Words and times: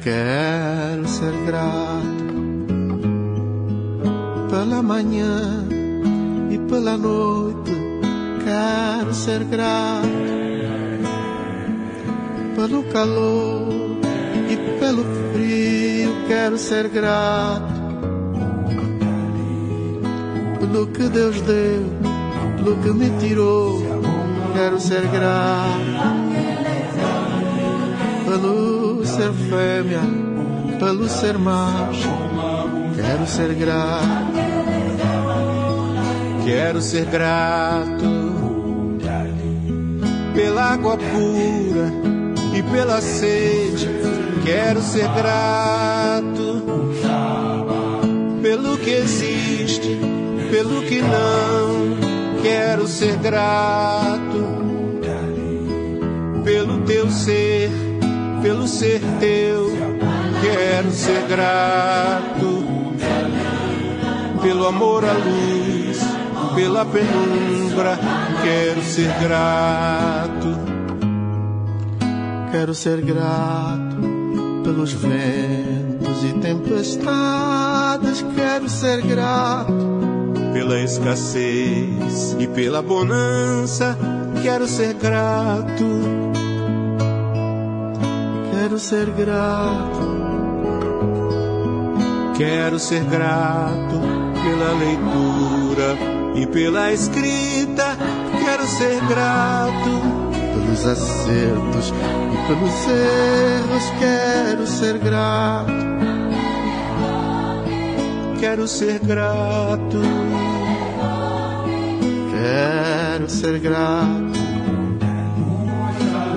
Quero 0.00 1.04
ser 1.06 1.32
grato 1.44 2.28
pela 4.48 4.82
manhã 4.82 5.68
pela 6.68 6.96
noite. 6.96 7.72
Quero 8.44 9.14
ser 9.14 9.44
grato 9.44 10.08
pelo 12.54 12.82
calor 12.84 13.68
e 14.50 14.56
pelo 14.78 15.04
frio. 15.32 16.14
Quero 16.26 16.58
ser 16.58 16.88
grato 16.88 17.78
pelo 20.60 20.86
que 20.88 21.08
Deus 21.08 21.40
deu, 21.42 21.84
pelo 22.56 22.76
que 22.76 22.90
me 22.90 23.10
tirou. 23.18 23.82
Quero 24.54 24.80
ser 24.80 25.06
grato 25.08 26.38
pelo 28.28 29.04
ser 29.06 29.32
fêmea, 29.32 30.02
pelo 30.78 31.08
ser 31.08 31.38
macho. 31.38 32.10
Quero 32.94 33.26
ser 33.26 33.54
grato. 33.54 34.47
Quero 36.48 36.80
ser 36.80 37.04
grato 37.04 38.06
pela 40.34 40.72
água 40.72 40.96
pura 40.96 41.92
e 42.56 42.62
pela 42.62 43.02
sede. 43.02 43.86
Quero 44.42 44.80
ser 44.80 45.06
grato 45.08 46.62
pelo 48.40 48.78
que 48.78 48.92
existe, 48.92 50.00
pelo 50.50 50.80
que 50.84 51.02
não. 51.02 52.40
Quero 52.42 52.88
ser 52.88 53.16
grato 53.18 54.58
pelo 56.44 56.80
teu 56.86 57.10
ser, 57.10 57.70
pelo 58.40 58.66
ser 58.66 59.02
teu. 59.20 59.70
Quero 60.40 60.90
ser 60.92 61.26
grato 61.28 62.64
pelo 64.40 64.66
amor 64.66 65.04
à 65.04 65.12
luz, 65.12 65.57
pela 66.58 66.84
penumbra. 66.84 67.96
Quero 68.42 68.82
ser 68.82 69.12
grato. 69.20 70.58
Quero 72.50 72.74
ser 72.74 73.00
grato 73.00 74.06
pelos 74.64 74.92
ventos 74.92 76.24
e 76.24 76.32
tempestades. 76.40 78.24
Quero 78.34 78.68
ser 78.68 79.02
grato 79.02 79.72
pela 80.52 80.80
escassez 80.80 82.36
e 82.40 82.48
pela 82.48 82.82
bonança. 82.82 83.96
Quero 84.42 84.66
ser 84.66 84.94
grato. 84.94 85.86
Quero 88.50 88.78
ser 88.80 89.10
grato. 89.10 90.18
Quero 92.36 92.78
ser 92.80 93.04
grato 93.04 94.00
pela 94.42 94.72
leitura 94.72 96.17
e 96.40 96.46
pela 96.46 96.92
escrita. 96.92 97.96
Quero 98.44 98.66
ser 98.66 99.00
grato 99.06 99.90
pelos 100.54 100.86
acertos 100.86 101.92
e 102.32 102.46
pelos 102.46 102.86
erros. 102.88 103.92
Quero 103.98 104.66
ser 104.66 104.98
grato. 104.98 105.88
Quero 108.40 108.68
ser 108.68 108.98
grato. 109.00 110.00
Quero 112.30 113.28
ser 113.28 113.58
grato 113.58 114.38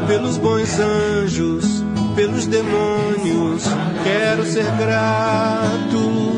pelos 0.07 0.37
bons 0.37 0.79
anjos, 0.79 1.83
pelos 2.15 2.45
demônios. 2.47 3.63
Quero 4.03 4.45
ser 4.45 4.65
grato 4.77 6.31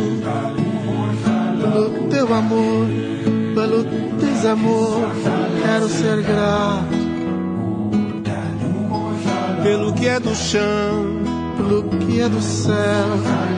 pelo 1.73 2.07
teu 2.09 2.33
amor, 2.33 2.87
desamor. 4.43 5.09
Quero 5.63 5.87
ser 5.87 6.21
grato 6.21 7.03
pelo 9.63 9.93
que 9.93 10.07
é 10.07 10.19
do 10.19 10.35
chão, 10.35 11.21
pelo 11.55 11.83
que 11.83 12.19
é 12.19 12.27
do 12.27 12.41
céu. 12.41 13.07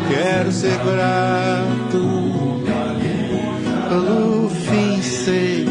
Quero 0.07 0.51
ser 0.51 0.77
grato 0.77 2.61
pelo 3.89 4.49
fim 4.49 5.01
ser 5.01 5.65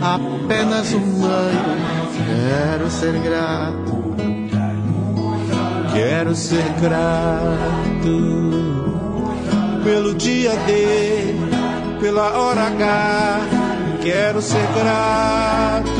apenas 0.00 0.92
humano. 0.92 1.76
Quero 2.26 2.90
ser 2.90 3.18
grato. 3.18 4.00
Quero 5.92 6.36
ser 6.36 6.64
grato 6.80 8.20
pelo 9.82 10.14
dia 10.14 10.52
D, 10.66 11.34
pela 12.00 12.38
hora 12.38 12.68
H. 12.68 13.59
Quero 14.02 14.40
ser 14.40 14.66
grato 14.74 15.90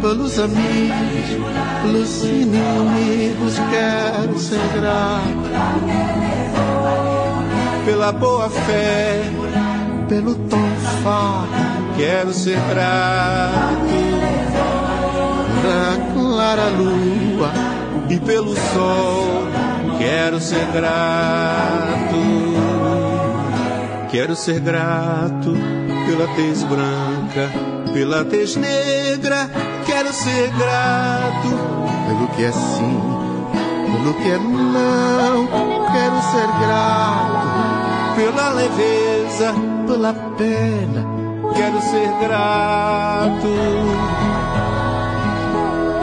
pelos 0.00 0.38
amigos, 0.38 1.26
pelos 1.82 2.24
inimigos. 2.24 3.54
Quero 3.70 4.38
ser 4.38 4.60
grato 4.74 5.44
pela 7.84 8.12
boa 8.12 8.48
fé, 8.48 9.22
pelo 10.08 10.34
tom 10.34 10.74
quero 11.96 12.32
ser 12.32 12.58
grato 12.68 13.84
da 15.62 16.12
clara 16.12 16.68
lua 16.70 17.50
e 18.08 18.18
pelo 18.18 18.54
sol, 18.54 19.48
quero 19.98 20.40
ser 20.40 20.66
grato. 20.72 22.14
Quero 24.10 24.36
ser 24.36 24.60
grato 24.60 25.56
pela 26.06 26.26
tez 26.34 26.62
branca, 26.64 27.50
pela 27.92 28.24
tez 28.24 28.56
negra, 28.56 29.50
quero 29.86 30.12
ser 30.12 30.50
grato 30.50 31.48
pelo 32.06 32.28
que 32.28 32.44
é 32.44 32.52
sim, 32.52 33.00
pelo 33.92 34.14
que 34.14 34.30
é 34.30 34.38
não, 34.38 35.46
quero 35.92 36.22
ser 36.30 36.46
grato 36.60 37.74
pela 38.14 38.48
leveza, 38.50 39.52
pela 39.86 40.12
pena, 40.36 41.04
quero 41.54 41.80
ser 41.80 42.08
grato. 42.20 43.48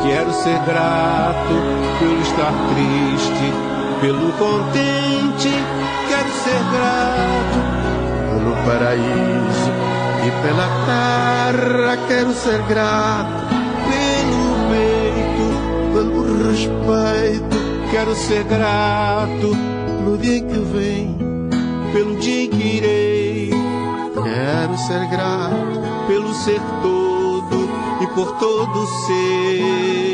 Quero 0.03 0.33
ser 0.33 0.59
grato 0.65 1.53
pelo 1.99 2.21
estar 2.21 2.51
triste, 2.73 3.53
pelo 4.01 4.31
contente, 4.33 5.51
quero 6.09 6.31
ser 6.43 6.59
grato 6.73 7.59
pelo 8.29 8.55
paraíso 8.65 9.80
e 10.23 10.31
pela 10.43 10.67
terra, 10.85 11.97
quero 12.07 12.31
ser 12.33 12.61
grato 12.63 13.47
pelo 13.89 14.43
peito, 14.69 15.93
pelo 15.93 16.47
respeito, 16.49 17.57
quero 17.89 18.15
ser 18.15 18.43
grato 18.43 19.55
no 20.05 20.17
dia 20.17 20.41
que 20.41 20.59
vem, 20.59 21.17
pelo 21.91 22.15
dia 22.17 22.47
que 22.47 22.77
irei, 22.77 23.49
quero 24.13 24.77
ser 24.77 25.07
grato 25.07 25.81
pelo 26.07 26.33
ser 26.33 26.61
todo 26.81 27.69
e 28.01 28.07
por 28.07 28.31
todo 28.37 28.85
ser. 29.05 30.10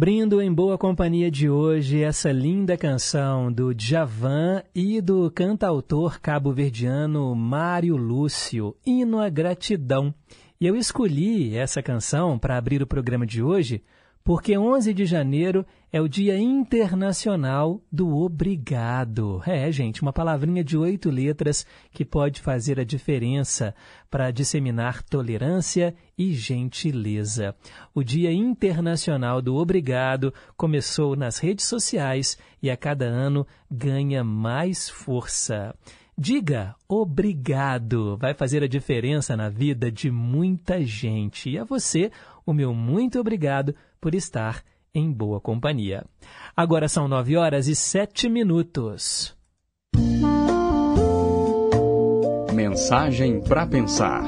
Abrindo 0.00 0.40
em 0.40 0.50
boa 0.50 0.78
companhia 0.78 1.30
de 1.30 1.50
hoje 1.50 2.02
essa 2.02 2.32
linda 2.32 2.74
canção 2.74 3.52
do 3.52 3.74
Djavan 3.74 4.62
e 4.74 4.98
do 4.98 5.30
cantautor 5.30 6.18
cabo-verdiano 6.18 7.34
Mário 7.34 7.98
Lúcio, 7.98 8.74
Hino 8.86 9.18
à 9.18 9.28
Gratidão. 9.28 10.14
E 10.58 10.66
eu 10.66 10.74
escolhi 10.74 11.54
essa 11.54 11.82
canção 11.82 12.38
para 12.38 12.56
abrir 12.56 12.80
o 12.82 12.86
programa 12.86 13.26
de 13.26 13.42
hoje 13.42 13.84
porque 14.24 14.56
11 14.56 14.94
de 14.94 15.04
janeiro 15.04 15.66
é 15.92 16.00
o 16.00 16.08
Dia 16.08 16.38
Internacional 16.38 17.82
do 17.90 18.16
Obrigado. 18.16 19.42
É, 19.44 19.70
gente, 19.72 20.02
uma 20.02 20.12
palavrinha 20.12 20.62
de 20.62 20.76
oito 20.76 21.10
letras 21.10 21.66
que 21.90 22.04
pode 22.04 22.40
fazer 22.40 22.78
a 22.78 22.84
diferença 22.84 23.74
para 24.08 24.30
disseminar 24.30 25.02
tolerância 25.02 25.94
e 26.16 26.32
gentileza. 26.32 27.56
O 27.92 28.04
Dia 28.04 28.32
Internacional 28.32 29.42
do 29.42 29.56
Obrigado 29.56 30.32
começou 30.56 31.16
nas 31.16 31.38
redes 31.38 31.64
sociais 31.64 32.38
e 32.62 32.70
a 32.70 32.76
cada 32.76 33.06
ano 33.06 33.44
ganha 33.68 34.22
mais 34.22 34.88
força. 34.88 35.74
Diga 36.16 36.76
obrigado, 36.86 38.16
vai 38.16 38.34
fazer 38.34 38.62
a 38.62 38.68
diferença 38.68 39.36
na 39.36 39.48
vida 39.48 39.90
de 39.90 40.10
muita 40.10 40.84
gente. 40.84 41.50
E 41.50 41.58
a 41.58 41.64
você, 41.64 42.12
o 42.46 42.52
meu 42.52 42.72
muito 42.74 43.18
obrigado 43.18 43.74
por 44.00 44.14
estar 44.14 44.62
em 44.94 45.10
boa 45.10 45.40
companhia. 45.40 46.04
Agora 46.56 46.88
são 46.88 47.08
nove 47.08 47.36
horas 47.36 47.66
e 47.68 47.74
sete 47.74 48.28
minutos. 48.28 49.36
Mensagem 52.52 53.40
para 53.40 53.66
pensar. 53.66 54.22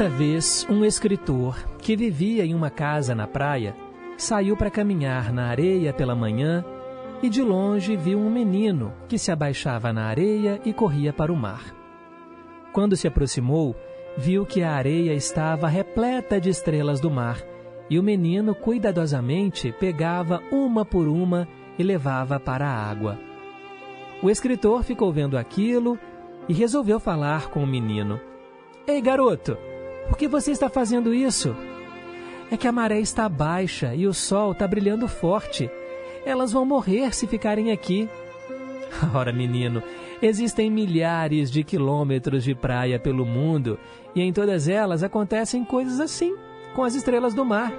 Certa 0.00 0.16
vez, 0.16 0.66
um 0.70 0.82
escritor 0.82 1.62
que 1.76 1.94
vivia 1.94 2.42
em 2.42 2.54
uma 2.54 2.70
casa 2.70 3.14
na 3.14 3.26
praia 3.26 3.76
saiu 4.16 4.56
para 4.56 4.70
caminhar 4.70 5.30
na 5.30 5.48
areia 5.48 5.92
pela 5.92 6.14
manhã 6.14 6.64
e 7.22 7.28
de 7.28 7.42
longe 7.42 7.96
viu 7.96 8.18
um 8.18 8.30
menino 8.30 8.94
que 9.06 9.18
se 9.18 9.30
abaixava 9.30 9.92
na 9.92 10.06
areia 10.06 10.58
e 10.64 10.72
corria 10.72 11.12
para 11.12 11.30
o 11.30 11.36
mar. 11.36 11.76
Quando 12.72 12.96
se 12.96 13.06
aproximou, 13.06 13.76
viu 14.16 14.46
que 14.46 14.62
a 14.62 14.72
areia 14.72 15.12
estava 15.12 15.68
repleta 15.68 16.40
de 16.40 16.48
estrelas 16.48 16.98
do 16.98 17.10
mar 17.10 17.38
e 17.90 17.98
o 17.98 18.02
menino 18.02 18.54
cuidadosamente 18.54 19.70
pegava 19.70 20.40
uma 20.50 20.82
por 20.82 21.08
uma 21.08 21.46
e 21.78 21.82
levava 21.82 22.40
para 22.40 22.66
a 22.66 22.90
água. 22.90 23.18
O 24.22 24.30
escritor 24.30 24.82
ficou 24.82 25.12
vendo 25.12 25.36
aquilo 25.36 25.98
e 26.48 26.54
resolveu 26.54 26.98
falar 26.98 27.50
com 27.50 27.62
o 27.62 27.66
menino. 27.66 28.18
Ei, 28.86 29.02
garoto, 29.02 29.58
por 30.10 30.18
que 30.18 30.26
você 30.26 30.50
está 30.50 30.68
fazendo 30.68 31.14
isso? 31.14 31.56
É 32.50 32.56
que 32.56 32.66
a 32.66 32.72
maré 32.72 32.98
está 32.98 33.28
baixa 33.28 33.94
e 33.94 34.08
o 34.08 34.12
sol 34.12 34.50
está 34.50 34.66
brilhando 34.66 35.06
forte. 35.06 35.70
Elas 36.26 36.50
vão 36.50 36.66
morrer 36.66 37.14
se 37.14 37.28
ficarem 37.28 37.70
aqui. 37.70 38.08
Ora, 39.14 39.32
menino, 39.32 39.80
existem 40.20 40.68
milhares 40.68 41.48
de 41.48 41.62
quilômetros 41.62 42.42
de 42.42 42.56
praia 42.56 42.98
pelo 42.98 43.24
mundo 43.24 43.78
e 44.12 44.20
em 44.20 44.32
todas 44.32 44.66
elas 44.66 45.04
acontecem 45.04 45.64
coisas 45.64 46.00
assim, 46.00 46.34
com 46.74 46.82
as 46.82 46.96
estrelas 46.96 47.32
do 47.32 47.44
mar. 47.44 47.72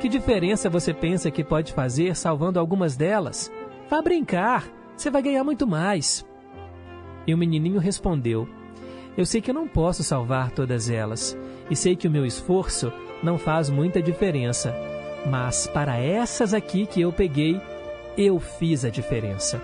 Que 0.00 0.08
diferença 0.08 0.68
você 0.68 0.92
pensa 0.92 1.30
que 1.30 1.42
pode 1.42 1.72
fazer 1.72 2.14
salvando 2.14 2.60
algumas 2.60 2.94
delas? 2.94 3.50
Vá 3.88 4.02
brincar, 4.02 4.68
você 4.94 5.10
vai 5.10 5.22
ganhar 5.22 5.44
muito 5.44 5.66
mais. 5.66 6.26
E 7.26 7.32
o 7.32 7.38
menininho 7.38 7.80
respondeu: 7.80 8.46
eu 9.16 9.26
sei 9.26 9.40
que 9.40 9.50
eu 9.50 9.54
não 9.54 9.68
posso 9.68 10.02
salvar 10.02 10.50
todas 10.50 10.88
elas, 10.90 11.36
e 11.70 11.76
sei 11.76 11.96
que 11.96 12.08
o 12.08 12.10
meu 12.10 12.24
esforço 12.24 12.92
não 13.22 13.38
faz 13.38 13.68
muita 13.68 14.00
diferença, 14.02 14.74
mas 15.26 15.66
para 15.66 15.98
essas 15.98 16.54
aqui 16.54 16.86
que 16.86 17.00
eu 17.00 17.12
peguei, 17.12 17.60
eu 18.16 18.38
fiz 18.40 18.84
a 18.84 18.90
diferença. 18.90 19.60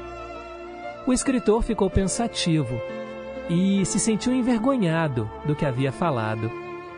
O 1.07 1.13
escritor 1.13 1.63
ficou 1.63 1.89
pensativo 1.89 2.81
e 3.49 3.85
se 3.85 3.99
sentiu 3.99 4.35
envergonhado 4.35 5.31
do 5.45 5.55
que 5.55 5.65
havia 5.65 5.93
falado. 5.93 6.51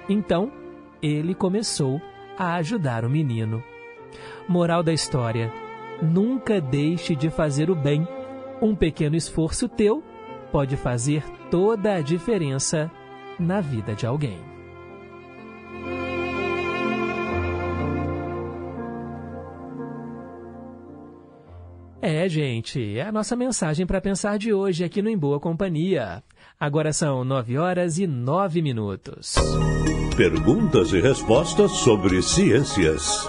Então, 0.09 0.51
ele 1.03 1.35
começou 1.35 2.01
a 2.39 2.55
ajudar 2.55 3.05
o 3.05 3.11
menino. 3.11 3.63
Moral 4.49 4.83
da 4.83 4.93
história: 4.93 5.53
nunca 6.01 6.61
deixe 6.61 7.15
de 7.15 7.29
fazer 7.29 7.71
o 7.71 7.75
bem. 7.75 8.07
Um 8.61 8.75
pequeno 8.75 9.15
esforço 9.15 9.69
teu 9.69 10.03
pode 10.53 10.77
fazer 10.77 11.25
toda 11.51 11.95
a 11.95 12.01
diferença 12.01 12.91
na 13.39 13.61
vida 13.61 13.95
de 13.95 14.07
alguém. 14.07 14.39
É, 22.01 22.29
gente, 22.29 22.97
é 22.97 23.03
a 23.03 23.13
nossa 23.13 23.35
mensagem 23.35 23.85
para 23.85 24.01
pensar 24.01 24.39
de 24.39 24.53
hoje 24.53 24.85
aqui 24.85 25.03
no 25.03 25.11
Em 25.11 25.19
Boa 25.19 25.41
Companhia. 25.41 26.23
Agora 26.59 26.93
são 26.93 27.25
nove 27.25 27.59
horas 27.59 27.99
e 27.99 28.07
nove 28.07 28.63
minutos. 28.63 29.35
Perguntas 30.17 30.93
e 30.93 31.01
respostas 31.01 31.71
sobre 31.73 32.23
ciências. 32.23 33.29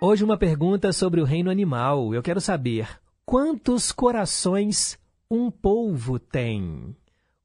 Hoje 0.00 0.22
uma 0.22 0.36
pergunta 0.36 0.92
sobre 0.92 1.20
o 1.20 1.24
reino 1.24 1.50
animal. 1.50 2.12
Eu 2.12 2.22
quero 2.22 2.40
saber 2.40 2.88
quantos 3.24 3.90
corações 3.90 4.98
um 5.34 5.50
polvo 5.50 6.20
tem? 6.20 6.94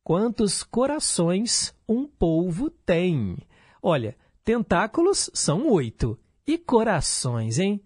Quantos 0.03 0.61
corações 0.61 1.73
um 1.87 2.05
polvo 2.05 2.69
tem? 2.69 3.37
Olha, 3.81 4.17
tentáculos 4.43 5.31
são 5.33 5.65
oito. 5.69 6.19
E 6.45 6.57
corações, 6.57 7.57
hein? 7.57 7.81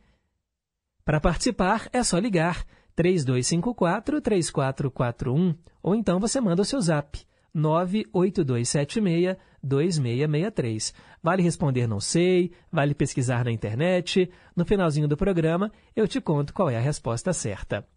Para 1.05 1.22
participar, 1.22 1.88
é 1.93 2.03
só 2.03 2.17
ligar 2.17 2.65
3254-3441 2.98 5.55
ou 5.81 5.95
então 5.95 6.19
você 6.19 6.41
manda 6.41 6.62
o 6.62 6.65
seu 6.65 6.81
zap 6.81 7.17
98276 7.53 9.38
2663. 9.63 10.93
Vale 11.22 11.41
responder 11.41 11.88
não 11.88 12.00
sei, 12.00 12.51
vale 12.72 12.93
pesquisar 12.93 13.46
na 13.46 13.51
internet. 13.51 14.29
No 14.55 14.65
finalzinho 14.65 15.08
do 15.08 15.15
programa, 15.15 15.72
eu 15.96 16.08
te 16.08 16.20
conto 16.20 16.53
qual 16.53 16.70
é 16.70 16.77
a 16.77 16.82
resposta 16.82 17.32
certa. 17.32 17.88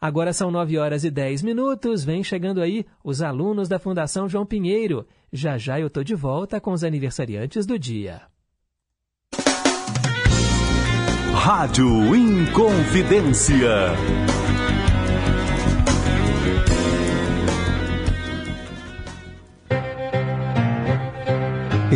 Agora 0.00 0.32
são 0.32 0.50
9 0.50 0.76
horas 0.78 1.02
e 1.02 1.10
10 1.10 1.42
minutos, 1.42 2.04
vem 2.04 2.22
chegando 2.22 2.60
aí 2.60 2.84
os 3.02 3.22
alunos 3.22 3.68
da 3.68 3.78
Fundação 3.78 4.28
João 4.28 4.44
Pinheiro. 4.44 5.06
Já 5.32 5.56
já 5.56 5.80
eu 5.80 5.88
tô 5.88 6.04
de 6.04 6.14
volta 6.14 6.60
com 6.60 6.72
os 6.72 6.84
aniversariantes 6.84 7.64
do 7.64 7.78
dia. 7.78 8.22
Rádio 11.34 12.14
Inconfidência. 12.16 13.92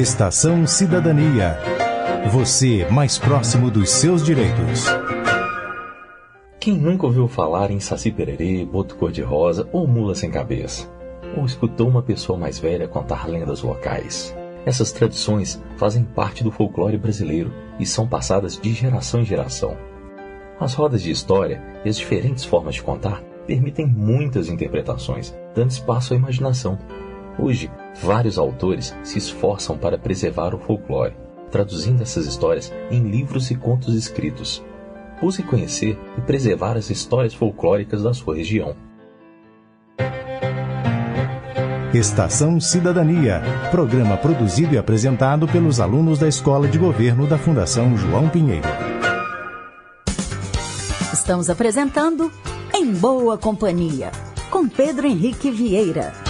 Estação 0.00 0.64
Cidadania. 0.64 1.58
Você 2.30 2.86
mais 2.88 3.18
próximo 3.18 3.68
dos 3.68 3.90
seus 3.90 4.24
direitos. 4.24 4.86
Quem 6.60 6.74
nunca 6.78 7.04
ouviu 7.04 7.26
falar 7.26 7.72
em 7.72 7.80
Saci 7.80 8.12
Pererê, 8.12 8.64
Boto 8.64 8.94
Cor-de-Rosa 8.94 9.68
ou 9.72 9.88
Mula 9.88 10.14
Sem 10.14 10.30
Cabeça? 10.30 10.88
Ou 11.36 11.44
escutou 11.44 11.88
uma 11.88 12.00
pessoa 12.00 12.38
mais 12.38 12.60
velha 12.60 12.86
contar 12.86 13.26
lendas 13.28 13.60
locais? 13.62 14.32
Essas 14.64 14.92
tradições 14.92 15.60
fazem 15.76 16.04
parte 16.04 16.44
do 16.44 16.52
folclore 16.52 16.96
brasileiro 16.96 17.52
e 17.80 17.84
são 17.84 18.06
passadas 18.06 18.56
de 18.56 18.72
geração 18.72 19.22
em 19.22 19.24
geração. 19.24 19.76
As 20.60 20.74
rodas 20.74 21.02
de 21.02 21.10
história 21.10 21.60
e 21.84 21.88
as 21.88 21.96
diferentes 21.96 22.44
formas 22.44 22.76
de 22.76 22.84
contar 22.84 23.20
permitem 23.48 23.84
muitas 23.84 24.48
interpretações, 24.48 25.34
dando 25.56 25.72
espaço 25.72 26.14
à 26.14 26.16
imaginação 26.16 26.78
Hoje, 27.40 27.70
vários 28.02 28.38
autores 28.38 28.94
se 29.02 29.18
esforçam 29.18 29.76
para 29.76 29.98
preservar 29.98 30.54
o 30.54 30.58
folclore, 30.58 31.16
traduzindo 31.50 32.02
essas 32.02 32.26
histórias 32.26 32.72
em 32.90 33.02
livros 33.02 33.50
e 33.50 33.54
contos 33.54 33.94
escritos. 33.94 34.62
Busque 35.20 35.42
conhecer 35.42 35.98
e 36.16 36.20
preservar 36.20 36.76
as 36.76 36.90
histórias 36.90 37.34
folclóricas 37.34 38.02
da 38.02 38.14
sua 38.14 38.36
região. 38.36 38.76
Estação 41.92 42.60
Cidadania, 42.60 43.42
programa 43.70 44.16
produzido 44.16 44.74
e 44.74 44.78
apresentado 44.78 45.48
pelos 45.48 45.80
alunos 45.80 46.18
da 46.18 46.28
Escola 46.28 46.68
de 46.68 46.78
Governo 46.78 47.26
da 47.26 47.38
Fundação 47.38 47.96
João 47.96 48.28
Pinheiro. 48.28 48.68
Estamos 51.12 51.48
apresentando 51.48 52.30
Em 52.74 52.92
Boa 52.92 53.38
Companhia, 53.38 54.12
com 54.50 54.68
Pedro 54.68 55.06
Henrique 55.06 55.50
Vieira. 55.50 56.27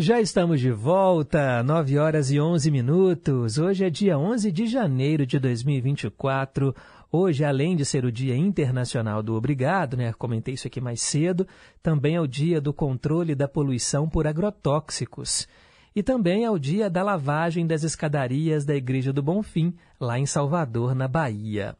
Já 0.00 0.20
estamos 0.20 0.60
de 0.60 0.70
volta, 0.70 1.60
9 1.64 1.98
horas 1.98 2.30
e 2.30 2.40
11 2.40 2.70
minutos. 2.70 3.58
Hoje 3.58 3.84
é 3.84 3.90
dia 3.90 4.16
11 4.16 4.52
de 4.52 4.64
janeiro 4.64 5.26
de 5.26 5.40
2024. 5.40 6.72
Hoje, 7.10 7.44
além 7.44 7.74
de 7.74 7.84
ser 7.84 8.04
o 8.04 8.12
Dia 8.12 8.36
Internacional 8.36 9.24
do 9.24 9.34
Obrigado, 9.34 9.96
né? 9.96 10.12
Comentei 10.12 10.54
isso 10.54 10.68
aqui 10.68 10.80
mais 10.80 11.02
cedo, 11.02 11.48
também 11.82 12.14
é 12.14 12.20
o 12.20 12.28
Dia 12.28 12.60
do 12.60 12.72
Controle 12.72 13.34
da 13.34 13.48
Poluição 13.48 14.08
por 14.08 14.24
Agrotóxicos. 14.28 15.48
E 15.96 16.00
também 16.00 16.44
é 16.44 16.50
o 16.50 16.60
dia 16.60 16.88
da 16.88 17.02
lavagem 17.02 17.66
das 17.66 17.82
escadarias 17.82 18.64
da 18.64 18.76
Igreja 18.76 19.12
do 19.12 19.20
Bonfim, 19.20 19.74
lá 19.98 20.16
em 20.16 20.26
Salvador, 20.26 20.94
na 20.94 21.08
Bahia. 21.08 21.76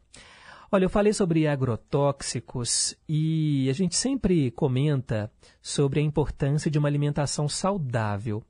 Olha, 0.71 0.85
eu 0.85 0.91
falei 0.91 1.15
sobre 1.15 1.49
agrotóxicos 1.49 2.95
e 3.09 3.71
a 3.71 3.73
gente 3.73 3.97
sempre 3.97 4.51
comenta 4.51 5.33
sobre 5.63 5.99
a 5.99 6.03
importância 6.03 6.71
de 6.71 6.79
uma 6.79 6.89
alimentação 6.89 7.49
saudável. 7.49 8.43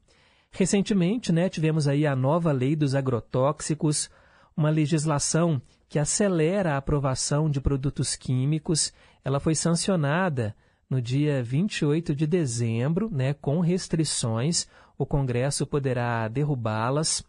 Recentemente, 0.51 1.31
né, 1.31 1.49
tivemos 1.49 1.87
aí 1.87 2.05
a 2.05 2.17
nova 2.17 2.51
lei 2.51 2.75
dos 2.75 2.97
agrotóxicos, 2.97 4.11
uma 4.57 4.69
legislação 4.69 5.63
que 5.89 5.97
acelera 5.97 6.75
a 6.75 6.79
aprovação 6.79 7.49
de 7.49 7.61
produtos 7.61 8.17
químicos. 8.17 8.93
Ela 9.25 9.39
foi 9.39 9.55
sancionada 9.55 10.57
no 10.91 11.01
dia 11.01 11.41
28 11.41 12.17
de 12.17 12.27
dezembro, 12.27 13.09
né, 13.13 13.33
com 13.33 13.61
restrições. 13.61 14.67
O 14.99 15.07
Congresso 15.07 15.65
poderá 15.65 16.27
derrubá-las. 16.27 17.25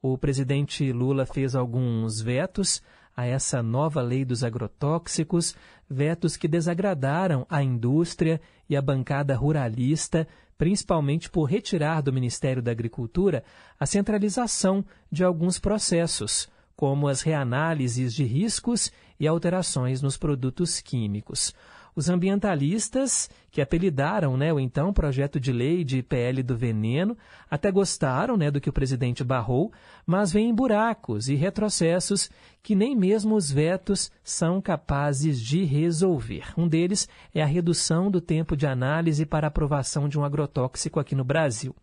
O 0.00 0.16
presidente 0.16 0.90
Lula 0.92 1.26
fez 1.26 1.54
alguns 1.54 2.22
vetos, 2.22 2.82
a 3.20 3.26
essa 3.26 3.62
nova 3.62 4.00
lei 4.00 4.24
dos 4.24 4.42
agrotóxicos, 4.42 5.54
vetos 5.88 6.38
que 6.38 6.48
desagradaram 6.48 7.46
a 7.50 7.62
indústria 7.62 8.40
e 8.66 8.74
a 8.74 8.80
bancada 8.80 9.36
ruralista, 9.36 10.26
principalmente 10.56 11.28
por 11.28 11.44
retirar 11.44 12.00
do 12.00 12.14
Ministério 12.14 12.62
da 12.62 12.70
Agricultura 12.70 13.44
a 13.78 13.84
centralização 13.84 14.82
de 15.12 15.22
alguns 15.22 15.58
processos, 15.58 16.48
como 16.74 17.08
as 17.08 17.20
reanálises 17.20 18.14
de 18.14 18.24
riscos 18.24 18.90
e 19.18 19.28
alterações 19.28 20.00
nos 20.00 20.16
produtos 20.16 20.80
químicos. 20.80 21.54
Os 21.94 22.08
ambientalistas, 22.08 23.28
que 23.50 23.60
apelidaram 23.60 24.36
né, 24.36 24.52
o 24.52 24.60
então 24.60 24.92
projeto 24.92 25.40
de 25.40 25.52
lei 25.52 25.82
de 25.84 26.02
PL 26.02 26.42
do 26.42 26.56
veneno, 26.56 27.16
até 27.50 27.70
gostaram 27.70 28.36
né, 28.36 28.50
do 28.50 28.60
que 28.60 28.68
o 28.68 28.72
presidente 28.72 29.24
barrou, 29.24 29.72
mas 30.06 30.32
veem 30.32 30.54
buracos 30.54 31.28
e 31.28 31.34
retrocessos 31.34 32.30
que 32.62 32.74
nem 32.74 32.94
mesmo 32.94 33.34
os 33.34 33.50
vetos 33.50 34.10
são 34.22 34.60
capazes 34.60 35.40
de 35.40 35.64
resolver. 35.64 36.52
Um 36.56 36.68
deles 36.68 37.08
é 37.34 37.42
a 37.42 37.46
redução 37.46 38.10
do 38.10 38.20
tempo 38.20 38.56
de 38.56 38.66
análise 38.66 39.26
para 39.26 39.48
aprovação 39.48 40.08
de 40.08 40.18
um 40.18 40.24
agrotóxico 40.24 41.00
aqui 41.00 41.14
no 41.14 41.24
Brasil. 41.24 41.74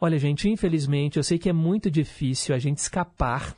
Olha, 0.00 0.18
gente, 0.18 0.48
infelizmente, 0.48 1.16
eu 1.16 1.22
sei 1.22 1.38
que 1.38 1.48
é 1.48 1.52
muito 1.52 1.90
difícil 1.90 2.54
a 2.54 2.58
gente 2.58 2.78
escapar 2.78 3.56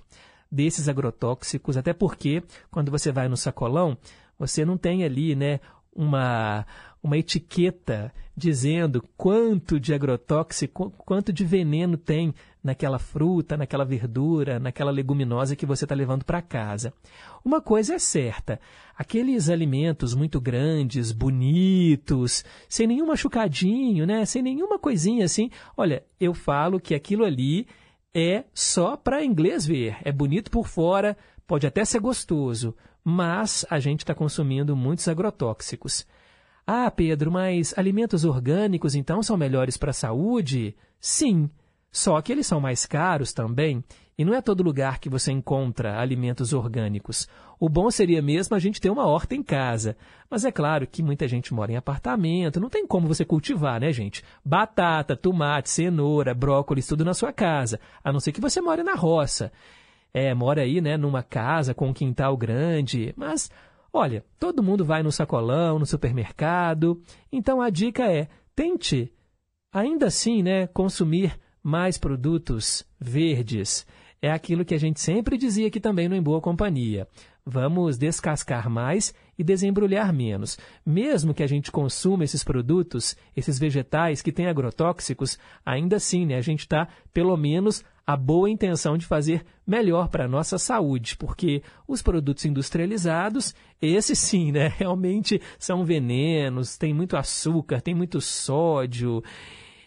desses 0.51 0.89
agrotóxicos, 0.89 1.77
até 1.77 1.93
porque 1.93 2.43
quando 2.71 2.91
você 2.91 3.11
vai 3.11 3.29
no 3.29 3.37
sacolão, 3.37 3.97
você 4.39 4.65
não 4.65 4.77
tem 4.77 5.03
ali, 5.03 5.35
né, 5.35 5.61
uma, 5.97 6.67
uma 7.03 7.17
etiqueta 7.17 8.13
dizendo 8.37 9.03
quanto 9.17 9.81
de 9.81 9.95
agrotóxico, 9.95 10.93
quanto 10.99 11.33
de 11.33 11.45
veneno 11.45 11.97
tem 11.97 12.35
naquela 12.63 12.99
fruta, 12.99 13.57
naquela 13.57 13.85
verdura, 13.85 14.59
naquela 14.59 14.91
leguminosa 14.91 15.57
que 15.57 15.65
você 15.65 15.85
está 15.85 15.95
levando 15.95 16.25
para 16.25 16.43
casa. 16.43 16.93
Uma 17.45 17.61
coisa 17.61 17.95
é 17.95 17.99
certa: 17.99 18.61
aqueles 18.97 19.49
alimentos 19.49 20.15
muito 20.15 20.41
grandes, 20.41 21.13
bonitos, 21.13 22.45
sem 22.69 22.87
nenhum 22.87 23.07
machucadinho, 23.07 24.05
né? 24.05 24.25
sem 24.27 24.43
nenhuma 24.43 24.79
coisinha 24.79 25.25
assim. 25.25 25.51
Olha, 25.77 26.05
eu 26.21 26.35
falo 26.35 26.81
que 26.81 26.95
aquilo 26.95 27.25
ali 27.25 27.67
é 28.13 28.45
só 28.53 28.97
para 28.97 29.25
inglês 29.25 29.65
ver. 29.65 29.97
É 30.03 30.13
bonito 30.13 30.51
por 30.51 30.67
fora, 30.67 31.17
pode 31.47 31.67
até 31.67 31.85
ser 31.85 32.01
gostoso, 32.01 32.75
mas 33.09 33.65
a 33.71 33.79
gente 33.79 34.01
está 34.01 34.13
consumindo 34.13 34.75
muitos 34.75 35.07
agrotóxicos. 35.07 36.05
Ah, 36.67 36.91
Pedro, 36.91 37.31
mas 37.31 37.73
alimentos 37.79 38.25
orgânicos 38.25 38.97
então 38.97 39.23
são 39.23 39.37
melhores 39.37 39.77
para 39.77 39.91
a 39.91 39.95
saúde? 39.95 40.75
Sim, 40.99 41.49
só 41.93 42.21
que 42.21 42.33
eles 42.33 42.49
são 42.49 42.61
mais 42.61 42.85
caros 42.85 43.33
também, 43.33 43.85
e 44.19 44.25
não 44.25 44.35
é 44.35 44.43
todo 44.43 44.65
lugar 44.65 44.99
que 44.99 45.09
você 45.09 45.31
encontra 45.31 46.01
alimentos 46.01 46.53
orgânicos. 46.53 47.29
O 47.61 47.69
bom 47.69 47.93
seria 47.93 48.21
mesmo 48.21 48.57
a 48.57 48.59
gente 48.59 48.81
ter 48.81 48.91
uma 48.91 49.07
horta 49.07 49.37
em 49.37 49.43
casa. 49.43 49.97
Mas 50.29 50.45
é 50.45 50.51
claro 50.51 50.85
que 50.85 51.01
muita 51.01 51.29
gente 51.29 51.55
mora 51.55 51.71
em 51.71 51.77
apartamento, 51.77 52.59
não 52.59 52.69
tem 52.69 52.85
como 52.89 53.07
você 53.07 53.25
cultivar, 53.25 53.81
né, 53.81 53.93
gente? 53.93 54.25
Batata, 54.45 55.15
tomate, 55.17 55.71
cenoura, 55.71 56.35
brócolis, 56.35 56.89
tudo 56.89 57.05
na 57.05 57.15
sua 57.15 57.33
casa, 57.33 57.79
a 58.03 58.13
não 58.13 58.19
ser 58.19 58.33
que 58.33 58.41
você 58.41 58.61
more 58.61 58.83
na 58.83 58.95
roça 58.95 59.53
é, 60.17 60.33
mora 60.33 60.63
aí, 60.63 60.81
né, 60.81 60.97
numa 60.97 61.23
casa 61.23 61.75
com 61.75 61.89
um 61.89 61.93
quintal 61.93 62.39
grande, 62.39 63.13
mas 63.19 63.51
olha, 63.93 64.25
todo 64.39 64.63
mundo 64.63 64.83
vai 64.83 65.03
no 65.03 65.13
sacolão, 65.13 65.79
no 65.79 65.85
supermercado. 65.85 67.03
Então 67.31 67.61
a 67.61 67.69
dica 67.69 68.11
é: 68.11 68.27
tente 68.55 69.13
ainda 69.71 70.07
assim, 70.07 70.43
né, 70.43 70.69
consumir 70.69 71.39
mais 71.63 71.99
produtos 71.99 72.83
verdes. 72.99 73.87
É 74.23 74.33
aquilo 74.33 74.65
que 74.65 74.75
a 74.75 74.79
gente 74.79 75.03
sempre 75.03 75.37
dizia 75.37 75.67
aqui 75.67 75.79
também 75.79 76.09
no 76.09 76.17
Em 76.17 76.23
Boa 76.23 76.41
Companhia. 76.41 77.07
Vamos 77.45 77.99
descascar 77.99 78.71
mais 78.71 79.13
e 79.39 79.45
desembrulhar 79.45 80.13
menos. 80.13 80.59
Mesmo 80.85 81.35
que 81.35 81.43
a 81.43 81.47
gente 81.47 81.71
consuma 81.71 82.25
esses 82.25 82.43
produtos, 82.43 83.17
esses 83.37 83.59
vegetais 83.59 84.23
que 84.23 84.33
têm 84.33 84.47
agrotóxicos, 84.47 85.39
ainda 85.65 85.97
assim, 85.97 86.27
né, 86.27 86.37
a 86.37 86.41
gente 86.41 86.61
está, 86.61 86.89
pelo 87.13 87.37
menos, 87.37 87.85
a 88.07 88.17
boa 88.17 88.49
intenção 88.49 88.97
de 88.97 89.05
fazer 89.05 89.45
melhor 89.67 90.09
para 90.09 90.27
a 90.27 90.29
nossa 90.29 90.59
saúde, 90.59 91.17
porque 91.17 91.63
os 91.89 92.01
produtos 92.03 92.45
industrializados, 92.45 93.55
esses 93.83 94.19
sim, 94.19 94.53
né, 94.53 94.73
realmente 94.79 95.41
são 95.59 95.85
venenos, 95.85 96.77
tem 96.79 96.95
muito 96.95 97.17
açúcar, 97.17 97.81
tem 97.81 97.95
muito 97.95 98.21
sódio 98.21 99.23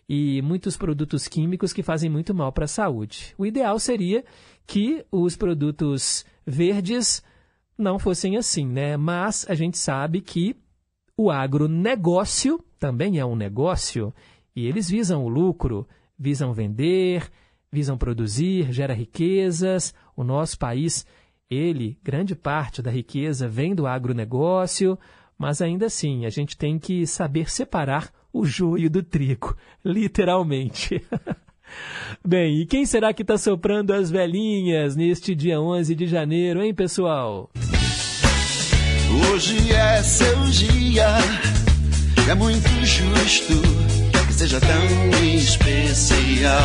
e 0.08 0.42
muitos 0.42 0.76
produtos 0.76 1.28
químicos 1.28 1.72
que 1.72 1.84
fazem 1.84 2.10
muito 2.10 2.34
mal 2.34 2.52
para 2.52 2.66
a 2.66 2.68
saúde. 2.68 3.34
O 3.38 3.46
ideal 3.46 3.80
seria 3.80 4.26
que 4.68 5.06
os 5.12 5.38
produtos 5.38 6.26
verdes 6.46 7.24
não 7.80 7.98
fossem 7.98 8.36
assim, 8.36 8.68
né? 8.68 8.98
Mas 8.98 9.46
a 9.50 9.56
gente 9.56 9.78
sabe 9.78 10.22
que 10.22 10.56
o 11.16 11.32
agronegócio 11.32 12.64
também 12.78 13.20
é 13.20 13.26
um 13.26 13.36
negócio 13.36 14.14
E 14.56 14.66
eles 14.66 14.90
visam 14.90 15.24
o 15.24 15.30
lucro, 15.30 15.88
visam 16.18 16.54
vender, 16.54 17.30
visam 17.72 17.98
produzir, 17.98 18.72
gera 18.72 18.94
riquezas. 18.94 19.94
O 20.16 20.24
nosso 20.24 20.58
país, 20.60 21.06
ele, 21.50 21.98
grande 22.04 22.36
parte 22.36 22.82
da 22.82 22.92
riqueza 22.92 23.48
vem 23.48 23.74
do 23.74 23.88
agronegócio, 23.88 25.00
mas 25.38 25.62
ainda 25.62 25.86
assim 25.86 26.26
a 26.26 26.30
gente 26.30 26.58
tem 26.58 26.78
que 26.78 27.08
saber 27.08 27.50
separar 27.50 28.12
o 28.34 28.46
joio 28.46 28.90
do 28.90 29.02
trigo, 29.02 29.56
literalmente. 29.84 31.02
Bem, 32.26 32.62
e 32.62 32.66
quem 32.66 32.86
será 32.86 33.14
que 33.14 33.22
está 33.22 33.38
soprando 33.38 33.94
as 33.94 34.12
velhinhas 34.12 34.96
neste 34.96 35.34
dia 35.34 35.60
11 35.60 35.96
de 35.96 36.08
janeiro, 36.08 36.64
hein, 36.64 36.74
pessoal? 36.74 37.50
Hoje 39.32 39.72
é 39.72 40.04
seu 40.04 40.44
dia, 40.46 41.08
é 42.30 42.36
muito 42.36 42.70
justo 42.86 43.54
que 44.28 44.34
seja 44.34 44.60
tão 44.60 45.26
especial. 45.26 46.60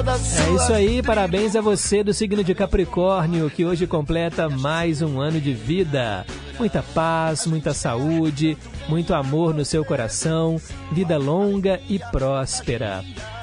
É 0.00 0.54
isso 0.54 0.72
aí, 0.72 1.02
parabéns 1.02 1.56
a 1.56 1.60
você 1.60 2.02
do 2.02 2.12
signo 2.12 2.42
de 2.42 2.54
Capricórnio, 2.54 3.50
que 3.50 3.64
hoje 3.64 3.86
completa 3.86 4.48
mais 4.48 5.02
um 5.02 5.20
ano 5.20 5.40
de 5.40 5.52
vida. 5.52 6.26
Muita 6.58 6.82
paz, 6.82 7.46
muita 7.46 7.72
saúde, 7.72 8.56
muito 8.88 9.14
amor 9.14 9.54
no 9.54 9.64
seu 9.64 9.84
coração, 9.84 10.60
vida 10.92 11.16
longa 11.16 11.80
e 11.88 11.98
próspera. 11.98 13.02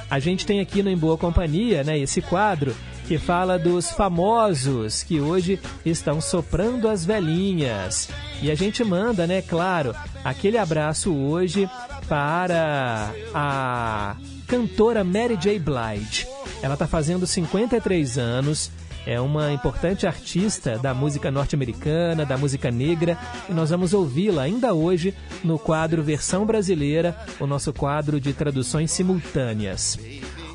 A 0.10 0.20
gente 0.20 0.46
tem 0.46 0.60
aqui 0.60 0.82
no 0.82 0.90
Em 0.90 0.98
Boa 0.98 1.18
Companhia, 1.18 1.84
né, 1.84 1.98
esse 2.00 2.22
quadro 2.22 2.76
que 3.08 3.18
fala 3.18 3.58
dos 3.58 3.90
famosos 3.92 5.04
que 5.04 5.20
hoje 5.20 5.60
estão 5.86 6.20
soprando 6.20 6.90
as 6.90 7.06
velhinhas. 7.06 8.10
E 8.42 8.52
a 8.52 8.56
gente 8.56 8.84
manda, 8.84 9.26
né, 9.26 9.42
claro, 9.42 9.96
aquele 10.24 10.58
abraço 10.58 11.14
hoje 11.14 11.70
para 12.08 13.12
a 13.34 14.16
cantora 14.48 15.04
Mary 15.04 15.38
J. 15.38 15.60
Blige. 15.60 16.28
Ela 16.62 16.74
está 16.74 16.88
fazendo 16.88 17.28
53 17.28 18.18
anos, 18.18 18.72
é 19.08 19.22
uma 19.22 19.54
importante 19.54 20.06
artista 20.06 20.78
da 20.78 20.94
música 20.94 21.32
norte-americana, 21.32 22.26
da 22.26 22.38
música 22.38 22.70
negra, 22.70 23.18
e 23.48 23.54
nós 23.54 23.70
vamos 23.70 23.94
ouvi-la 23.94 24.42
ainda 24.42 24.74
hoje 24.74 25.14
no 25.46 25.58
quadro 25.58 26.04
Versão 26.04 26.46
Brasileira, 26.46 27.18
o 27.40 27.48
nosso 27.48 27.72
quadro 27.72 28.20
de 28.20 28.34
traduções 28.34 28.92
simultâneas. 28.92 29.98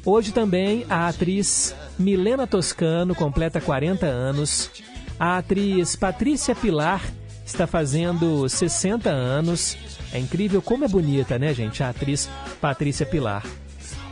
Hoje 0.04 0.32
também 0.32 0.84
a 0.90 1.08
atriz 1.08 1.74
Milena 1.98 2.46
Toscano 2.46 3.14
completa 3.14 3.58
40 3.58 4.04
anos. 4.04 4.70
A 5.18 5.38
atriz 5.38 5.96
Patrícia 5.96 6.54
Pilar 6.54 7.02
está 7.46 7.66
fazendo 7.66 8.46
60 8.46 9.08
anos. 9.08 9.78
É 10.12 10.18
incrível 10.18 10.60
como 10.60 10.84
é 10.84 10.88
bonita, 10.88 11.38
né, 11.38 11.54
gente? 11.54 11.82
A 11.82 11.88
atriz 11.88 12.28
Patrícia 12.60 13.06
Pilar. 13.06 13.46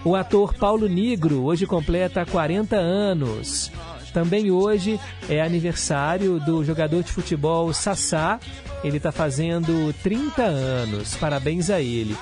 O 0.02 0.16
ator 0.16 0.54
Paulo 0.54 0.88
Negro 0.88 1.44
hoje 1.44 1.66
completa 1.66 2.24
40 2.24 2.74
anos. 2.76 3.70
Também 4.12 4.50
hoje 4.50 4.98
é 5.28 5.40
aniversário 5.40 6.40
do 6.40 6.64
jogador 6.64 7.02
de 7.02 7.12
futebol 7.12 7.72
Sassá. 7.72 8.40
Ele 8.82 8.96
está 8.96 9.12
fazendo 9.12 9.94
30 10.02 10.42
anos. 10.42 11.16
Parabéns 11.16 11.70
a 11.70 11.80
ele. 11.80 12.16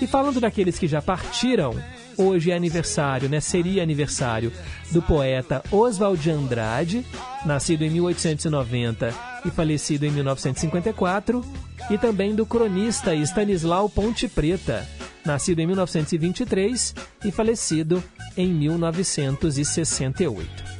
E 0.00 0.06
falando 0.06 0.40
daqueles 0.40 0.78
que 0.78 0.86
já 0.86 1.00
partiram, 1.00 1.74
hoje 2.16 2.50
é 2.50 2.56
aniversário, 2.56 3.28
né? 3.28 3.40
Seria 3.40 3.82
aniversário 3.82 4.52
do 4.90 5.02
poeta 5.02 5.62
Oswald 5.70 6.22
de 6.22 6.30
Andrade, 6.30 7.04
nascido 7.44 7.82
em 7.82 7.90
1890 7.90 9.14
e 9.44 9.50
falecido 9.50 10.04
em 10.04 10.10
1954, 10.10 11.44
e 11.90 11.98
também 11.98 12.34
do 12.34 12.44
cronista 12.44 13.14
Stanislau 13.14 13.88
Ponte 13.88 14.28
Preta, 14.28 14.86
nascido 15.24 15.60
em 15.60 15.66
1923 15.66 16.94
e 17.24 17.30
falecido 17.30 18.02
em 18.36 18.52
1968. 18.52 20.75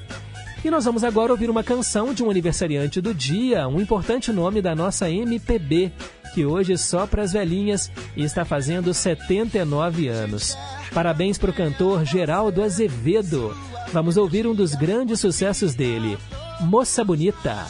E 0.65 0.71
nós 0.71 0.85
vamos 0.85 1.05
agora 1.05 1.33
ouvir 1.33 1.49
uma 1.51 1.63
canção 1.63 2.13
de 2.13 2.23
um 2.23 2.31
aniversariante 2.31 3.01
do 3.01 3.15
dia, 3.15 3.69
um 3.69 3.81
importante 3.81 4.33
nome 4.33 4.61
da 4.61 4.75
nossa 4.75 5.11
MPB, 5.11 5.93
que 6.35 6.45
hoje 6.45 6.77
só 6.77 7.07
para 7.07 7.23
as 7.23 7.33
velhinhas 7.33 7.91
e 8.17 8.23
está 8.23 8.45
fazendo 8.45 8.93
79 8.93 10.09
anos. 10.09 10.57
Parabéns 10.93 11.39
para 11.39 11.51
o 11.51 11.55
cantor 11.55 12.05
Geraldo 12.05 12.63
Azevedo. 12.63 13.57
Vamos 13.93 14.17
ouvir 14.17 14.47
um 14.47 14.55
dos 14.55 14.75
grandes 14.75 15.21
sucessos 15.21 15.75
dele, 15.75 16.19
Moça 16.61 17.05
Bonita. 17.05 17.67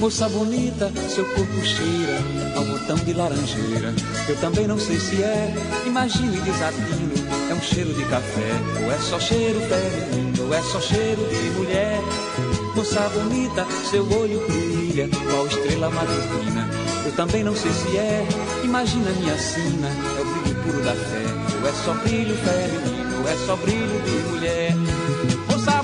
Moça 0.00 0.28
bonita, 0.28 0.92
seu 1.08 1.24
corpo 1.34 1.64
cheira 1.64 2.18
ao 2.54 2.64
botão 2.64 2.96
de 2.96 3.14
laranjeira. 3.14 3.94
Eu 4.28 4.36
também 4.36 4.66
não 4.66 4.78
sei 4.78 5.00
se 5.00 5.22
é, 5.22 5.54
imagino 5.86 6.36
e 6.36 6.40
desatino. 6.40 7.12
É 7.50 7.54
um 7.54 7.60
cheiro 7.62 7.92
de 7.94 8.04
café, 8.04 8.52
ou 8.84 8.92
é 8.92 8.98
só 8.98 9.18
cheiro 9.18 9.58
feminino, 9.60 10.44
ou 10.44 10.54
é 10.54 10.62
só 10.62 10.80
cheiro 10.80 11.26
de 11.28 11.50
mulher. 11.58 11.98
Moça 12.74 13.08
bonita, 13.08 13.66
seu 13.90 14.02
olho 14.12 14.46
brilha, 14.46 15.08
qual 15.30 15.46
estrela 15.46 15.90
matutina. 15.90 16.68
Eu 17.06 17.12
também 17.12 17.42
não 17.42 17.54
sei 17.56 17.72
se 17.72 17.96
é, 17.96 18.26
imagina 18.64 19.10
minha 19.12 19.38
sina, 19.38 19.88
é 19.88 20.20
o 20.20 20.24
brilho 20.24 20.62
puro 20.62 20.84
da 20.84 20.92
fé. 20.92 21.24
Ou 21.62 21.68
é 21.68 21.72
só 21.72 21.94
brilho 21.94 22.36
feminino, 22.36 23.22
ou 23.22 23.28
é 23.28 23.36
só 23.46 23.56
brilho 23.56 24.02
de 24.02 24.28
mulher. 24.28 24.74
Moça 25.50 25.75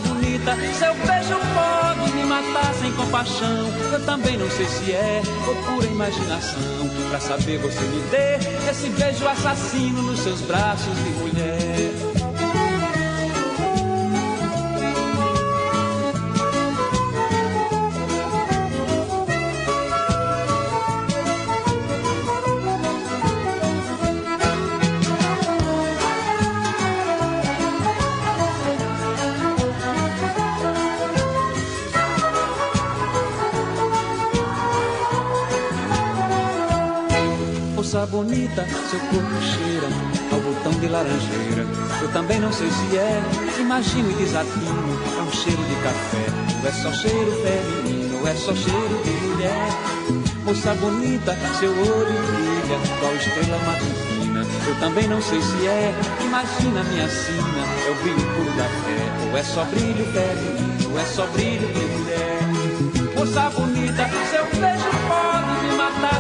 bonita, 0.42 0.57
seu 0.74 0.94
beijo 0.94 1.38
pode 1.55 2.12
me 2.12 2.24
matar 2.24 2.74
sem 2.74 2.92
compaixão. 2.92 3.68
Eu 3.92 4.05
também 4.05 4.37
não 4.37 4.50
sei 4.50 4.66
se 4.66 4.92
é 4.92 5.22
ou 5.46 5.55
pura 5.62 5.87
imaginação. 5.87 6.90
Pra 7.09 7.20
saber 7.20 7.59
você 7.59 7.81
me 7.81 8.00
dê 8.11 8.70
esse 8.70 8.88
beijo 8.90 9.26
assassino 9.26 10.02
nos 10.02 10.20
seus 10.20 10.40
braços 10.42 10.94
de 10.96 11.11
mulher. 11.11 12.01
Moça 38.02 38.16
bonita, 38.16 38.66
seu 38.90 38.98
corpo 38.98 39.42
cheira 39.42 39.86
ao 40.32 40.40
botão 40.40 40.72
de 40.72 40.88
laranjeira. 40.88 41.64
Eu 42.00 42.08
também 42.12 42.40
não 42.40 42.52
sei 42.52 42.68
se 42.68 42.96
é, 42.98 43.22
imagino 43.60 44.10
e 44.10 44.14
desatino. 44.14 44.98
É 45.18 45.22
um 45.22 45.30
cheiro 45.30 45.62
de 45.62 45.74
café, 45.76 46.26
ou 46.60 46.68
é 46.68 46.72
só 46.72 46.92
cheiro 46.92 47.32
feminino, 47.42 48.18
ou 48.18 48.26
é 48.26 48.34
só 48.34 48.52
cheiro 48.56 49.02
de 49.04 49.10
mulher. 49.26 49.68
Moça 50.44 50.74
bonita, 50.74 51.38
seu 51.60 51.70
olho 51.70 52.22
brilha, 52.26 52.80
qual 52.98 53.14
estrela 53.14 53.58
matutina. 53.64 54.44
Eu 54.66 54.74
também 54.80 55.06
não 55.06 55.22
sei 55.22 55.40
se 55.40 55.66
é, 55.68 55.94
imagina 56.24 56.82
minha 56.82 57.08
sina. 57.08 57.62
É 57.86 57.90
o 57.92 57.94
brilho 58.02 58.34
puro 58.34 58.56
da 58.56 58.64
fé, 58.64 59.30
ou 59.30 59.38
é 59.38 59.42
só 59.44 59.64
brilho 59.66 60.04
feminino, 60.06 60.90
ou 60.90 60.98
é 60.98 61.04
só 61.04 61.24
brilho 61.28 61.68
de 61.68 61.80
mulher. 61.80 62.42
Moça 63.14 63.48
bonita, 63.50 64.10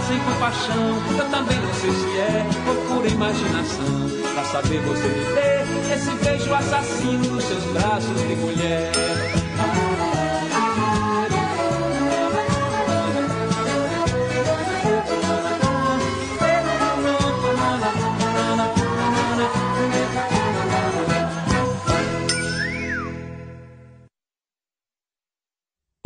sem 0.06 0.18
compaixão. 0.20 1.18
Eu 1.18 1.30
também 1.30 1.58
não 1.60 1.74
sei 1.74 1.90
se 1.90 2.18
é 2.18 2.46
ou 2.68 2.96
pura 2.96 3.08
imaginação. 3.08 4.10
Pra 4.34 4.44
saber 4.44 4.80
você 4.80 5.08
me 5.08 5.24
dê 5.34 5.94
esse 5.94 6.10
beijo 6.24 6.54
assassino 6.54 7.34
nos 7.34 7.44
seus 7.44 7.64
braços 7.64 8.20
de 8.20 8.36
mulher. 8.36 9.41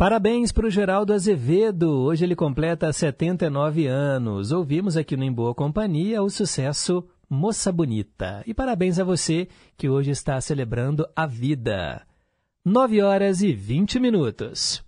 Parabéns 0.07 0.53
para 0.53 0.65
o 0.65 0.69
Geraldo 0.69 1.11
Azevedo. 1.11 1.91
Hoje 1.91 2.23
ele 2.23 2.33
completa 2.33 2.93
79 2.93 3.87
anos. 3.87 4.53
Ouvimos 4.53 4.95
aqui 4.95 5.17
no 5.17 5.23
Em 5.25 5.29
Boa 5.33 5.53
Companhia 5.53 6.23
o 6.23 6.29
sucesso 6.29 7.03
Moça 7.29 7.73
Bonita. 7.73 8.41
E 8.47 8.53
parabéns 8.53 8.99
a 8.99 9.03
você 9.03 9.49
que 9.75 9.89
hoje 9.89 10.11
está 10.11 10.39
celebrando 10.39 11.05
a 11.13 11.25
vida. 11.25 12.03
9 12.63 13.01
horas 13.01 13.41
e 13.41 13.51
20 13.51 13.99
minutos. 13.99 14.81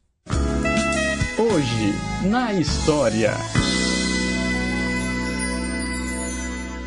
Hoje, 1.37 2.29
na 2.29 2.53
história. 2.53 3.33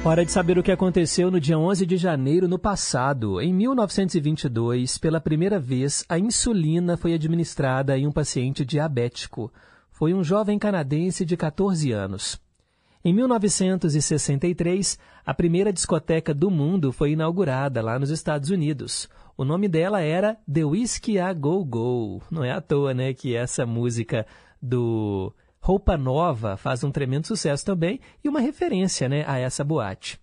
Hora 0.04 0.24
de 0.24 0.32
saber 0.32 0.58
o 0.58 0.64
que 0.64 0.72
aconteceu 0.72 1.30
no 1.30 1.38
dia 1.38 1.56
11 1.56 1.86
de 1.86 1.96
janeiro 1.96 2.48
no 2.48 2.58
passado. 2.58 3.40
Em 3.40 3.54
1922, 3.54 4.98
pela 4.98 5.20
primeira 5.20 5.60
vez, 5.60 6.04
a 6.08 6.18
insulina 6.18 6.96
foi 6.96 7.14
administrada 7.14 7.96
em 7.96 8.04
um 8.04 8.10
paciente 8.10 8.64
diabético. 8.64 9.52
Foi 9.92 10.12
um 10.12 10.24
jovem 10.24 10.58
canadense 10.58 11.24
de 11.24 11.36
14 11.36 11.92
anos. 11.92 12.36
Em 13.04 13.14
1963, 13.14 14.98
a 15.24 15.32
primeira 15.32 15.72
discoteca 15.72 16.34
do 16.34 16.50
mundo 16.50 16.90
foi 16.90 17.12
inaugurada 17.12 17.80
lá 17.80 17.96
nos 17.96 18.10
Estados 18.10 18.50
Unidos. 18.50 19.08
O 19.36 19.44
nome 19.44 19.68
dela 19.68 20.00
era 20.00 20.36
The 20.52 20.64
Whiskey 20.64 21.20
A 21.20 21.32
Go 21.32 21.64
Go. 21.64 22.20
Não 22.28 22.42
é 22.42 22.50
à 22.50 22.60
toa, 22.60 22.92
né, 22.92 23.14
que 23.14 23.36
essa 23.36 23.64
música 23.64 24.26
do 24.60 25.32
Roupa 25.64 25.96
Nova 25.96 26.56
faz 26.56 26.82
um 26.82 26.90
tremendo 26.90 27.28
sucesso 27.28 27.64
também 27.64 28.00
e 28.24 28.28
uma 28.28 28.40
referência 28.40 29.08
né, 29.08 29.24
a 29.28 29.38
essa 29.38 29.62
boate. 29.62 30.20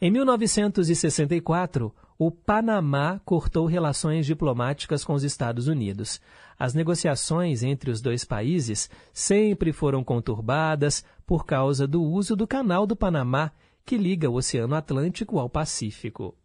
Em 0.00 0.10
1964, 0.10 1.94
o 2.18 2.28
Panamá 2.28 3.20
cortou 3.24 3.66
relações 3.66 4.26
diplomáticas 4.26 5.04
com 5.04 5.12
os 5.12 5.22
Estados 5.22 5.68
Unidos. 5.68 6.20
As 6.58 6.74
negociações 6.74 7.62
entre 7.62 7.88
os 7.88 8.00
dois 8.00 8.24
países 8.24 8.90
sempre 9.12 9.72
foram 9.72 10.02
conturbadas 10.02 11.04
por 11.24 11.46
causa 11.46 11.86
do 11.86 12.02
uso 12.02 12.34
do 12.34 12.44
Canal 12.44 12.84
do 12.84 12.96
Panamá, 12.96 13.52
que 13.86 13.96
liga 13.96 14.28
o 14.28 14.34
Oceano 14.34 14.74
Atlântico 14.74 15.38
ao 15.38 15.48
Pacífico. 15.48 16.36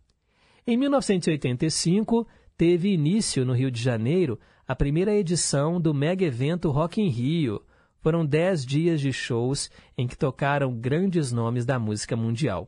Em 0.68 0.78
1985, 0.78 2.28
teve 2.56 2.94
início 2.94 3.44
no 3.44 3.54
Rio 3.54 3.72
de 3.72 3.82
Janeiro 3.82 4.40
a 4.68 4.76
primeira 4.76 5.16
edição 5.16 5.82
do 5.82 5.96
mega 5.96 6.24
evento 6.24 6.70
Rock 6.70 7.02
in 7.02 7.10
Rio, 7.10 7.64
foram 8.02 8.26
dez 8.26 8.66
dias 8.66 9.02
de 9.02 9.12
shows 9.12 9.70
em 9.98 10.08
que 10.08 10.18
tocaram 10.18 10.74
grandes 10.74 11.32
nomes 11.32 11.66
da 11.66 11.78
música 11.78 12.16
mundial. 12.16 12.68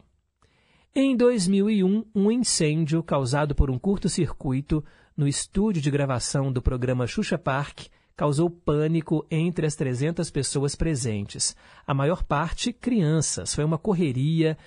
Em 0.94 1.15
2001, 1.15 2.06
um 2.13 2.32
incêndio 2.32 3.02
causado 3.02 3.56
por 3.56 3.72
um 3.72 3.80
curto-circuito 3.80 4.84
no 5.15 5.28
estúdio 5.28 5.82
de 5.82 5.89
gravação 5.89 6.52
do 6.52 6.62
programa 6.62 7.08
Xuxa 7.08 7.38
Park 7.38 7.88
causou 8.15 8.50
pânico 8.50 9.26
entre 9.32 9.65
as 9.65 9.76
300 9.76 10.30
pessoas 10.30 10.76
presentes. 10.76 11.56
A 11.88 11.94
maior 11.94 12.24
parte 12.24 12.74
crianças. 12.74 13.56
Foi 13.56 13.63
uma 13.63 13.78
correria. 13.78 14.58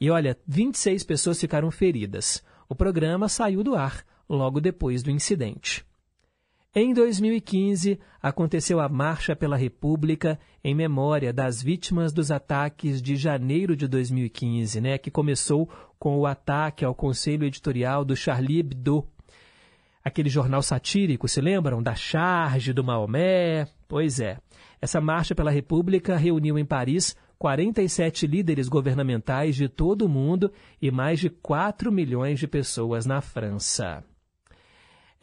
E 0.00 0.10
olha, 0.10 0.38
26 0.46 1.04
pessoas 1.04 1.40
ficaram 1.40 1.70
feridas. 1.70 2.42
O 2.68 2.74
programa 2.74 3.28
saiu 3.28 3.62
do 3.62 3.74
ar 3.74 4.04
logo 4.28 4.60
depois 4.60 5.02
do 5.02 5.10
incidente. 5.10 5.84
Em 6.76 6.92
2015, 6.92 8.00
aconteceu 8.20 8.80
a 8.80 8.88
Marcha 8.88 9.36
pela 9.36 9.56
República 9.56 10.40
em 10.62 10.74
memória 10.74 11.32
das 11.32 11.62
vítimas 11.62 12.12
dos 12.12 12.32
ataques 12.32 13.00
de 13.00 13.14
janeiro 13.14 13.76
de 13.76 13.86
2015, 13.86 14.80
né, 14.80 14.98
que 14.98 15.08
começou 15.08 15.70
com 16.00 16.18
o 16.18 16.26
ataque 16.26 16.84
ao 16.84 16.92
conselho 16.92 17.46
editorial 17.46 18.04
do 18.04 18.16
Charlie 18.16 18.58
Hebdo. 18.58 19.06
Aquele 20.02 20.28
jornal 20.28 20.62
satírico, 20.62 21.28
se 21.28 21.40
lembram? 21.40 21.80
Da 21.80 21.94
charge 21.94 22.72
do 22.72 22.82
Maomé? 22.82 23.68
Pois 23.86 24.18
é. 24.18 24.38
Essa 24.82 25.00
Marcha 25.00 25.32
pela 25.32 25.52
República 25.52 26.16
reuniu 26.16 26.58
em 26.58 26.64
Paris 26.64 27.14
47 27.38 28.26
líderes 28.26 28.68
governamentais 28.68 29.54
de 29.54 29.68
todo 29.68 30.06
o 30.06 30.08
mundo 30.08 30.50
e 30.82 30.90
mais 30.90 31.20
de 31.20 31.30
4 31.30 31.92
milhões 31.92 32.40
de 32.40 32.48
pessoas 32.48 33.06
na 33.06 33.20
França. 33.20 34.02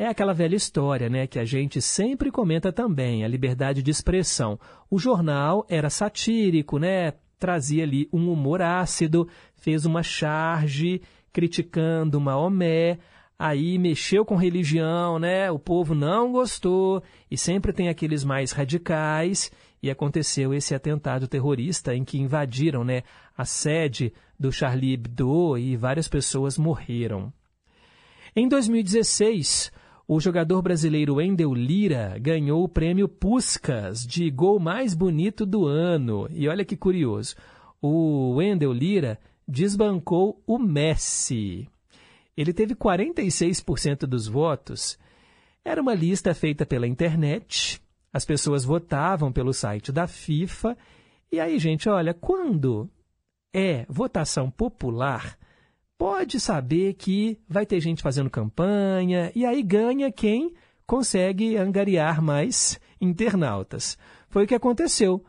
É 0.01 0.07
aquela 0.07 0.33
velha 0.33 0.55
história, 0.55 1.07
né, 1.09 1.27
que 1.27 1.37
a 1.37 1.45
gente 1.45 1.79
sempre 1.79 2.31
comenta 2.31 2.73
também, 2.73 3.23
a 3.23 3.27
liberdade 3.27 3.83
de 3.83 3.91
expressão. 3.91 4.59
O 4.89 4.97
jornal 4.97 5.63
era 5.69 5.91
satírico, 5.91 6.79
né, 6.79 7.13
trazia 7.37 7.83
ali 7.83 8.09
um 8.11 8.31
humor 8.31 8.63
ácido, 8.63 9.29
fez 9.57 9.85
uma 9.85 10.01
charge 10.01 11.03
criticando 11.31 12.19
Maomé, 12.19 12.97
aí 13.37 13.77
mexeu 13.77 14.25
com 14.25 14.35
religião, 14.35 15.19
né? 15.19 15.51
O 15.51 15.59
povo 15.59 15.93
não 15.93 16.31
gostou 16.31 17.03
e 17.29 17.37
sempre 17.37 17.71
tem 17.71 17.87
aqueles 17.87 18.23
mais 18.23 18.53
radicais 18.53 19.51
e 19.83 19.91
aconteceu 19.91 20.51
esse 20.51 20.73
atentado 20.73 21.27
terrorista 21.27 21.93
em 21.93 22.03
que 22.03 22.17
invadiram, 22.17 22.83
né, 22.83 23.03
a 23.37 23.45
sede 23.45 24.11
do 24.39 24.51
Charlie 24.51 24.93
Hebdo 24.93 25.59
e 25.59 25.77
várias 25.77 26.07
pessoas 26.07 26.57
morreram. 26.57 27.31
Em 28.35 28.47
2016, 28.47 29.71
o 30.13 30.19
jogador 30.19 30.61
brasileiro 30.61 31.15
Wendel 31.15 31.53
Lira 31.53 32.17
ganhou 32.19 32.65
o 32.65 32.67
prêmio 32.67 33.07
Puskas 33.07 34.05
de 34.05 34.29
gol 34.29 34.59
mais 34.59 34.93
bonito 34.93 35.45
do 35.45 35.65
ano. 35.65 36.27
E 36.31 36.49
olha 36.49 36.65
que 36.65 36.75
curioso, 36.75 37.33
o 37.81 38.33
Wendel 38.35 38.73
Lira 38.73 39.17
desbancou 39.47 40.43
o 40.45 40.59
Messi. 40.59 41.65
Ele 42.35 42.51
teve 42.51 42.75
46% 42.75 43.99
dos 43.99 44.27
votos. 44.27 44.99
Era 45.63 45.81
uma 45.81 45.93
lista 45.93 46.33
feita 46.33 46.65
pela 46.65 46.85
internet. 46.85 47.81
As 48.11 48.25
pessoas 48.25 48.65
votavam 48.65 49.31
pelo 49.31 49.53
site 49.53 49.93
da 49.93 50.07
FIFA. 50.07 50.77
E 51.31 51.39
aí, 51.39 51.57
gente, 51.57 51.87
olha, 51.87 52.13
quando 52.13 52.89
é 53.53 53.85
votação 53.87 54.51
popular, 54.51 55.37
pode 56.01 56.39
saber 56.39 56.95
que 56.95 57.37
vai 57.47 57.63
ter 57.63 57.79
gente 57.79 58.01
fazendo 58.01 58.27
campanha 58.27 59.31
e 59.35 59.45
aí 59.45 59.61
ganha 59.61 60.11
quem 60.11 60.51
consegue 60.87 61.55
angariar 61.55 62.23
mais 62.23 62.79
internautas. 62.99 63.99
Foi 64.27 64.45
o 64.45 64.47
que 64.47 64.55
aconteceu. 64.55 65.23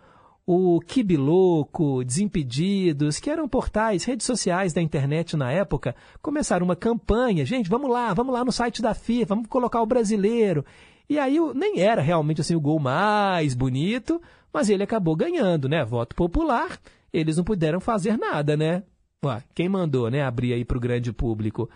O 0.46 0.80
Kibiloco, 0.80 2.02
Desimpedidos, 2.02 3.20
que 3.20 3.28
eram 3.28 3.46
portais, 3.46 4.04
redes 4.04 4.24
sociais 4.24 4.72
da 4.72 4.80
internet 4.80 5.36
na 5.36 5.52
época, 5.52 5.94
começaram 6.22 6.64
uma 6.64 6.74
campanha. 6.74 7.44
Gente, 7.44 7.68
vamos 7.68 7.90
lá, 7.90 8.14
vamos 8.14 8.32
lá 8.32 8.42
no 8.42 8.50
site 8.50 8.80
da 8.80 8.94
FIFA, 8.94 9.26
vamos 9.26 9.48
colocar 9.50 9.82
o 9.82 9.86
brasileiro. 9.86 10.64
E 11.06 11.18
aí 11.18 11.36
nem 11.54 11.80
era 11.80 12.00
realmente 12.00 12.40
assim 12.40 12.56
o 12.56 12.60
gol 12.62 12.78
mais 12.78 13.52
bonito, 13.52 14.22
mas 14.50 14.70
ele 14.70 14.82
acabou 14.82 15.14
ganhando, 15.14 15.68
né? 15.68 15.84
Voto 15.84 16.16
popular. 16.16 16.80
Eles 17.12 17.36
não 17.36 17.44
puderam 17.44 17.78
fazer 17.78 18.16
nada, 18.16 18.56
né? 18.56 18.84
Ué, 19.24 19.40
quem 19.54 19.68
mandou 19.68 20.10
né, 20.10 20.20
abrir 20.20 20.52
aí 20.52 20.64
para 20.64 20.76
o 20.76 20.80
grande 20.80 21.12
público? 21.12 21.70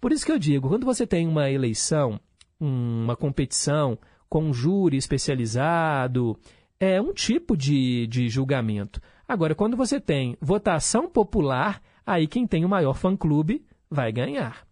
Por 0.00 0.12
isso 0.12 0.24
que 0.24 0.30
eu 0.30 0.38
digo, 0.38 0.68
quando 0.68 0.86
você 0.86 1.04
tem 1.04 1.26
uma 1.26 1.50
eleição, 1.50 2.20
uma 2.60 3.16
competição 3.16 3.98
com 4.28 4.44
um 4.44 4.54
júri 4.54 4.96
especializado, 4.96 6.38
é 6.78 7.00
um 7.00 7.12
tipo 7.12 7.56
de, 7.56 8.06
de 8.06 8.28
julgamento. 8.28 9.00
Agora, 9.26 9.52
quando 9.52 9.76
você 9.76 10.00
tem 10.00 10.36
votação 10.40 11.10
popular, 11.10 11.82
aí 12.06 12.28
quem 12.28 12.46
tem 12.46 12.64
o 12.64 12.68
maior 12.68 12.94
fã-clube 12.94 13.64
vai 13.90 14.12
ganhar. 14.12 14.64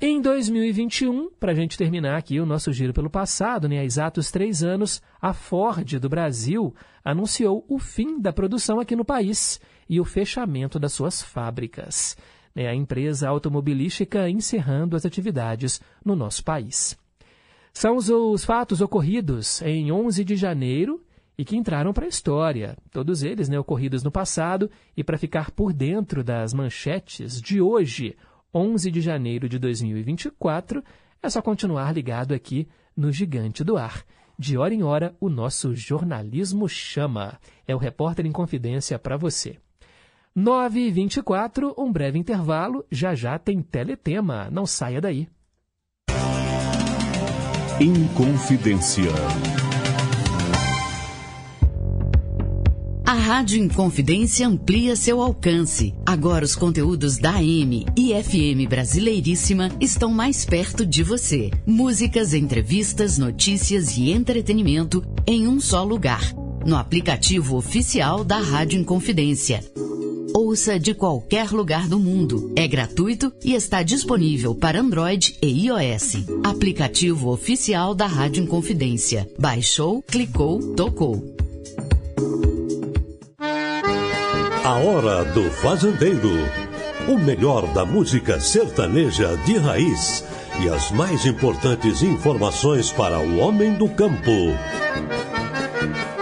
Em 0.00 0.22
2021, 0.22 1.32
para 1.38 1.52
a 1.52 1.54
gente 1.54 1.76
terminar 1.76 2.16
aqui 2.16 2.40
o 2.40 2.46
nosso 2.46 2.72
giro 2.72 2.94
pelo 2.94 3.10
passado, 3.10 3.68
né, 3.68 3.78
há 3.78 3.84
exatos 3.84 4.30
três 4.30 4.62
anos, 4.62 5.02
a 5.20 5.34
Ford 5.34 5.98
do 5.98 6.08
Brasil 6.08 6.74
anunciou 7.04 7.62
o 7.68 7.78
fim 7.78 8.18
da 8.18 8.32
produção 8.32 8.80
aqui 8.80 8.96
no 8.96 9.04
país 9.04 9.60
e 9.88 10.00
o 10.00 10.04
fechamento 10.04 10.78
das 10.78 10.92
suas 10.92 11.22
fábricas. 11.22 12.16
Né, 12.54 12.68
a 12.68 12.74
empresa 12.74 13.28
automobilística 13.28 14.28
encerrando 14.30 14.94
as 14.94 15.04
atividades 15.04 15.80
no 16.04 16.14
nosso 16.14 16.44
país. 16.44 16.96
São 17.72 17.96
os, 17.96 18.08
os 18.08 18.44
fatos 18.44 18.80
ocorridos 18.80 19.60
em 19.62 19.90
11 19.90 20.24
de 20.24 20.36
janeiro 20.36 21.02
e 21.36 21.44
que 21.44 21.56
entraram 21.56 21.92
para 21.92 22.04
a 22.04 22.08
história, 22.08 22.76
todos 22.92 23.24
eles 23.24 23.48
né, 23.48 23.58
ocorridos 23.58 24.04
no 24.04 24.10
passado, 24.10 24.70
e 24.96 25.02
para 25.02 25.18
ficar 25.18 25.50
por 25.50 25.72
dentro 25.72 26.22
das 26.22 26.54
manchetes 26.54 27.40
de 27.40 27.60
hoje, 27.60 28.16
11 28.54 28.88
de 28.90 29.00
janeiro 29.00 29.48
de 29.48 29.58
2024, 29.58 30.82
é 31.20 31.28
só 31.28 31.42
continuar 31.42 31.92
ligado 31.92 32.32
aqui 32.32 32.68
no 32.96 33.10
Gigante 33.10 33.64
do 33.64 33.76
Ar. 33.76 34.04
De 34.38 34.56
hora 34.56 34.72
em 34.72 34.82
hora, 34.82 35.14
o 35.20 35.28
nosso 35.28 35.74
jornalismo 35.74 36.68
chama. 36.68 37.38
É 37.66 37.74
o 37.74 37.78
Repórter 37.78 38.26
em 38.26 38.32
Confidência 38.32 38.98
para 38.98 39.16
você. 39.16 39.58
9 40.36 40.80
e 40.80 40.90
24 40.90 41.74
um 41.78 41.92
breve 41.92 42.18
intervalo, 42.18 42.84
já 42.90 43.14
já 43.14 43.38
tem 43.38 43.62
teletema. 43.62 44.48
Não 44.50 44.66
saia 44.66 45.00
daí. 45.00 45.28
Inconfidência. 47.80 49.12
A 53.06 53.12
Rádio 53.12 53.62
Inconfidência 53.62 54.48
amplia 54.48 54.96
seu 54.96 55.22
alcance. 55.22 55.94
Agora 56.04 56.44
os 56.44 56.56
conteúdos 56.56 57.16
da 57.16 57.36
AM 57.36 57.86
e 57.96 58.12
FM 58.20 58.68
Brasileiríssima 58.68 59.70
estão 59.80 60.10
mais 60.10 60.44
perto 60.44 60.84
de 60.84 61.04
você. 61.04 61.52
Músicas, 61.64 62.34
entrevistas, 62.34 63.18
notícias 63.18 63.96
e 63.96 64.10
entretenimento 64.10 65.04
em 65.28 65.46
um 65.46 65.60
só 65.60 65.84
lugar. 65.84 66.43
No 66.64 66.76
aplicativo 66.76 67.56
oficial 67.56 68.24
da 68.24 68.38
Rádio 68.38 68.80
Inconfidência. 68.80 69.62
Ouça 70.34 70.80
de 70.80 70.94
qualquer 70.94 71.50
lugar 71.50 71.86
do 71.86 72.00
mundo. 72.00 72.52
É 72.56 72.66
gratuito 72.66 73.30
e 73.44 73.52
está 73.52 73.82
disponível 73.82 74.54
para 74.54 74.80
Android 74.80 75.36
e 75.42 75.66
iOS. 75.66 76.24
Aplicativo 76.42 77.30
oficial 77.30 77.94
da 77.94 78.06
Rádio 78.06 78.42
Inconfidência. 78.42 79.28
Baixou, 79.38 80.02
clicou, 80.02 80.74
tocou. 80.74 81.36
A 84.64 84.72
Hora 84.78 85.24
do 85.32 85.50
Fazendeiro. 85.50 86.32
O 87.06 87.18
melhor 87.18 87.70
da 87.74 87.84
música 87.84 88.40
sertaneja 88.40 89.36
de 89.44 89.58
raiz 89.58 90.24
e 90.62 90.70
as 90.70 90.90
mais 90.90 91.26
importantes 91.26 92.02
informações 92.02 92.90
para 92.90 93.20
o 93.20 93.38
homem 93.38 93.74
do 93.74 93.86
campo. 93.90 94.30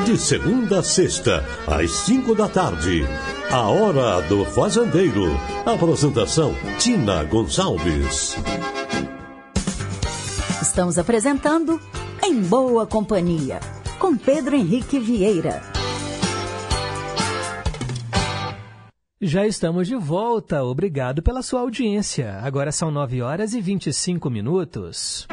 De 0.04 0.18
segunda 0.18 0.80
a 0.80 0.82
sexta, 0.82 1.44
às 1.64 1.90
cinco 1.90 2.34
da 2.34 2.48
tarde. 2.48 3.04
A 3.50 3.68
Hora 3.68 4.20
do 4.22 4.44
Fazendeiro. 4.44 5.26
Apresentação: 5.64 6.56
Tina 6.78 7.22
Gonçalves. 7.22 8.36
Estamos 10.60 10.98
apresentando 10.98 11.80
Em 12.20 12.40
Boa 12.40 12.84
Companhia, 12.84 13.60
com 14.00 14.16
Pedro 14.16 14.56
Henrique 14.56 14.98
Vieira. 14.98 15.62
Já 19.20 19.46
estamos 19.46 19.86
de 19.86 19.94
volta. 19.94 20.64
Obrigado 20.64 21.22
pela 21.22 21.42
sua 21.42 21.60
audiência. 21.60 22.40
Agora 22.42 22.72
são 22.72 22.90
9 22.90 23.22
horas 23.22 23.54
e 23.54 23.60
25 23.60 24.28
minutos. 24.28 25.28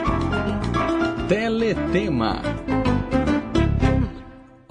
Teletema. 1.27 2.41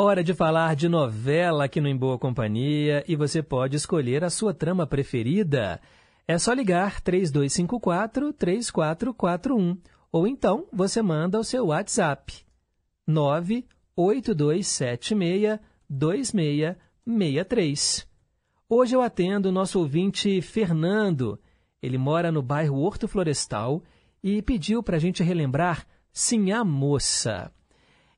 Hora 0.01 0.23
de 0.23 0.33
falar 0.33 0.77
de 0.77 0.89
novela 0.89 1.65
aqui 1.65 1.81
no 1.81 1.89
Em 1.89 1.97
Boa 1.97 2.17
Companhia 2.17 3.05
e 3.09 3.17
você 3.17 3.43
pode 3.43 3.75
escolher 3.75 4.23
a 4.23 4.31
sua 4.31 4.55
trama 4.55 4.87
preferida. 4.87 5.81
É 6.25 6.39
só 6.39 6.53
ligar 6.53 7.01
3254 7.01 8.33
3441 8.33 9.77
ou 10.13 10.25
então 10.25 10.69
você 10.73 11.03
manda 11.03 11.41
o 11.41 11.43
seu 11.43 11.67
WhatsApp 11.67 12.33
98276 13.09 15.59
2663. 15.91 18.07
Hoje 18.69 18.95
eu 18.95 19.03
atendo 19.03 19.49
o 19.49 19.53
nosso 19.53 19.81
ouvinte 19.81 20.41
Fernando. 20.41 21.41
Ele 21.83 21.99
mora 21.99 22.31
no 22.31 22.41
bairro 22.41 22.79
Horto 22.79 23.09
Florestal 23.09 23.83
e 24.23 24.41
pediu 24.43 24.81
para 24.81 24.95
a 24.95 25.01
gente 25.01 25.25
relembrar 25.25 25.85
Sim 26.13 26.53
a 26.53 26.63
Moça. 26.63 27.51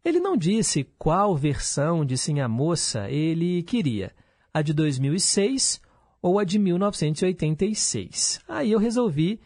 Ele 0.03 0.19
não 0.19 0.35
disse 0.35 0.85
qual 0.99 1.37
versão 1.37 2.07
de 2.07 2.17
Sim 2.17 2.41
a 2.41 2.49
Moça 2.49 3.11
ele 3.11 3.63
queria, 3.63 4.13
a 4.53 4.63
de 4.63 4.73
2006 4.73 5.81
ou 6.23 6.39
a 6.39 6.45
de 6.45 6.59
1986. 6.59 8.41
Aí 8.49 8.73
eu 8.73 8.79
resolvi 8.79 9.41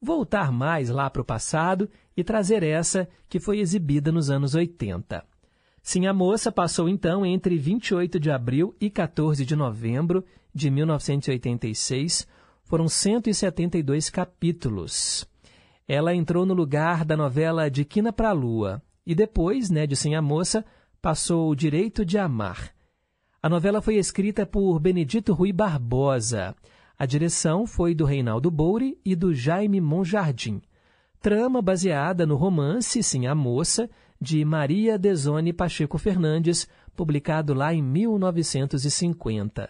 voltar 0.00 0.52
mais 0.52 0.90
lá 0.90 1.08
para 1.08 1.22
o 1.22 1.24
passado 1.24 1.88
e 2.14 2.22
trazer 2.22 2.62
essa 2.62 3.08
que 3.28 3.40
foi 3.40 3.60
exibida 3.60 4.12
nos 4.12 4.28
anos 4.28 4.54
80. 4.54 5.24
Sim, 5.82 6.06
a 6.06 6.12
moça 6.12 6.52
passou 6.52 6.88
então 6.88 7.24
entre 7.24 7.56
28 7.56 8.20
de 8.20 8.30
abril 8.30 8.74
e 8.78 8.90
14 8.90 9.44
de 9.44 9.56
novembro 9.56 10.22
de 10.54 10.70
1986. 10.70 12.26
Foram 12.64 12.88
172 12.88 14.10
capítulos. 14.10 15.26
Ela 15.88 16.14
entrou 16.14 16.44
no 16.44 16.54
lugar 16.54 17.04
da 17.04 17.16
novela 17.16 17.70
De 17.70 17.84
Quina 17.84 18.12
para 18.12 18.30
a 18.30 18.32
Lua 18.32 18.82
e 19.06 19.14
depois, 19.14 19.70
né, 19.70 19.86
de 19.86 19.96
Sim 19.96 20.14
a 20.14 20.22
Moça, 20.22 20.64
passou 21.00 21.50
O 21.50 21.54
Direito 21.54 22.04
de 22.04 22.16
Amar. 22.16 22.74
A 23.42 23.48
novela 23.48 23.82
foi 23.82 23.96
escrita 23.96 24.46
por 24.46 24.78
Benedito 24.78 25.34
Rui 25.34 25.52
Barbosa. 25.52 26.54
A 26.98 27.04
direção 27.04 27.66
foi 27.66 27.94
do 27.94 28.04
Reinaldo 28.04 28.50
Bouri 28.50 28.98
e 29.04 29.14
do 29.14 29.34
Jaime 29.34 29.80
Monjardim. 29.80 30.62
Trama 31.20 31.60
baseada 31.60 32.24
no 32.24 32.36
romance 32.36 33.02
Sim 33.02 33.26
a 33.26 33.34
Moça, 33.34 33.90
de 34.20 34.42
Maria 34.44 34.98
Desone 34.98 35.52
Pacheco 35.52 35.98
Fernandes, 35.98 36.66
publicado 36.96 37.52
lá 37.52 37.74
em 37.74 37.82
1950. 37.82 39.68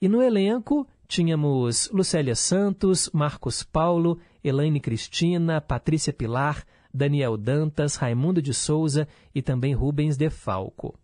E 0.00 0.08
no 0.08 0.22
elenco 0.22 0.86
tínhamos 1.08 1.90
Lucélia 1.92 2.36
Santos, 2.36 3.10
Marcos 3.12 3.64
Paulo, 3.64 4.20
Elaine 4.44 4.78
Cristina, 4.78 5.60
Patrícia 5.60 6.12
Pilar, 6.12 6.64
Daniel 6.98 7.36
Dantas, 7.36 7.94
Raimundo 7.94 8.42
de 8.42 8.52
Souza 8.52 9.06
e 9.34 9.40
também 9.40 9.72
Rubens 9.72 10.16
de 10.16 10.28
Falco. 10.28 10.98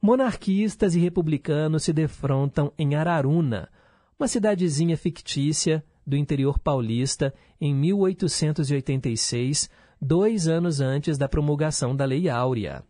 Monarquistas 0.00 0.94
e 0.94 1.00
republicanos 1.00 1.84
se 1.84 1.92
defrontam 1.92 2.70
em 2.78 2.94
Araruna, 2.94 3.70
uma 4.18 4.28
cidadezinha 4.28 4.96
fictícia 4.96 5.82
do 6.06 6.14
interior 6.16 6.58
paulista, 6.58 7.32
em 7.58 7.74
1886, 7.74 9.70
dois 10.00 10.46
anos 10.46 10.82
antes 10.82 11.16
da 11.16 11.26
promulgação 11.26 11.96
da 11.96 12.04
Lei 12.04 12.28
Áurea. 12.28 12.84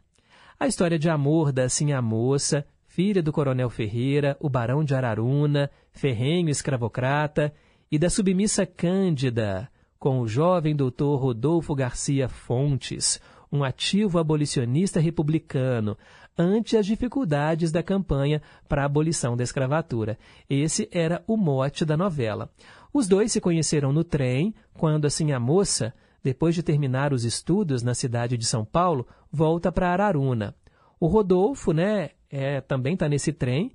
A 0.58 0.66
história 0.66 0.98
de 0.98 1.08
amor 1.08 1.52
da 1.52 1.68
Sinha 1.68 2.02
Moça, 2.02 2.66
filha 2.88 3.22
do 3.22 3.32
Coronel 3.32 3.70
Ferreira, 3.70 4.36
o 4.40 4.48
Barão 4.48 4.82
de 4.82 4.92
Araruna, 4.94 5.70
ferrenho 5.92 6.48
escravocrata, 6.48 7.54
e 7.90 7.98
da 7.98 8.10
submissa 8.10 8.66
Cândida, 8.66 9.70
com 10.04 10.20
o 10.20 10.28
jovem 10.28 10.76
doutor 10.76 11.16
Rodolfo 11.16 11.74
Garcia 11.74 12.28
Fontes, 12.28 13.18
um 13.50 13.64
ativo 13.64 14.18
abolicionista 14.18 15.00
republicano, 15.00 15.96
ante 16.36 16.76
as 16.76 16.84
dificuldades 16.84 17.72
da 17.72 17.82
campanha 17.82 18.42
para 18.68 18.82
a 18.82 18.84
abolição 18.84 19.34
da 19.34 19.42
escravatura. 19.42 20.18
Esse 20.46 20.90
era 20.92 21.24
o 21.26 21.38
mote 21.38 21.86
da 21.86 21.96
novela. 21.96 22.50
Os 22.92 23.08
dois 23.08 23.32
se 23.32 23.40
conheceram 23.40 23.94
no 23.94 24.04
trem, 24.04 24.54
quando 24.74 25.06
assim 25.06 25.32
a 25.32 25.40
moça 25.40 25.94
depois 26.22 26.54
de 26.54 26.62
terminar 26.62 27.14
os 27.14 27.24
estudos 27.24 27.82
na 27.82 27.94
cidade 27.94 28.36
de 28.36 28.44
São 28.44 28.62
Paulo, 28.62 29.08
volta 29.32 29.72
para 29.72 29.90
Araruna. 29.90 30.54
O 31.00 31.06
Rodolfo, 31.06 31.72
né, 31.72 32.10
é, 32.30 32.60
também 32.60 32.92
está 32.92 33.08
nesse 33.08 33.32
trem. 33.32 33.72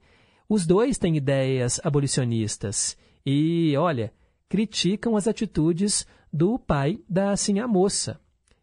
Os 0.47 0.67
dois 0.67 0.99
têm 0.99 1.17
ideias 1.17 1.81
abolicionistas 1.83 2.95
e, 3.25 3.75
olha, 3.75 4.13
criticam 4.47 5.15
as 5.15 5.27
atitudes 5.27 6.05
do 6.31 6.59
pai 6.59 6.99
da 7.09 7.35
Sinha 7.35 7.67
Moça. 7.67 8.19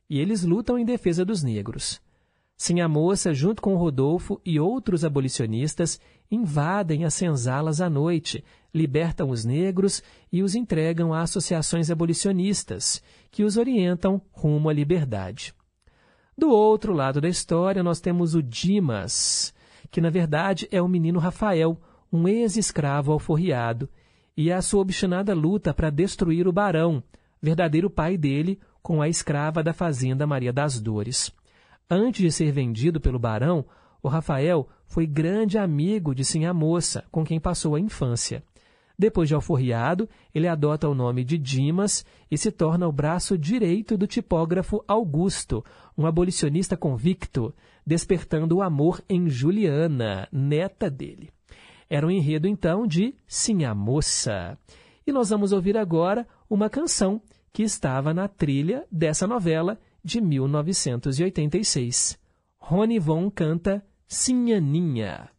E 0.08 0.18
eles 0.20 0.42
lutam 0.42 0.78
em 0.78 0.84
defesa 0.84 1.24
dos 1.24 1.42
negros. 1.42 2.00
Sinha 2.56 2.88
Moça, 2.88 3.34
junto 3.34 3.60
com 3.60 3.76
Rodolfo 3.76 4.40
e 4.44 4.58
outros 4.58 5.04
abolicionistas, 5.04 6.00
invadem 6.30 7.04
as 7.04 7.12
senzalas 7.12 7.80
à 7.80 7.90
noite, 7.90 8.42
libertam 8.72 9.30
os 9.30 9.44
negros 9.44 10.02
e 10.32 10.42
os 10.42 10.54
entregam 10.54 11.12
a 11.12 11.20
associações 11.20 11.90
abolicionistas, 11.90 13.02
que 13.30 13.44
os 13.44 13.56
orientam 13.56 14.22
rumo 14.32 14.68
à 14.68 14.72
liberdade. 14.72 15.54
Do 16.36 16.50
outro 16.50 16.92
lado 16.92 17.20
da 17.20 17.28
história, 17.28 17.82
nós 17.82 18.00
temos 18.00 18.34
o 18.34 18.42
Dimas, 18.42 19.54
que 19.90 20.00
na 20.00 20.10
verdade 20.10 20.68
é 20.70 20.80
o 20.80 20.88
menino 20.88 21.18
Rafael, 21.18 21.78
um 22.12 22.26
ex-escravo 22.28 23.12
alforriado, 23.12 23.88
e 24.36 24.52
a 24.52 24.60
sua 24.60 24.82
obstinada 24.82 25.34
luta 25.34 25.72
para 25.72 25.90
destruir 25.90 26.46
o 26.46 26.52
barão, 26.52 27.02
verdadeiro 27.40 27.90
pai 27.90 28.16
dele, 28.16 28.58
com 28.82 29.02
a 29.02 29.08
escrava 29.08 29.62
da 29.62 29.72
fazenda 29.72 30.26
Maria 30.26 30.52
das 30.52 30.80
Dores. 30.80 31.32
Antes 31.90 32.20
de 32.20 32.32
ser 32.32 32.52
vendido 32.52 33.00
pelo 33.00 33.18
barão, 33.18 33.64
o 34.02 34.08
Rafael 34.08 34.68
foi 34.86 35.06
grande 35.06 35.58
amigo 35.58 36.14
de 36.14 36.24
Sinha 36.24 36.54
Moça, 36.54 37.04
com 37.10 37.24
quem 37.24 37.40
passou 37.40 37.74
a 37.74 37.80
infância. 37.80 38.42
Depois 38.98 39.28
de 39.28 39.34
alforriado, 39.34 40.08
ele 40.34 40.48
adota 40.48 40.88
o 40.88 40.94
nome 40.94 41.22
de 41.22 41.36
Dimas 41.36 42.04
e 42.30 42.38
se 42.38 42.50
torna 42.50 42.88
o 42.88 42.92
braço 42.92 43.36
direito 43.36 43.96
do 43.96 44.06
tipógrafo 44.06 44.82
Augusto, 44.88 45.62
um 45.98 46.06
abolicionista 46.06 46.76
convicto, 46.76 47.54
despertando 47.86 48.56
o 48.56 48.62
amor 48.62 49.02
em 49.08 49.28
Juliana, 49.28 50.26
neta 50.32 50.90
dele. 50.90 51.30
Era 51.90 52.06
um 52.06 52.10
enredo, 52.10 52.48
então, 52.48 52.86
de 52.86 53.14
Sim 53.28 53.64
a 53.64 53.74
Moça. 53.74 54.58
E 55.06 55.12
nós 55.12 55.28
vamos 55.28 55.52
ouvir 55.52 55.76
agora 55.76 56.26
uma 56.48 56.70
canção 56.70 57.20
que 57.52 57.62
estava 57.62 58.12
na 58.12 58.28
trilha 58.28 58.84
dessa 58.90 59.26
novela 59.26 59.78
de 60.04 60.20
1986. 60.20 62.18
Rony 62.58 62.98
Von 62.98 63.30
canta 63.30 63.84
Sinhaninha. 64.06 65.35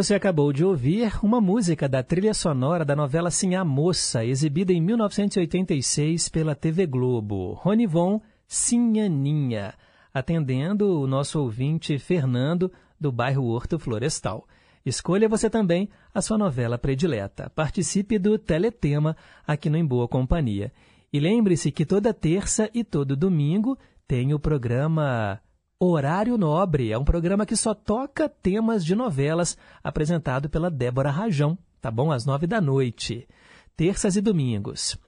Você 0.00 0.14
acabou 0.14 0.50
de 0.50 0.64
ouvir 0.64 1.12
uma 1.22 1.42
música 1.42 1.86
da 1.86 2.02
trilha 2.02 2.32
sonora 2.32 2.86
da 2.86 2.96
novela 2.96 3.30
Sim 3.30 3.54
a 3.54 3.62
Moça, 3.62 4.24
exibida 4.24 4.72
em 4.72 4.80
1986 4.80 6.30
pela 6.30 6.54
TV 6.54 6.86
Globo. 6.86 7.52
Rony 7.52 7.86
Von, 7.86 8.18
Sinhaninha, 8.48 9.74
atendendo 10.14 11.02
o 11.02 11.06
nosso 11.06 11.38
ouvinte 11.38 11.98
Fernando, 11.98 12.72
do 12.98 13.12
bairro 13.12 13.44
Horto 13.44 13.78
Florestal. 13.78 14.48
Escolha 14.86 15.28
você 15.28 15.50
também 15.50 15.90
a 16.14 16.22
sua 16.22 16.38
novela 16.38 16.78
predileta. 16.78 17.50
Participe 17.50 18.18
do 18.18 18.38
Teletema 18.38 19.14
aqui 19.46 19.68
no 19.68 19.76
Em 19.76 19.84
Boa 19.84 20.08
Companhia. 20.08 20.72
E 21.12 21.20
lembre-se 21.20 21.70
que 21.70 21.84
toda 21.84 22.14
terça 22.14 22.70
e 22.72 22.82
todo 22.82 23.14
domingo 23.14 23.76
tem 24.08 24.32
o 24.32 24.40
programa 24.40 25.38
Horário 25.82 26.36
Nobre. 26.36 26.92
É 26.92 26.98
um 26.98 27.04
programa 27.04 27.46
que 27.46 27.56
só 27.56 27.72
toca 27.72 28.28
temas 28.28 28.84
de 28.84 28.94
novelas, 28.94 29.56
apresentado 29.82 30.50
pela 30.50 30.70
Débora 30.70 31.10
Rajão, 31.10 31.56
tá 31.80 31.90
bom? 31.90 32.12
Às 32.12 32.26
nove 32.26 32.46
da 32.46 32.60
noite. 32.60 33.26
Terças 33.74 34.14
e 34.14 34.20
domingos. 34.20 34.98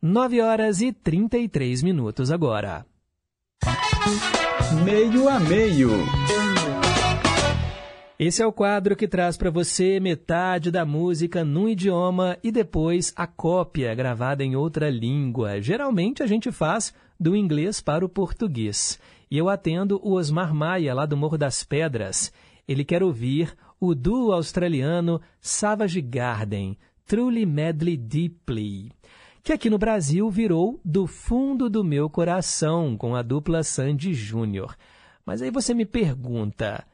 Nove 0.00 0.40
horas 0.40 0.80
e 0.80 0.94
trinta 0.94 1.36
e 1.36 1.46
três 1.46 1.82
minutos 1.82 2.30
agora. 2.30 2.86
Meio 4.82 5.28
a 5.28 5.38
meio. 5.38 5.90
Esse 8.18 8.42
é 8.42 8.46
o 8.46 8.52
quadro 8.52 8.96
que 8.96 9.06
traz 9.06 9.36
para 9.36 9.50
você 9.50 10.00
metade 10.00 10.70
da 10.70 10.86
música 10.86 11.44
num 11.44 11.68
idioma 11.68 12.38
e 12.42 12.50
depois 12.50 13.12
a 13.14 13.26
cópia 13.26 13.94
gravada 13.94 14.42
em 14.42 14.56
outra 14.56 14.88
língua. 14.88 15.60
Geralmente 15.60 16.22
a 16.22 16.26
gente 16.26 16.50
faz 16.50 16.94
do 17.20 17.36
inglês 17.36 17.82
para 17.82 18.06
o 18.06 18.08
português. 18.08 18.98
E 19.30 19.38
eu 19.38 19.48
atendo 19.48 20.00
o 20.02 20.12
Osmar 20.12 20.54
Maia, 20.54 20.94
lá 20.94 21.06
do 21.06 21.16
Morro 21.16 21.38
das 21.38 21.64
Pedras. 21.64 22.32
Ele 22.66 22.84
quer 22.84 23.02
ouvir 23.02 23.54
o 23.80 23.94
duo 23.94 24.32
australiano 24.32 25.20
Savage 25.40 26.00
Garden, 26.00 26.76
Truly 27.06 27.44
Medley 27.44 27.96
Deeply, 27.96 28.90
que 29.42 29.52
aqui 29.52 29.68
no 29.68 29.78
Brasil 29.78 30.30
virou 30.30 30.80
Do 30.84 31.06
Fundo 31.06 31.68
do 31.68 31.84
Meu 31.84 32.08
Coração, 32.08 32.96
com 32.96 33.14
a 33.14 33.22
dupla 33.22 33.62
Sandy 33.62 34.14
Júnior. 34.14 34.74
Mas 35.26 35.42
aí 35.42 35.50
você 35.50 35.74
me 35.74 35.84
pergunta, 35.84 36.84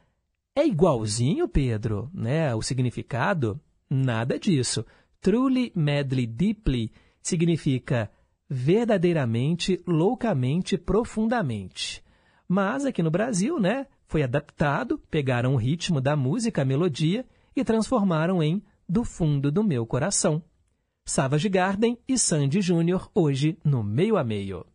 é 0.55 0.67
igualzinho, 0.67 1.47
Pedro, 1.47 2.11
né, 2.13 2.53
o 2.55 2.63
significado? 2.63 3.61
Nada 3.89 4.39
disso. 4.39 4.85
Truly 5.21 5.73
Medley 5.77 6.27
Deeply 6.27 6.93
significa 7.23 8.11
verdadeiramente, 8.49 9.81
loucamente, 9.87 10.77
profundamente. 10.77 12.03
Mas 12.53 12.85
aqui 12.85 13.01
no 13.01 13.13
Brasil, 13.13 13.61
né, 13.61 13.87
foi 14.09 14.25
adaptado, 14.25 14.99
pegaram 15.09 15.55
o 15.55 15.57
ritmo 15.57 16.01
da 16.01 16.17
música, 16.17 16.63
a 16.63 16.65
melodia 16.65 17.25
e 17.55 17.63
transformaram 17.63 18.43
em 18.43 18.61
Do 18.89 19.05
Fundo 19.05 19.53
do 19.53 19.63
Meu 19.63 19.87
Coração. 19.87 20.43
Savage 21.05 21.49
Garden 21.49 21.97
e 22.09 22.19
Sandy 22.19 22.61
Júnior 22.61 23.09
hoje 23.15 23.57
no 23.65 23.85
Meio 23.85 24.17
a 24.17 24.25
Meio. 24.25 24.67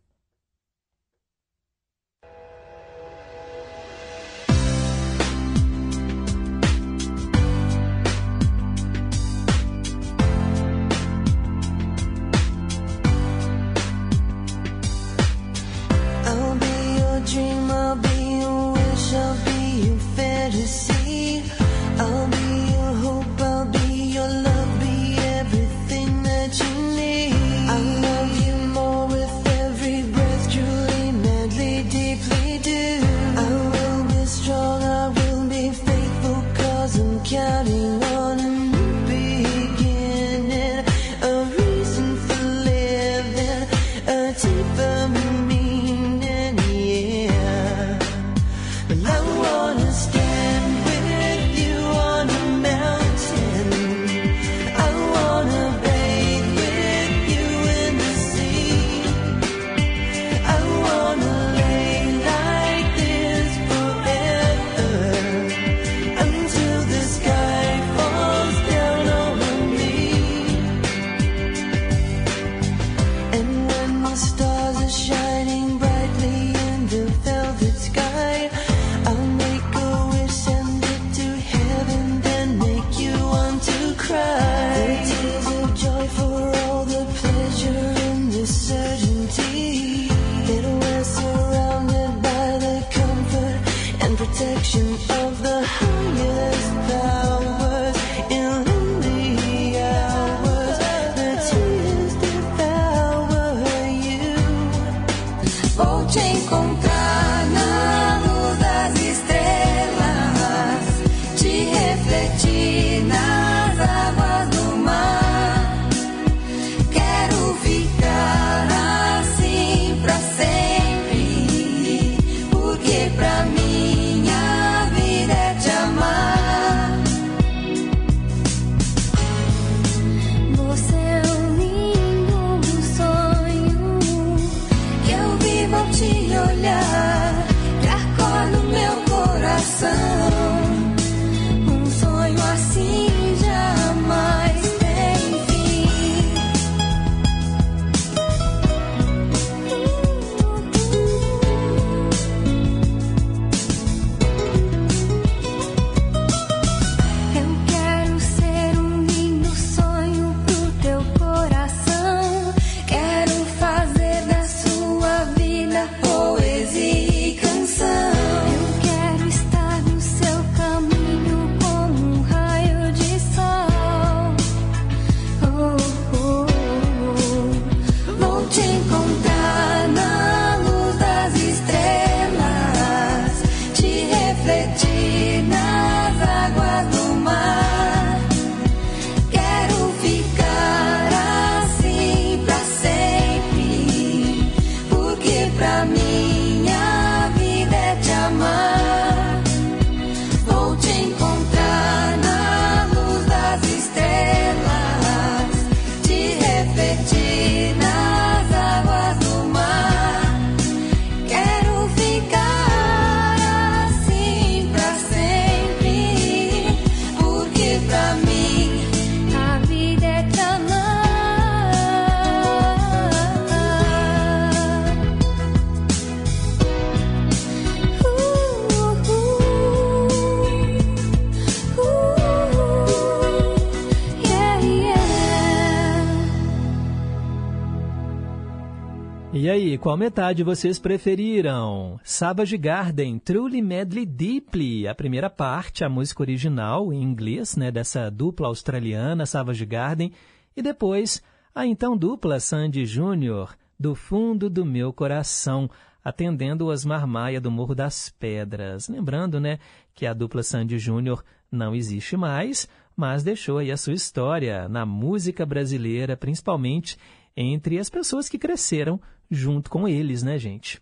E 239.76 239.78
qual 239.78 239.94
metade 239.94 240.42
vocês 240.42 240.78
preferiram? 240.78 242.00
Savage 242.02 242.56
Garden, 242.56 243.18
Truly 243.18 243.60
Madly 243.60 244.06
Deeply, 244.06 244.88
a 244.88 244.94
primeira 244.94 245.28
parte, 245.28 245.84
a 245.84 245.88
música 245.90 246.22
original 246.22 246.94
em 246.94 247.02
inglês, 247.02 247.56
né, 247.56 247.70
dessa 247.70 248.10
dupla 248.10 248.46
australiana 248.46 249.26
Savage 249.26 249.66
Garden, 249.66 250.12
e 250.56 250.62
depois 250.62 251.22
a 251.54 251.66
então 251.66 251.94
dupla 251.94 252.40
Sandy 252.40 252.86
Júnior, 252.86 253.54
Do 253.78 253.94
Fundo 253.94 254.48
do 254.48 254.64
Meu 254.64 254.94
Coração, 254.94 255.68
atendendo 256.02 256.64
o 256.64 256.68
Osmar 256.68 257.06
Maia 257.06 257.38
do 257.38 257.50
Morro 257.50 257.74
das 257.74 258.08
Pedras. 258.08 258.88
Lembrando, 258.88 259.38
né, 259.38 259.58
que 259.94 260.06
a 260.06 260.14
dupla 260.14 260.42
Sandy 260.42 260.78
Júnior 260.78 261.22
não 261.52 261.74
existe 261.74 262.16
mais, 262.16 262.66
mas 262.96 263.22
deixou 263.22 263.58
aí 263.58 263.70
a 263.70 263.76
sua 263.76 263.92
história 263.92 264.70
na 264.70 264.86
música 264.86 265.44
brasileira, 265.44 266.16
principalmente 266.16 266.96
entre 267.36 267.78
as 267.78 267.90
pessoas 267.90 268.26
que 268.26 268.38
cresceram 268.38 268.98
junto 269.30 269.70
com 269.70 269.88
eles, 269.88 270.22
né, 270.22 270.38
gente? 270.38 270.80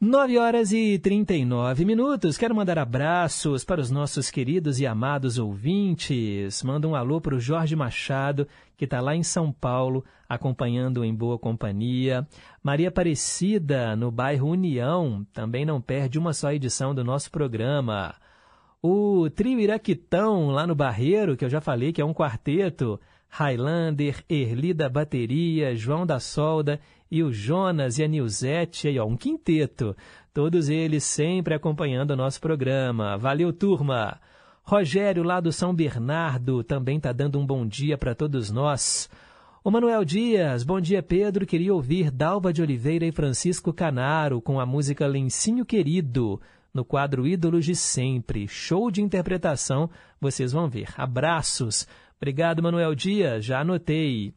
9 0.00 0.38
horas 0.38 0.70
e 0.70 0.96
39 0.96 1.84
minutos. 1.84 2.38
Quero 2.38 2.54
mandar 2.54 2.78
abraços 2.78 3.64
para 3.64 3.80
os 3.80 3.90
nossos 3.90 4.30
queridos 4.30 4.78
e 4.78 4.86
amados 4.86 5.38
ouvintes. 5.38 6.62
Manda 6.62 6.86
um 6.86 6.94
alô 6.94 7.20
para 7.20 7.34
o 7.34 7.40
Jorge 7.40 7.74
Machado, 7.74 8.46
que 8.76 8.84
está 8.84 9.00
lá 9.00 9.16
em 9.16 9.24
São 9.24 9.50
Paulo, 9.50 10.04
acompanhando 10.28 11.04
em 11.04 11.12
boa 11.12 11.36
companhia. 11.36 12.24
Maria 12.62 12.90
Aparecida, 12.90 13.96
no 13.96 14.12
bairro 14.12 14.50
União, 14.50 15.26
também 15.32 15.66
não 15.66 15.80
perde 15.80 16.16
uma 16.16 16.32
só 16.32 16.52
edição 16.52 16.94
do 16.94 17.02
nosso 17.02 17.28
programa. 17.28 18.14
O 18.80 19.28
trio 19.30 19.58
Iraquitão, 19.58 20.50
lá 20.50 20.64
no 20.64 20.76
Barreiro, 20.76 21.36
que 21.36 21.44
eu 21.44 21.50
já 21.50 21.60
falei 21.60 21.92
que 21.92 22.00
é 22.00 22.04
um 22.04 22.14
quarteto. 22.14 23.00
Highlander, 23.28 24.24
Erli 24.28 24.72
da 24.72 24.88
bateria, 24.88 25.74
João 25.74 26.06
da 26.06 26.20
solda 26.20 26.80
e 27.10 27.22
o 27.22 27.32
Jonas 27.32 27.98
e 27.98 28.04
a 28.04 28.08
Nilzete, 28.08 28.88
aí 28.88 28.98
ó, 28.98 29.06
um 29.06 29.16
quinteto. 29.16 29.96
Todos 30.32 30.68
eles 30.68 31.04
sempre 31.04 31.54
acompanhando 31.54 32.12
o 32.12 32.16
nosso 32.16 32.40
programa. 32.40 33.16
Valeu, 33.16 33.52
turma! 33.52 34.20
Rogério, 34.62 35.22
lá 35.22 35.40
do 35.40 35.50
São 35.50 35.74
Bernardo, 35.74 36.62
também 36.62 36.98
está 36.98 37.10
dando 37.10 37.38
um 37.38 37.46
bom 37.46 37.66
dia 37.66 37.96
para 37.96 38.14
todos 38.14 38.50
nós. 38.50 39.08
O 39.64 39.70
Manuel 39.70 40.04
Dias, 40.04 40.62
bom 40.62 40.80
dia, 40.80 41.02
Pedro. 41.02 41.46
Queria 41.46 41.74
ouvir 41.74 42.10
Dalva 42.10 42.52
de 42.52 42.62
Oliveira 42.62 43.06
e 43.06 43.12
Francisco 43.12 43.72
Canaro 43.72 44.40
com 44.40 44.60
a 44.60 44.66
música 44.66 45.06
Lencinho 45.06 45.64
Querido, 45.64 46.40
no 46.72 46.84
quadro 46.84 47.26
Ídolos 47.26 47.64
de 47.64 47.74
Sempre. 47.74 48.46
Show 48.46 48.90
de 48.90 49.02
interpretação, 49.02 49.90
vocês 50.20 50.52
vão 50.52 50.68
ver. 50.68 50.88
Abraços. 50.96 51.88
Obrigado, 52.18 52.62
Manuel 52.62 52.94
Dias, 52.94 53.44
já 53.44 53.60
anotei. 53.60 54.34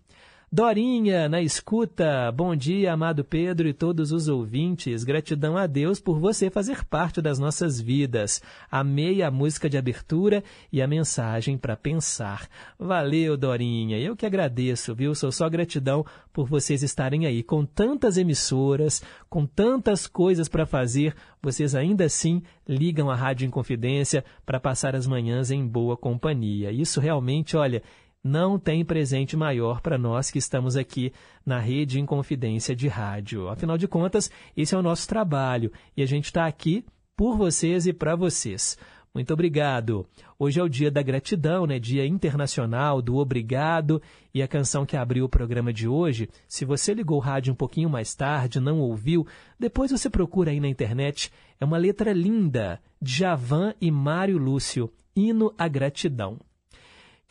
Dorinha, 0.54 1.30
na 1.30 1.42
escuta. 1.42 2.30
Bom 2.30 2.54
dia, 2.54 2.92
amado 2.92 3.24
Pedro 3.24 3.70
e 3.70 3.74
todos 3.74 4.12
os 4.12 4.28
ouvintes. 4.28 5.06
Gratidão 5.06 5.56
a 5.56 5.66
Deus 5.66 5.98
por 5.98 6.20
você 6.20 6.50
fazer 6.50 6.84
parte 6.84 7.22
das 7.22 7.40
nossas 7.40 7.80
vidas. 7.80 8.42
Amei 8.70 9.24
a 9.24 9.32
música 9.32 9.70
de 9.70 9.78
abertura 9.78 10.44
e 10.70 10.82
a 10.82 10.88
mensagem 10.88 11.58
para 11.58 11.78
pensar. 11.78 12.50
Valeu, 12.78 13.38
Dorinha. 13.38 13.98
Eu 13.98 14.14
que 14.14 14.26
agradeço, 14.26 14.94
viu? 14.94 15.16
Sou 15.16 15.32
só 15.32 15.48
gratidão 15.48 16.06
por 16.34 16.50
vocês 16.50 16.84
estarem 16.84 17.26
aí 17.26 17.44
com 17.44 17.66
tantas 17.66 18.18
emissoras, 18.18 19.02
com 19.30 19.46
tantas 19.46 20.06
coisas 20.06 20.50
para 20.50 20.66
fazer. 20.66 21.16
Vocês 21.42 21.74
ainda 21.76 22.04
assim 22.04 22.44
ligam 22.68 23.10
a 23.10 23.16
Rádio 23.16 23.48
Inconfidência 23.48 24.26
para 24.46 24.60
passar 24.60 24.98
as 24.98 25.08
manhãs 25.08 25.50
em 25.50 25.66
boa 25.66 25.96
companhia. 25.96 26.74
Isso 26.74 27.00
realmente, 27.00 27.56
olha, 27.56 27.82
não 28.24 28.60
tem 28.60 28.86
presente 28.86 29.36
maior 29.36 29.82
para 29.82 29.98
nós 29.98 30.30
que 30.30 30.38
estamos 30.38 30.76
aqui 30.76 31.12
na 31.46 31.60
rede 31.60 32.00
Inconfidência 32.00 32.76
de 32.76 32.88
rádio. 32.88 33.50
Afinal 33.50 33.78
de 33.78 33.88
contas, 33.88 34.30
esse 34.56 34.76
é 34.76 34.78
o 34.78 34.84
nosso 34.84 35.08
trabalho 35.08 35.72
e 35.96 36.04
a 36.04 36.06
gente 36.06 36.26
está 36.26 36.46
aqui 36.46 36.86
por 37.16 37.36
vocês 37.38 37.88
e 37.88 37.94
para 37.94 38.16
vocês. 38.16 38.78
Muito 39.14 39.34
obrigado. 39.34 40.08
Hoje 40.40 40.60
é 40.60 40.64
o 40.64 40.70
dia 40.70 40.90
da 40.90 41.02
gratidão, 41.02 41.66
né? 41.66 41.78
Dia 41.78 42.06
internacional 42.06 43.02
do 43.02 43.18
obrigado. 43.18 44.02
E 44.34 44.42
a 44.42 44.48
canção 44.48 44.86
que 44.86 44.96
abriu 44.96 45.26
o 45.26 45.30
programa 45.30 45.74
de 45.74 45.86
hoje, 45.86 46.30
se 46.48 46.64
você 46.64 46.94
ligou 46.94 47.18
o 47.18 47.22
rádio 47.22 47.52
um 47.52 47.56
pouquinho 47.56 47.90
mais 47.90 48.16
tarde, 48.16 48.62
não 48.62 48.80
ouviu, 48.80 49.28
depois 49.60 49.92
você 49.92 50.10
procura 50.10 50.52
aí 50.52 50.62
na 50.62 50.70
internet. 50.70 51.30
É 51.60 51.66
uma 51.66 51.78
letra 51.78 52.14
linda, 52.14 52.80
Javan 53.02 53.74
e 53.82 53.92
Mário 53.92 54.38
Lúcio, 54.38 54.90
Hino 55.14 55.54
à 55.58 55.68
Gratidão. 55.68 56.40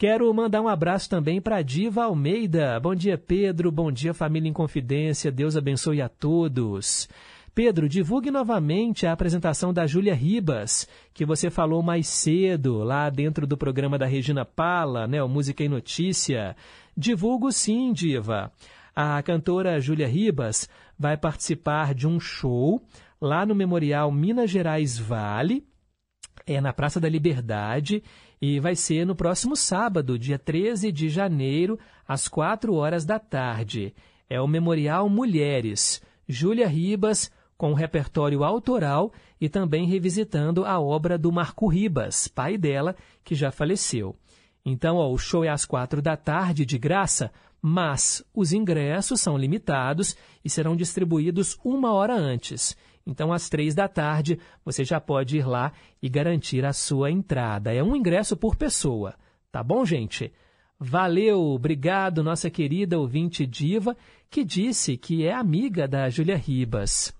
Quero 0.00 0.32
mandar 0.32 0.62
um 0.62 0.66
abraço 0.66 1.10
também 1.10 1.42
para 1.42 1.56
a 1.56 1.62
Diva 1.62 2.04
Almeida. 2.04 2.80
Bom 2.80 2.94
dia, 2.94 3.18
Pedro. 3.18 3.70
Bom 3.70 3.92
dia, 3.92 4.14
família 4.14 4.48
em 4.48 4.52
confidência. 4.52 5.30
Deus 5.30 5.58
abençoe 5.58 6.00
a 6.00 6.08
todos. 6.08 7.06
Pedro, 7.54 7.86
divulgue 7.86 8.30
novamente 8.30 9.06
a 9.06 9.12
apresentação 9.12 9.74
da 9.74 9.86
Júlia 9.86 10.14
Ribas, 10.14 10.88
que 11.12 11.26
você 11.26 11.50
falou 11.50 11.82
mais 11.82 12.08
cedo, 12.08 12.78
lá 12.78 13.10
dentro 13.10 13.46
do 13.46 13.58
programa 13.58 13.98
da 13.98 14.06
Regina 14.06 14.42
Pala, 14.42 15.06
né, 15.06 15.22
o 15.22 15.28
Música 15.28 15.62
e 15.62 15.68
Notícia. 15.68 16.56
Divulgo 16.96 17.52
sim, 17.52 17.92
Diva. 17.92 18.50
A 18.96 19.22
cantora 19.22 19.78
Júlia 19.82 20.08
Ribas 20.08 20.66
vai 20.98 21.18
participar 21.18 21.94
de 21.94 22.08
um 22.08 22.18
show 22.18 22.82
lá 23.20 23.44
no 23.44 23.54
Memorial 23.54 24.10
Minas 24.10 24.48
Gerais 24.48 24.98
Vale, 24.98 25.62
é 26.46 26.58
na 26.58 26.72
Praça 26.72 26.98
da 26.98 27.08
Liberdade, 27.08 28.02
e 28.40 28.58
vai 28.58 28.74
ser 28.74 29.04
no 29.04 29.14
próximo 29.14 29.54
sábado, 29.54 30.18
dia 30.18 30.38
13 30.38 30.90
de 30.90 31.08
janeiro, 31.08 31.78
às 32.08 32.26
4 32.26 32.74
horas 32.74 33.04
da 33.04 33.18
tarde. 33.18 33.94
É 34.28 34.40
o 34.40 34.48
Memorial 34.48 35.08
Mulheres. 35.08 36.00
Júlia 36.26 36.66
Ribas, 36.66 37.30
com 37.58 37.74
repertório 37.74 38.42
autoral 38.42 39.12
e 39.38 39.48
também 39.48 39.86
revisitando 39.86 40.64
a 40.64 40.80
obra 40.80 41.18
do 41.18 41.30
Marco 41.30 41.66
Ribas, 41.66 42.26
pai 42.28 42.56
dela, 42.56 42.96
que 43.22 43.34
já 43.34 43.50
faleceu. 43.50 44.16
Então, 44.64 44.96
ó, 44.96 45.10
o 45.10 45.18
show 45.18 45.44
é 45.44 45.48
às 45.48 45.66
quatro 45.66 46.00
da 46.00 46.16
tarde, 46.16 46.64
de 46.64 46.78
graça, 46.78 47.30
mas 47.60 48.24
os 48.34 48.52
ingressos 48.52 49.20
são 49.20 49.36
limitados 49.36 50.16
e 50.42 50.48
serão 50.48 50.74
distribuídos 50.74 51.58
uma 51.62 51.92
hora 51.92 52.14
antes. 52.14 52.74
Então, 53.10 53.32
às 53.32 53.48
três 53.48 53.74
da 53.74 53.88
tarde, 53.88 54.38
você 54.64 54.84
já 54.84 55.00
pode 55.00 55.36
ir 55.36 55.46
lá 55.46 55.72
e 56.00 56.08
garantir 56.08 56.64
a 56.64 56.72
sua 56.72 57.10
entrada. 57.10 57.74
É 57.74 57.82
um 57.82 57.96
ingresso 57.96 58.36
por 58.36 58.54
pessoa. 58.54 59.14
Tá 59.50 59.64
bom, 59.64 59.84
gente? 59.84 60.32
Valeu, 60.78 61.40
obrigado, 61.40 62.22
nossa 62.22 62.48
querida 62.48 62.98
ouvinte 62.98 63.44
diva, 63.44 63.96
que 64.30 64.44
disse 64.44 64.96
que 64.96 65.26
é 65.26 65.34
amiga 65.34 65.88
da 65.88 66.08
Júlia 66.08 66.36
Ribas. 66.36 67.12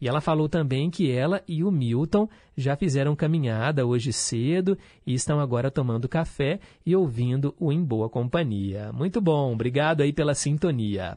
E 0.00 0.08
ela 0.08 0.20
falou 0.20 0.48
também 0.48 0.90
que 0.90 1.10
ela 1.10 1.42
e 1.48 1.64
o 1.64 1.70
Milton 1.70 2.28
já 2.56 2.76
fizeram 2.76 3.16
caminhada 3.16 3.86
hoje 3.86 4.12
cedo 4.12 4.76
e 5.06 5.14
estão 5.14 5.40
agora 5.40 5.70
tomando 5.70 6.08
café 6.08 6.60
e 6.84 6.94
ouvindo 6.94 7.54
o 7.58 7.72
Em 7.72 7.82
Boa 7.82 8.10
Companhia. 8.10 8.92
Muito 8.92 9.20
bom, 9.20 9.54
obrigado 9.54 10.02
aí 10.02 10.12
pela 10.12 10.34
sintonia. 10.34 11.16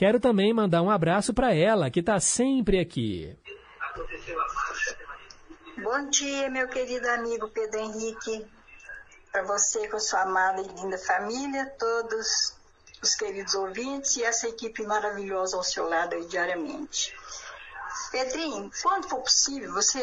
Quero 0.00 0.18
também 0.18 0.50
mandar 0.54 0.80
um 0.80 0.88
abraço 0.88 1.34
para 1.34 1.54
ela, 1.54 1.90
que 1.90 2.00
está 2.00 2.18
sempre 2.18 2.78
aqui. 2.78 3.36
Bom 5.92 6.08
dia, 6.08 6.48
meu 6.48 6.68
querido 6.68 7.10
amigo 7.10 7.48
Pedro 7.48 7.80
Henrique. 7.80 8.48
Para 9.32 9.42
você, 9.42 9.88
com 9.88 9.98
sua 9.98 10.20
amada 10.20 10.60
e 10.60 10.68
linda 10.68 10.96
família, 10.96 11.66
todos 11.80 12.54
os 13.02 13.16
queridos 13.16 13.54
ouvintes 13.56 14.16
e 14.16 14.22
essa 14.22 14.46
equipe 14.46 14.84
maravilhosa 14.84 15.56
ao 15.56 15.64
seu 15.64 15.88
lado 15.88 16.28
diariamente. 16.28 17.12
Pedrinho, 18.12 18.70
quando 18.80 19.08
for 19.08 19.20
possível, 19.20 19.72
você 19.72 20.00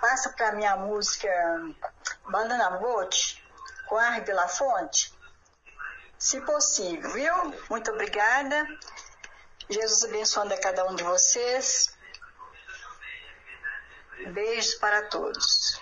passa 0.00 0.30
para 0.30 0.52
minha 0.52 0.78
música 0.78 1.28
Banana 2.30 2.70
Boat 2.78 3.44
com 3.88 3.98
Arre 3.98 4.24
La 4.32 4.48
Fonte? 4.48 5.12
Se 6.18 6.40
possível, 6.40 7.10
viu? 7.10 7.54
Muito 7.68 7.90
obrigada. 7.90 8.66
Jesus 9.68 10.04
abençoando 10.04 10.54
a 10.54 10.58
cada 10.58 10.86
um 10.86 10.94
de 10.94 11.04
vocês. 11.04 11.91
Beijos 14.30 14.74
para 14.74 15.02
todos. 15.08 15.80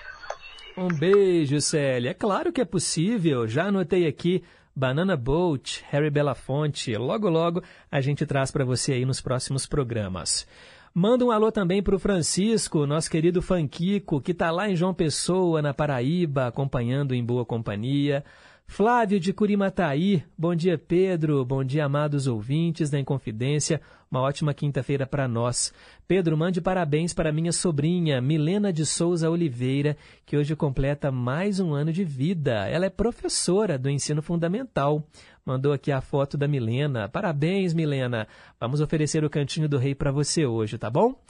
Um 0.77 0.89
beijo, 0.89 1.61
Célia. 1.61 2.11
É 2.11 2.15
claro 2.15 2.53
que 2.53 2.61
é 2.61 2.65
possível. 2.65 3.47
Já 3.47 3.67
anotei 3.67 4.07
aqui 4.07 4.43
Banana 4.75 5.17
Boat, 5.17 5.85
Harry 5.91 6.11
Belafonte. 6.11 6.95
Logo, 6.97 7.29
logo 7.29 7.63
a 7.91 8.01
gente 8.01 8.25
traz 8.25 8.51
para 8.51 8.65
você 8.65 8.93
aí 8.93 9.05
nos 9.05 9.21
próximos 9.21 9.67
programas. 9.67 10.47
Manda 10.95 11.25
um 11.25 11.31
alô 11.31 11.53
também 11.53 11.83
para 11.83 11.95
o 11.95 12.01
Francisco, 12.01 12.87
nosso 12.87 13.11
querido 13.11 13.41
Fanquico, 13.41 14.21
que 14.21 14.33
está 14.33 14.51
lá 14.51 14.69
em 14.69 14.75
João 14.75 14.93
Pessoa, 14.93 15.63
na 15.63 15.73
Paraíba, 15.73 16.47
acompanhando 16.47 17.15
em 17.15 17.25
boa 17.25 17.45
companhia. 17.45 18.25
Flávio 18.71 19.19
de 19.19 19.33
Curimataí, 19.33 20.23
bom 20.39 20.55
dia 20.55 20.79
Pedro, 20.79 21.45
bom 21.45 21.65
dia 21.65 21.87
amados 21.87 22.29
ouvintes 22.29 22.89
da 22.89 23.01
Inconfidência, 23.01 23.81
uma 24.09 24.21
ótima 24.21 24.55
quinta-feira 24.55 25.05
para 25.05 25.27
nós. 25.27 25.75
Pedro, 26.07 26.37
mande 26.37 26.61
parabéns 26.61 27.13
para 27.13 27.33
minha 27.33 27.51
sobrinha 27.51 28.21
Milena 28.21 28.73
de 28.73 28.87
Souza 28.87 29.29
Oliveira, 29.29 29.97
que 30.25 30.37
hoje 30.37 30.55
completa 30.55 31.11
mais 31.11 31.59
um 31.59 31.75
ano 31.75 31.93
de 31.93 32.05
vida. 32.05 32.69
Ela 32.69 32.87
é 32.87 32.91
professora 32.91 33.77
do 33.77 33.91
ensino 33.91 34.23
fundamental. 34.23 35.05
Mandou 35.45 35.73
aqui 35.73 35.91
a 35.91 36.01
foto 36.01 36.39
da 36.39 36.47
Milena. 36.47 37.09
Parabéns, 37.09 37.75
Milena. 37.75 38.29
Vamos 38.61 38.81
oferecer 38.81 39.25
o 39.25 39.31
Cantinho 39.31 39.69
do 39.69 39.79
Rei 39.79 39.97
para 39.97 40.13
você 40.13 40.47
hoje, 40.47 40.79
tá 40.79 40.89
bom? 40.89 41.21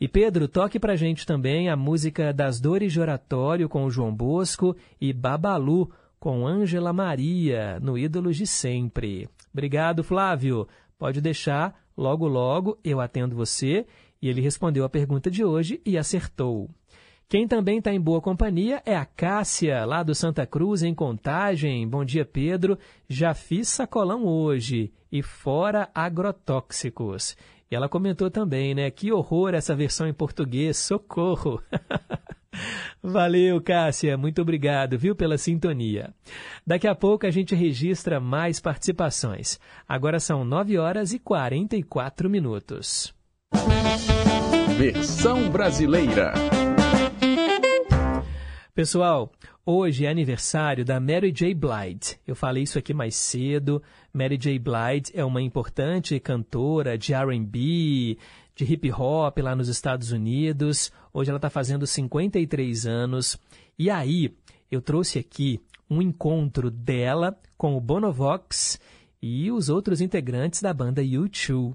E 0.00 0.06
Pedro, 0.06 0.46
toque 0.46 0.78
pra 0.78 0.94
gente 0.94 1.26
também 1.26 1.68
a 1.68 1.76
música 1.76 2.32
Das 2.32 2.60
Dores 2.60 2.92
de 2.92 3.00
Oratório 3.00 3.68
com 3.68 3.84
o 3.84 3.90
João 3.90 4.14
Bosco 4.14 4.76
e 5.00 5.12
Babalu 5.12 5.90
com 6.24 6.46
Ângela 6.46 6.90
Maria, 6.90 7.78
no 7.80 7.98
Ídolos 7.98 8.38
de 8.38 8.46
Sempre. 8.46 9.28
Obrigado, 9.52 10.02
Flávio. 10.02 10.66
Pode 10.98 11.20
deixar, 11.20 11.78
logo 11.94 12.26
logo 12.26 12.78
eu 12.82 12.98
atendo 12.98 13.36
você. 13.36 13.84
E 14.22 14.30
ele 14.30 14.40
respondeu 14.40 14.86
a 14.86 14.88
pergunta 14.88 15.30
de 15.30 15.44
hoje 15.44 15.82
e 15.84 15.98
acertou. 15.98 16.70
Quem 17.28 17.46
também 17.46 17.76
está 17.76 17.92
em 17.92 18.00
boa 18.00 18.22
companhia 18.22 18.82
é 18.86 18.96
a 18.96 19.04
Cássia, 19.04 19.84
lá 19.84 20.02
do 20.02 20.14
Santa 20.14 20.46
Cruz, 20.46 20.82
em 20.82 20.94
Contagem. 20.94 21.86
Bom 21.86 22.02
dia, 22.06 22.24
Pedro. 22.24 22.78
Já 23.06 23.34
fiz 23.34 23.68
sacolão 23.68 24.24
hoje 24.24 24.94
e 25.12 25.22
fora 25.22 25.90
agrotóxicos. 25.94 27.36
E 27.70 27.74
ela 27.74 27.86
comentou 27.86 28.30
também, 28.30 28.74
né? 28.74 28.90
Que 28.90 29.12
horror 29.12 29.52
essa 29.52 29.76
versão 29.76 30.08
em 30.08 30.14
português, 30.14 30.78
socorro! 30.78 31.62
Valeu, 33.02 33.60
Cássia. 33.60 34.16
Muito 34.16 34.42
obrigado, 34.42 34.98
viu, 34.98 35.14
pela 35.14 35.38
sintonia. 35.38 36.12
Daqui 36.66 36.86
a 36.86 36.94
pouco 36.94 37.26
a 37.26 37.30
gente 37.30 37.54
registra 37.54 38.20
mais 38.20 38.60
participações. 38.60 39.58
Agora 39.88 40.18
são 40.20 40.44
9 40.44 40.78
horas 40.78 41.12
e 41.12 41.18
44 41.18 42.30
minutos. 42.30 43.14
Versão 44.76 45.50
brasileira. 45.50 46.34
Pessoal, 48.74 49.30
hoje 49.64 50.04
é 50.04 50.10
aniversário 50.10 50.84
da 50.84 50.98
Mary 50.98 51.30
J. 51.30 51.54
Blige. 51.54 52.18
Eu 52.26 52.34
falei 52.34 52.64
isso 52.64 52.76
aqui 52.76 52.92
mais 52.92 53.14
cedo. 53.14 53.80
Mary 54.12 54.36
J. 54.36 54.58
Blige 54.58 55.12
é 55.14 55.24
uma 55.24 55.40
importante 55.40 56.18
cantora 56.18 56.98
de 56.98 57.14
R&B, 57.14 58.18
de 58.54 58.64
hip 58.64 58.90
hop 58.92 59.38
lá 59.38 59.54
nos 59.54 59.68
Estados 59.68 60.12
Unidos. 60.12 60.92
Hoje 61.12 61.30
ela 61.30 61.38
está 61.38 61.50
fazendo 61.50 61.86
53 61.86 62.86
anos. 62.86 63.38
E 63.78 63.90
aí, 63.90 64.34
eu 64.70 64.80
trouxe 64.80 65.18
aqui 65.18 65.60
um 65.90 66.00
encontro 66.00 66.70
dela 66.70 67.38
com 67.56 67.76
o 67.76 67.80
Bonovox 67.80 68.78
e 69.20 69.50
os 69.50 69.68
outros 69.68 70.00
integrantes 70.00 70.62
da 70.62 70.72
banda 70.72 71.02
U2. 71.02 71.74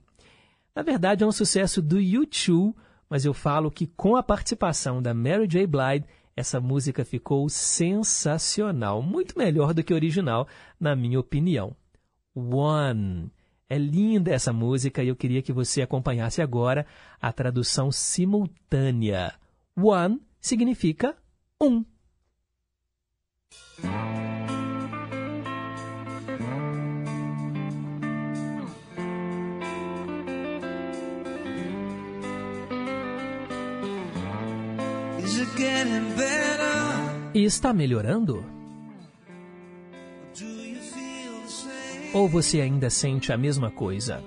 Na 0.75 0.81
verdade, 0.81 1.23
é 1.23 1.27
um 1.27 1.31
sucesso 1.31 1.81
do 1.81 1.97
U2, 1.97 2.73
mas 3.09 3.25
eu 3.25 3.33
falo 3.33 3.71
que 3.71 3.87
com 3.87 4.15
a 4.15 4.23
participação 4.23 5.01
da 5.01 5.13
Mary 5.13 5.47
J. 5.47 5.65
Blige, 5.67 6.05
essa 6.35 6.61
música 6.61 7.03
ficou 7.03 7.49
sensacional, 7.49 9.01
muito 9.01 9.37
melhor 9.37 9.73
do 9.73 9.83
que 9.83 9.91
o 9.91 9.95
original, 9.95 10.47
na 10.79 10.95
minha 10.95 11.19
opinião. 11.19 11.75
One. 12.33 13.29
É 13.69 13.77
linda 13.77 14.31
essa 14.31 14.51
música 14.51 15.03
e 15.03 15.09
eu 15.09 15.15
queria 15.15 15.43
que 15.43 15.53
você 15.53 15.83
acompanhasse 15.83 16.41
agora 16.41 16.87
a 17.21 17.31
tradução 17.31 17.91
simultânea. 17.91 19.33
One 19.77 20.19
significa 20.41 21.15
um. 21.61 21.85
E 37.35 37.43
está 37.43 37.71
melhorando? 37.71 38.58
Ou 42.13 42.27
você 42.27 42.61
ainda 42.61 42.89
sente 42.89 43.31
a 43.31 43.37
mesma 43.37 43.69
coisa? 43.69 44.23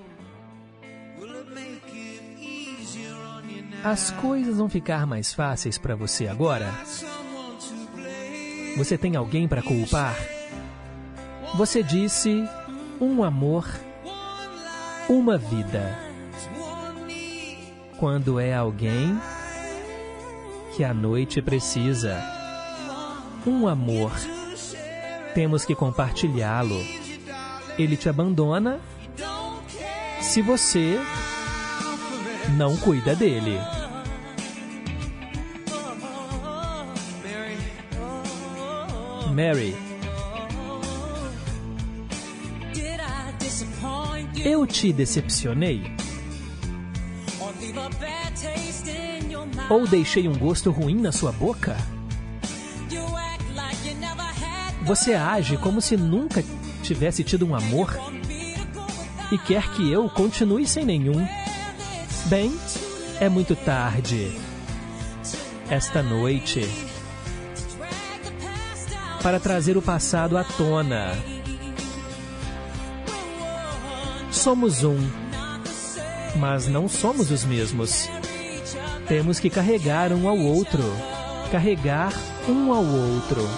As 3.83 4.13
coisas 4.13 4.59
vão 4.59 4.69
ficar 4.69 5.07
mais 5.07 5.35
fáceis 5.35 5.77
para 5.77 5.97
você 5.97 6.29
agora? 6.29 6.73
Você 8.77 8.97
tem 8.97 9.17
alguém 9.17 9.49
para 9.49 9.61
culpar? 9.61 10.17
Você 11.57 11.83
disse 11.83 12.49
um 13.01 13.25
amor, 13.25 13.69
uma 15.09 15.37
vida. 15.37 15.99
Quando 17.99 18.39
é 18.39 18.55
alguém 18.55 19.19
que 20.77 20.85
a 20.85 20.95
noite 20.95 21.43
precisa, 21.43 22.23
um 23.45 23.67
amor, 23.67 24.13
temos 25.35 25.65
que 25.65 25.75
compartilhá-lo 25.75 27.02
ele 27.79 27.97
te 27.97 28.09
abandona 28.09 28.81
se 30.21 30.41
você 30.41 30.99
não 32.57 32.77
cuida 32.77 33.15
dele. 33.15 33.59
Mary. 39.33 39.75
Eu 44.45 44.67
te 44.67 44.93
decepcionei? 44.93 45.83
Ou 49.71 49.87
deixei 49.87 50.29
um 50.29 50.37
gosto 50.37 50.71
ruim 50.71 51.01
na 51.01 51.13
sua 51.13 51.33
boca? 51.33 51.77
Você 54.83 55.15
age 55.15 55.57
como 55.57 55.81
se 55.81 55.97
nunca 55.97 56.43
tivesse 56.93 57.25
tido 57.25 57.47
um 57.47 57.55
amor 57.55 57.99
e 59.31 59.39
quer 59.39 59.71
que 59.71 59.91
eu 59.91 60.11
continue 60.11 60.67
sem 60.67 60.85
nenhum. 60.85 61.27
Bem, 62.27 62.55
é 63.19 63.29
muito 63.31 63.57
tarde. 63.57 64.31
Esta 65.71 66.03
noite. 66.03 66.69
Para 69.23 69.41
trazer 69.41 69.77
o 69.79 69.83
passado 69.83 70.37
à 70.37 70.45
tona. 70.45 71.17
Somos 74.31 74.85
um, 74.85 74.99
mas 76.37 76.67
não 76.67 76.89
somos 76.89 77.31
os 77.31 77.45
mesmos. 77.45 78.11
Temos 79.09 79.41
que 79.41 79.49
carregar 79.49 80.13
um 80.13 80.29
ao 80.29 80.37
outro. 80.37 80.83
Carregar 81.51 82.13
um 82.49 82.73
ao 82.73 82.85
outro. 82.85 83.49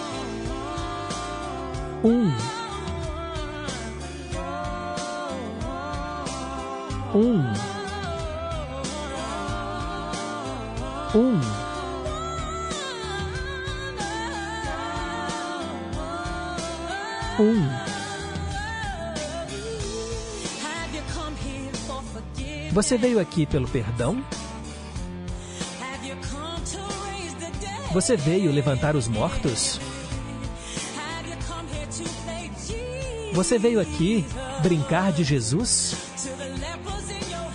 Um 2.05 2.54
um, 7.15 7.39
um. 11.15 11.41
Um. 17.41 17.85
Você 22.73 22.99
veio 22.99 23.21
aqui 23.21 23.47
pelo 23.47 23.69
perdão? 23.69 24.25
Você 27.93 28.17
veio 28.17 28.51
levantar 28.51 28.97
os 28.97 29.07
mortos? 29.07 29.79
Você 33.33 33.59
veio 33.59 33.81
aqui 33.81 34.27
brincar 34.63 35.13
de 35.13 35.23
Jesus? 35.23 36.14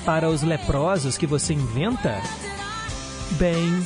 Para 0.06 0.30
os 0.30 0.42
leprosos 0.42 1.18
que 1.18 1.28
você 1.28 1.54
inventa? 1.54 2.22
Bem, 3.32 3.86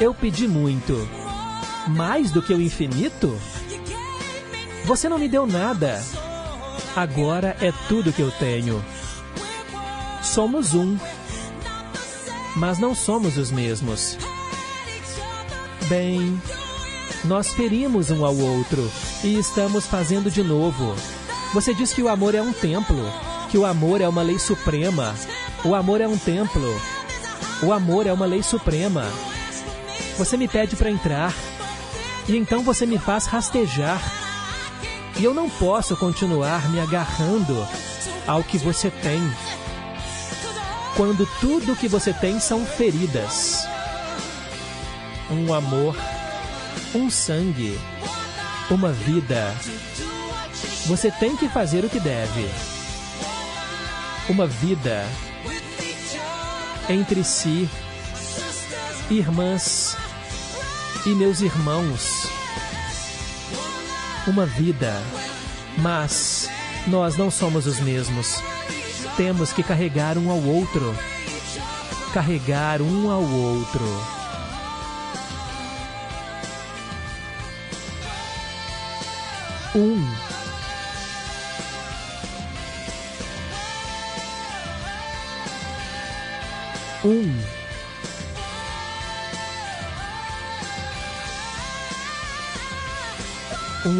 eu 0.00 0.14
pedi 0.14 0.48
muito. 0.48 1.08
Mais 1.88 2.30
do 2.30 2.42
que 2.42 2.52
o 2.52 2.60
infinito? 2.60 3.38
Você 4.84 5.08
não 5.08 5.18
me 5.18 5.28
deu 5.28 5.46
nada. 5.46 6.02
Agora 6.96 7.56
é 7.60 7.72
tudo 7.88 8.12
que 8.12 8.22
eu 8.22 8.30
tenho. 8.32 8.84
Somos 10.22 10.74
um, 10.74 10.98
mas 12.56 12.78
não 12.78 12.94
somos 12.94 13.36
os 13.36 13.50
mesmos. 13.50 14.16
Bem, 15.88 16.40
nós 17.24 17.52
ferimos 17.52 18.10
um 18.10 18.24
ao 18.24 18.36
outro 18.36 18.90
e 19.22 19.38
estamos 19.38 19.86
fazendo 19.86 20.30
de 20.30 20.42
novo. 20.42 20.94
Você 21.52 21.74
diz 21.74 21.92
que 21.92 22.02
o 22.02 22.08
amor 22.08 22.34
é 22.34 22.42
um 22.42 22.52
templo, 22.52 22.96
que 23.50 23.58
o 23.58 23.66
amor 23.66 24.00
é 24.00 24.08
uma 24.08 24.22
lei 24.22 24.38
suprema, 24.38 25.14
o 25.64 25.74
amor 25.74 26.00
é 26.00 26.08
um 26.08 26.16
templo. 26.16 26.80
O 27.62 27.72
amor 27.72 28.06
é 28.06 28.12
uma 28.12 28.24
lei 28.24 28.42
suprema. 28.42 29.04
Você 30.16 30.36
me 30.36 30.48
pede 30.48 30.74
para 30.74 30.90
entrar. 30.90 31.34
E 32.26 32.36
então 32.36 32.62
você 32.62 32.86
me 32.86 32.98
faz 32.98 33.26
rastejar. 33.26 34.00
E 35.18 35.24
eu 35.24 35.34
não 35.34 35.50
posso 35.50 35.96
continuar 35.96 36.70
me 36.70 36.80
agarrando 36.80 37.66
ao 38.26 38.42
que 38.42 38.56
você 38.56 38.90
tem. 38.90 39.20
Quando 40.96 41.26
tudo 41.40 41.76
que 41.76 41.88
você 41.88 42.12
tem 42.12 42.40
são 42.40 42.64
feridas. 42.64 43.66
Um 45.30 45.52
amor, 45.52 45.94
um 46.94 47.10
sangue, 47.10 47.78
uma 48.70 48.92
vida. 48.92 49.54
Você 50.86 51.10
tem 51.10 51.36
que 51.36 51.48
fazer 51.48 51.84
o 51.84 51.90
que 51.90 52.00
deve. 52.00 52.48
Uma 54.28 54.46
vida 54.46 55.06
entre 56.90 57.22
si, 57.22 57.68
irmãs 59.08 59.96
e 61.06 61.10
meus 61.10 61.40
irmãos. 61.40 62.26
Uma 64.26 64.44
vida, 64.44 65.00
mas 65.78 66.48
nós 66.86 67.16
não 67.16 67.30
somos 67.30 67.66
os 67.66 67.78
mesmos. 67.80 68.42
Temos 69.16 69.52
que 69.52 69.62
carregar 69.62 70.18
um 70.18 70.30
ao 70.30 70.42
outro. 70.42 70.94
Carregar 72.12 72.82
um 72.82 73.10
ao 73.10 73.22
outro. 73.22 73.86
Um. 79.74 80.19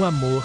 Um 0.00 0.04
amor. 0.06 0.44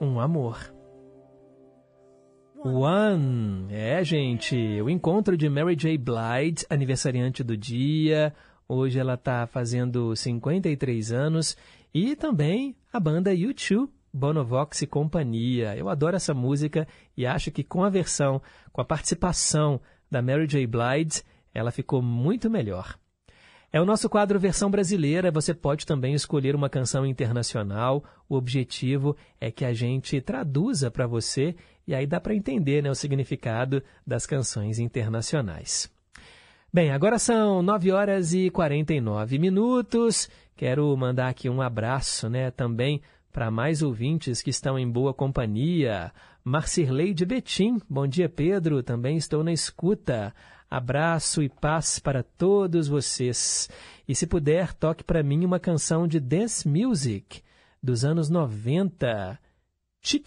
Um 0.00 0.18
amor. 0.18 0.74
One. 2.64 3.68
É, 3.70 4.02
gente, 4.02 4.56
o 4.82 4.90
encontro 4.90 5.36
de 5.36 5.48
Mary 5.48 5.76
J. 5.76 5.96
Blige, 5.96 6.66
aniversariante 6.68 7.44
do 7.44 7.56
dia. 7.56 8.34
Hoje 8.68 8.98
ela 8.98 9.14
está 9.14 9.46
fazendo 9.46 10.16
53 10.16 11.12
anos. 11.12 11.56
E 11.94 12.16
também 12.16 12.74
a 12.92 12.98
banda 12.98 13.32
U2, 13.32 13.88
Bonovox 14.12 14.82
e 14.82 14.86
companhia. 14.86 15.76
Eu 15.76 15.88
adoro 15.88 16.16
essa 16.16 16.34
música 16.34 16.86
e 17.16 17.26
acho 17.26 17.50
que 17.50 17.62
com 17.62 17.84
a 17.84 17.90
versão, 17.90 18.40
com 18.72 18.80
a 18.80 18.84
participação 18.84 19.80
da 20.10 20.22
Mary 20.22 20.46
J. 20.46 20.66
Blige, 20.66 21.22
ela 21.54 21.70
ficou 21.70 22.00
muito 22.00 22.48
melhor. 22.48 22.98
É 23.70 23.78
o 23.78 23.84
nosso 23.84 24.08
quadro 24.08 24.40
Versão 24.40 24.70
Brasileira. 24.70 25.30
Você 25.30 25.52
pode 25.52 25.84
também 25.84 26.14
escolher 26.14 26.54
uma 26.54 26.70
canção 26.70 27.04
internacional. 27.04 28.02
O 28.26 28.34
objetivo 28.34 29.14
é 29.38 29.50
que 29.50 29.64
a 29.64 29.74
gente 29.74 30.20
traduza 30.22 30.90
para 30.90 31.06
você 31.06 31.54
e 31.86 31.94
aí 31.94 32.06
dá 32.06 32.18
para 32.18 32.34
entender 32.34 32.82
né, 32.82 32.90
o 32.90 32.94
significado 32.94 33.82
das 34.06 34.24
canções 34.24 34.78
internacionais. 34.78 35.90
Bem, 36.72 36.90
agora 36.92 37.18
são 37.18 37.62
9 37.62 37.92
horas 37.92 38.32
e 38.32 38.48
49 38.48 39.38
minutos. 39.38 40.30
Quero 40.56 40.96
mandar 40.96 41.28
aqui 41.28 41.48
um 41.48 41.60
abraço 41.60 42.28
né, 42.28 42.50
também 42.50 43.02
para 43.38 43.52
mais 43.52 43.84
ouvintes 43.84 44.42
que 44.42 44.50
estão 44.50 44.76
em 44.76 44.90
boa 44.90 45.14
companhia. 45.14 46.12
Marcirlei 46.42 47.14
de 47.14 47.24
Betim, 47.24 47.78
bom 47.88 48.04
dia 48.04 48.28
Pedro, 48.28 48.82
também 48.82 49.16
estou 49.16 49.44
na 49.44 49.52
escuta. 49.52 50.34
Abraço 50.68 51.40
e 51.40 51.48
paz 51.48 52.00
para 52.00 52.24
todos 52.24 52.88
vocês. 52.88 53.70
E 54.08 54.12
se 54.12 54.26
puder, 54.26 54.74
toque 54.74 55.04
para 55.04 55.22
mim 55.22 55.44
uma 55.44 55.60
canção 55.60 56.08
de 56.08 56.18
dance 56.18 56.66
music 56.66 57.40
dos 57.80 58.04
anos 58.04 58.28
90. 58.28 59.38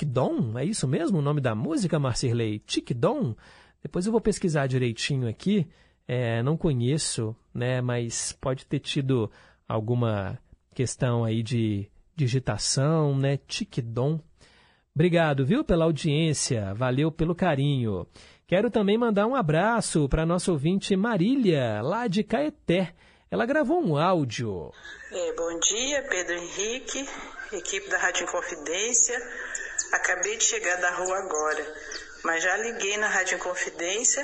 Dom, 0.07 0.57
é 0.57 0.63
isso 0.63 0.87
mesmo 0.87 1.19
o 1.19 1.21
nome 1.21 1.41
da 1.41 1.53
música, 1.53 1.99
Marcirlei? 1.99 2.63
Dom. 2.95 3.35
Depois 3.83 4.05
eu 4.05 4.13
vou 4.13 4.21
pesquisar 4.21 4.67
direitinho 4.67 5.27
aqui. 5.27 5.67
É, 6.07 6.41
não 6.41 6.55
conheço, 6.55 7.35
né, 7.53 7.81
mas 7.81 8.31
pode 8.31 8.65
ter 8.65 8.79
tido 8.79 9.29
alguma 9.67 10.39
questão 10.73 11.25
aí 11.25 11.43
de 11.43 11.91
digitação, 12.15 13.17
né? 13.17 13.39
Dom. 13.83 14.19
Obrigado, 14.93 15.45
viu, 15.45 15.63
pela 15.63 15.85
audiência. 15.85 16.73
Valeu 16.73 17.11
pelo 17.11 17.33
carinho. 17.33 18.05
Quero 18.45 18.69
também 18.69 18.97
mandar 18.97 19.25
um 19.27 19.35
abraço 19.35 20.09
para 20.09 20.25
nossa 20.25 20.51
ouvinte 20.51 20.95
Marília, 20.95 21.81
lá 21.81 22.07
de 22.07 22.21
Caeté. 22.21 22.93
Ela 23.31 23.45
gravou 23.45 23.81
um 23.81 23.97
áudio. 23.97 24.73
É, 25.09 25.33
bom 25.33 25.57
dia, 25.59 26.05
Pedro 26.09 26.35
Henrique, 26.35 27.07
equipe 27.53 27.89
da 27.89 27.97
Rádio 27.97 28.23
Inconfidência. 28.23 29.17
Acabei 29.93 30.35
de 30.35 30.43
chegar 30.43 30.75
da 30.81 30.91
rua 30.95 31.17
agora, 31.19 31.73
mas 32.25 32.43
já 32.43 32.57
liguei 32.57 32.97
na 32.97 33.07
Rádio 33.07 33.37
Inconfidência. 33.37 34.21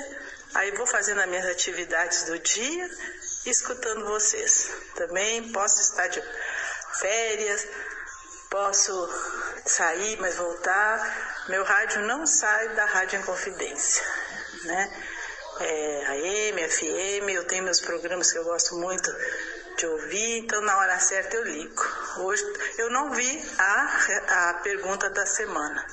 Aí 0.54 0.72
vou 0.72 0.86
fazendo 0.86 1.22
as 1.22 1.28
minhas 1.28 1.46
atividades 1.46 2.24
do 2.24 2.38
dia 2.38 2.90
e 3.46 3.50
escutando 3.50 4.04
vocês. 4.04 4.70
Também 4.94 5.50
posso 5.52 5.80
estar 5.80 6.06
de 6.08 6.22
férias, 7.00 7.66
posso 8.50 8.92
sair, 9.66 10.18
mas 10.20 10.36
voltar. 10.36 11.46
Meu 11.48 11.64
rádio 11.64 12.02
não 12.02 12.26
sai 12.26 12.74
da 12.74 12.84
Rádio 12.86 13.20
Inconfidência, 13.20 14.02
né? 14.64 14.90
É, 15.60 16.06
AM, 16.06 16.68
FM, 16.68 17.28
eu 17.30 17.44
tenho 17.44 17.64
meus 17.64 17.80
programas 17.80 18.30
que 18.30 18.38
eu 18.38 18.44
gosto 18.44 18.76
muito 18.76 19.10
de 19.76 19.86
ouvir, 19.86 20.38
então 20.38 20.60
na 20.62 20.76
hora 20.76 20.98
certa 20.98 21.36
eu 21.36 21.44
ligo. 21.44 21.82
Hoje 22.18 22.42
eu 22.78 22.90
não 22.90 23.12
vi 23.12 23.42
a, 23.58 24.50
a 24.50 24.54
pergunta 24.62 25.10
da 25.10 25.26
semana. 25.26 25.84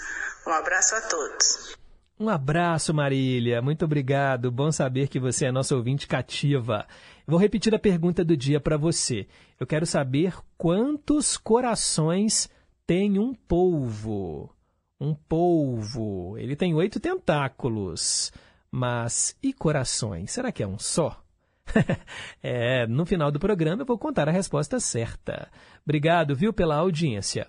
Um 0.45 0.51
abraço 0.51 0.95
a 0.95 1.01
todos. 1.01 1.76
Um 2.20 2.30
abraço, 2.30 2.93
Marília. 2.93 3.62
Muito 3.62 3.84
obrigado. 3.84 4.51
Bom 4.51 4.72
saber 4.72 5.08
que 5.08 5.20
você 5.20 5.47
é 5.47 5.51
nossa 5.51 5.76
ouvinte 5.76 6.08
cativa. 6.08 6.88
Vou 7.28 7.39
repetir 7.39 7.73
a 7.73 7.80
pergunta 7.80 8.23
do 8.23 8.38
dia 8.38 8.59
para 8.59 8.78
você. 8.78 9.28
Eu 9.59 9.65
quero 9.65 9.86
saber 9.86 10.36
quantos 10.57 11.38
corações 11.38 12.49
tem 12.86 13.17
um 13.17 13.34
polvo. 13.34 14.53
Um 14.99 15.15
polvo. 15.15 16.38
Ele 16.38 16.55
tem 16.55 16.73
oito 16.76 16.99
tentáculos. 16.99 18.32
Mas 18.69 19.36
e 19.41 19.53
corações? 19.53 20.32
Será 20.32 20.51
que 20.51 20.61
é 20.61 20.67
um 20.67 20.78
só? 20.78 21.23
é, 22.43 22.86
no 22.86 23.05
final 23.05 23.32
do 23.32 23.39
programa 23.39 23.82
eu 23.82 23.86
vou 23.88 23.97
contar 23.97 24.30
a 24.30 24.32
resposta 24.32 24.80
certa. 24.80 25.49
Obrigado, 25.84 26.36
viu, 26.36 26.53
pela 26.53 26.76
audiência. 26.76 27.47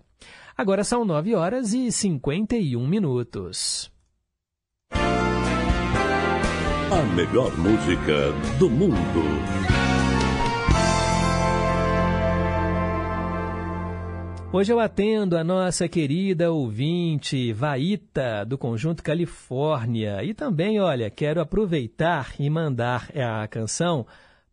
Agora 0.57 0.85
são 0.85 1.05
9 1.05 1.35
horas 1.35 1.75
e 1.75 1.93
51 1.93 2.87
minutos. 2.87 3.93
A 6.89 7.03
melhor 7.03 7.51
música 7.59 8.31
do 8.61 8.71
mundo. 8.71 8.97
Hoje 14.53 14.73
eu 14.73 14.79
atendo 14.79 15.37
a 15.37 15.43
nossa 15.43 15.89
querida 15.89 16.53
ouvinte 16.53 17.53
Vaita, 17.53 18.45
do 18.47 18.57
Conjunto 18.57 19.03
Califórnia. 19.03 20.23
E 20.23 20.33
também, 20.33 20.79
olha, 20.79 21.11
quero 21.11 21.41
aproveitar 21.41 22.35
e 22.39 22.49
mandar 22.49 23.11
a 23.17 23.49
canção 23.49 24.07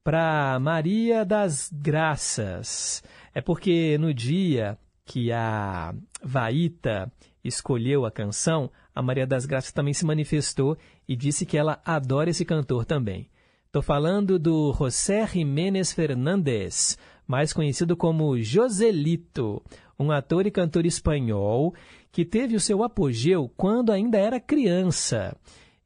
para 0.04 0.60
Maria 0.60 1.24
das 1.24 1.70
Graças. 1.72 3.04
É 3.32 3.42
porque 3.42 3.96
no 4.00 4.12
dia 4.12 4.76
que 5.06 5.32
a 5.32 5.94
Vaita 6.24 7.12
escolheu 7.44 8.08
a 8.08 8.12
canção, 8.12 8.72
a 8.96 9.02
Maria 9.02 9.26
das 9.26 9.46
Graças 9.46 9.72
também 9.72 9.94
se 9.94 10.06
manifestou 10.06 10.78
e 11.08 11.16
disse 11.16 11.46
que 11.46 11.58
ela 11.58 11.82
adora 11.86 12.30
esse 12.30 12.44
cantor 12.46 12.86
também. 12.86 13.30
Estou 13.66 13.82
falando 13.82 14.38
do 14.38 14.72
José 14.74 15.26
Jiménez 15.26 15.92
Fernández, 15.92 16.96
mais 17.28 17.52
conhecido 17.52 17.98
como 17.98 18.40
Joselito, 18.40 19.64
um 19.98 20.12
ator 20.12 20.46
e 20.46 20.52
cantor 20.52 20.86
espanhol 20.86 21.74
que 22.12 22.24
teve 22.24 22.56
o 22.56 22.60
seu 22.60 22.84
apogeu 22.84 23.52
quando 23.58 23.92
ainda 23.92 24.20
era 24.20 24.40
criança. 24.40 25.36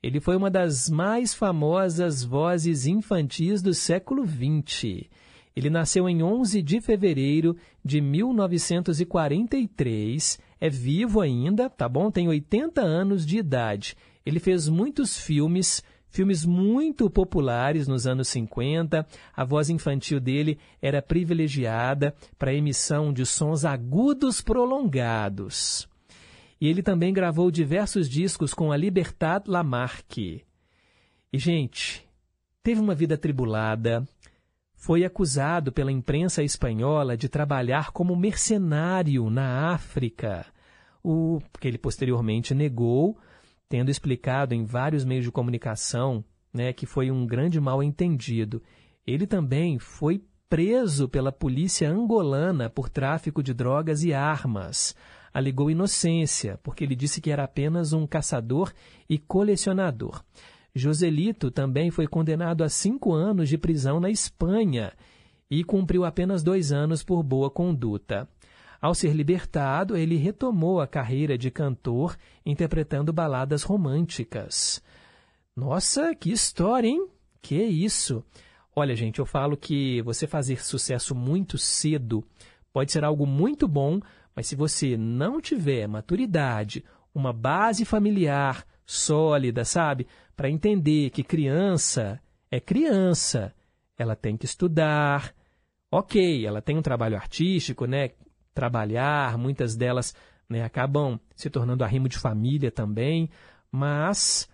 Ele 0.04 0.20
foi 0.20 0.36
uma 0.36 0.52
das 0.52 0.90
mais 0.90 1.34
famosas 1.34 2.22
vozes 2.24 2.86
infantis 2.86 3.62
do 3.62 3.74
século 3.74 4.26
XX. 4.26 5.06
Ele 5.56 5.70
nasceu 5.70 6.10
em 6.10 6.22
11 6.22 6.62
de 6.62 6.82
fevereiro 6.82 7.56
de 7.84 8.02
1943, 8.02 10.40
é 10.60 10.70
vivo 10.70 11.22
ainda, 11.22 11.70
tá 11.70 11.88
bom? 11.88 12.10
Tem 12.10 12.28
80 12.28 12.82
anos 12.82 13.26
de 13.26 13.38
idade. 13.38 13.96
Ele 14.26 14.40
fez 14.40 14.68
muitos 14.68 15.18
filmes, 15.18 15.84
filmes 16.10 16.46
muito 16.46 17.10
populares 17.10 17.88
nos 17.88 18.06
anos 18.08 18.28
50. 18.28 19.06
A 19.36 19.44
voz 19.44 19.70
infantil 19.70 20.20
dele 20.20 20.58
era 20.82 21.02
privilegiada 21.02 22.14
para 22.38 22.54
emissão 22.54 23.14
de 23.14 23.26
sons 23.26 23.64
agudos 23.64 24.42
prolongados. 24.42 25.88
E 26.60 26.68
ele 26.68 26.82
também 26.82 27.14
gravou 27.14 27.52
diversos 27.52 28.10
discos 28.10 28.54
com 28.54 28.72
a 28.72 28.78
Libertad 28.78 29.48
Lamarque. 29.48 30.44
E, 31.32 31.38
gente, 31.38 32.04
teve 32.64 32.82
uma 32.82 32.96
vida 32.96 33.18
tribulada, 33.18 34.08
foi 34.88 35.04
acusado 35.04 35.70
pela 35.70 35.92
imprensa 35.92 36.42
espanhola 36.42 37.18
de 37.18 37.28
trabalhar 37.28 37.92
como 37.92 38.16
mercenário 38.16 39.30
na 39.30 39.74
África, 39.74 40.46
o 41.04 41.42
que 41.60 41.68
ele 41.68 41.78
posteriormente 41.78 42.56
negou, 42.56 43.18
tendo 43.68 43.92
explicado 43.92 44.56
em 44.56 44.64
vários 44.64 45.04
meios 45.04 45.26
de 45.26 45.32
comunicação 45.32 46.24
né, 46.54 46.72
que 46.72 46.86
foi 46.86 47.12
um 47.12 47.28
grande 47.28 47.60
mal-entendido. 47.60 48.64
Ele 49.06 49.28
também 49.28 49.78
foi 49.78 50.24
preso 50.48 51.10
pela 51.10 51.34
polícia 51.34 51.90
angolana 51.90 52.70
por 52.70 52.88
tráfico 52.88 53.44
de 53.44 53.54
drogas 53.54 54.06
e 54.06 54.14
armas. 54.14 54.96
Alegou 55.34 55.70
inocência, 55.70 56.62
porque 56.64 56.86
ele 56.86 56.96
disse 56.96 57.20
que 57.20 57.30
era 57.30 57.44
apenas 57.44 57.92
um 57.92 58.08
caçador 58.08 58.72
e 59.10 59.18
colecionador. 59.18 60.24
Joselito 60.78 61.50
também 61.50 61.92
foi 61.92 62.08
condenado 62.08 62.64
a 62.64 62.70
cinco 62.70 63.14
anos 63.14 63.50
de 63.50 63.58
prisão 63.58 64.00
na 64.00 64.10
Espanha 64.10 64.94
e 65.50 65.64
cumpriu 65.64 66.06
apenas 66.06 66.44
dois 66.44 66.72
anos 66.72 67.04
por 67.04 67.24
boa 67.24 67.50
conduta. 67.50 68.28
Ao 68.80 68.94
ser 68.94 69.14
libertado, 69.14 69.98
ele 69.98 70.16
retomou 70.18 70.80
a 70.80 70.88
carreira 70.88 71.38
de 71.38 71.50
cantor, 71.50 72.16
interpretando 72.46 73.12
baladas 73.12 73.64
românticas. 73.64 74.84
Nossa, 75.56 76.14
que 76.14 76.32
história, 76.32 76.88
hein? 76.88 77.08
Que 77.42 77.64
isso! 77.64 78.24
Olha, 78.76 78.96
gente, 78.96 79.18
eu 79.18 79.26
falo 79.26 79.58
que 79.58 80.02
você 80.04 80.28
fazer 80.28 80.64
sucesso 80.64 81.16
muito 81.16 81.58
cedo 81.58 82.24
pode 82.72 82.92
ser 82.92 83.04
algo 83.04 83.26
muito 83.26 83.68
bom, 83.68 84.00
mas 84.36 84.46
se 84.46 84.56
você 84.56 84.96
não 84.96 85.42
tiver 85.42 85.88
maturidade, 85.88 86.86
uma 87.12 87.34
base 87.34 87.84
familiar 87.84 88.64
sólida, 88.88 89.66
sabe? 89.66 90.08
Para 90.36 90.50
entender 90.50 91.12
que 91.12 91.24
criança 91.24 92.20
é 92.50 92.60
criança, 92.60 93.54
ela 93.98 94.16
tem 94.16 94.38
que 94.38 94.46
estudar. 94.46 95.36
Ok, 95.92 96.46
ela 96.46 96.62
tem 96.62 96.78
um 96.78 96.82
trabalho 96.82 97.18
artístico, 97.18 97.86
né? 97.86 98.12
Trabalhar, 98.54 99.38
muitas 99.38 99.76
delas 99.76 100.16
né, 100.50 100.64
acabam 100.64 101.20
se 101.36 101.50
tornando 101.50 101.84
arrimo 101.84 102.08
de 102.08 102.18
família 102.18 102.72
também, 102.72 103.30
mas 103.72 104.50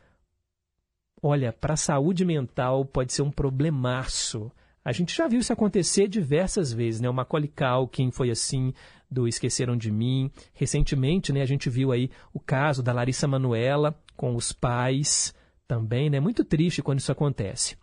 olha, 1.21 1.53
para 1.53 1.75
a 1.75 1.77
saúde 1.77 2.25
mental 2.25 2.83
pode 2.83 3.13
ser 3.13 3.21
um 3.21 3.31
problemaço. 3.31 4.51
A 4.83 4.91
gente 4.91 5.15
já 5.15 5.27
viu 5.27 5.39
isso 5.39 5.53
acontecer 5.53 6.09
diversas 6.09 6.73
vezes, 6.73 6.99
né? 6.99 7.09
O 7.09 7.13
Macaulay 7.13 7.47
Culkin 7.47 8.11
foi 8.11 8.29
assim, 8.29 8.73
do 9.13 9.27
Esqueceram 9.27 9.77
de 9.77 9.91
Mim. 9.91 10.31
Recentemente, 10.53 11.31
né, 11.31 11.41
a 11.41 11.45
gente 11.45 11.69
viu 11.69 11.91
aí 11.91 12.09
o 12.33 12.39
caso 12.39 12.81
da 12.81 12.91
Larissa 12.91 13.27
Manuela 13.27 13.95
com 14.17 14.35
os 14.35 14.51
pais 14.51 15.33
também, 15.67 16.09
né? 16.09 16.19
Muito 16.19 16.43
triste 16.43 16.81
quando 16.81 16.97
isso 16.99 17.11
acontece. 17.11 17.77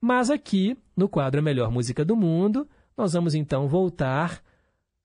Mas 0.00 0.30
aqui, 0.30 0.76
no 0.96 1.08
quadro 1.08 1.40
A 1.40 1.42
Melhor 1.42 1.68
Música 1.70 2.04
do 2.04 2.14
Mundo, 2.14 2.68
nós 2.96 3.14
vamos 3.14 3.34
então 3.34 3.66
voltar 3.68 4.40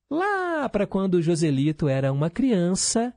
lá 0.09 0.67
para 0.67 0.85
quando 0.85 1.21
Joselito 1.21 1.87
era 1.87 2.11
uma 2.11 2.29
criança, 2.29 3.13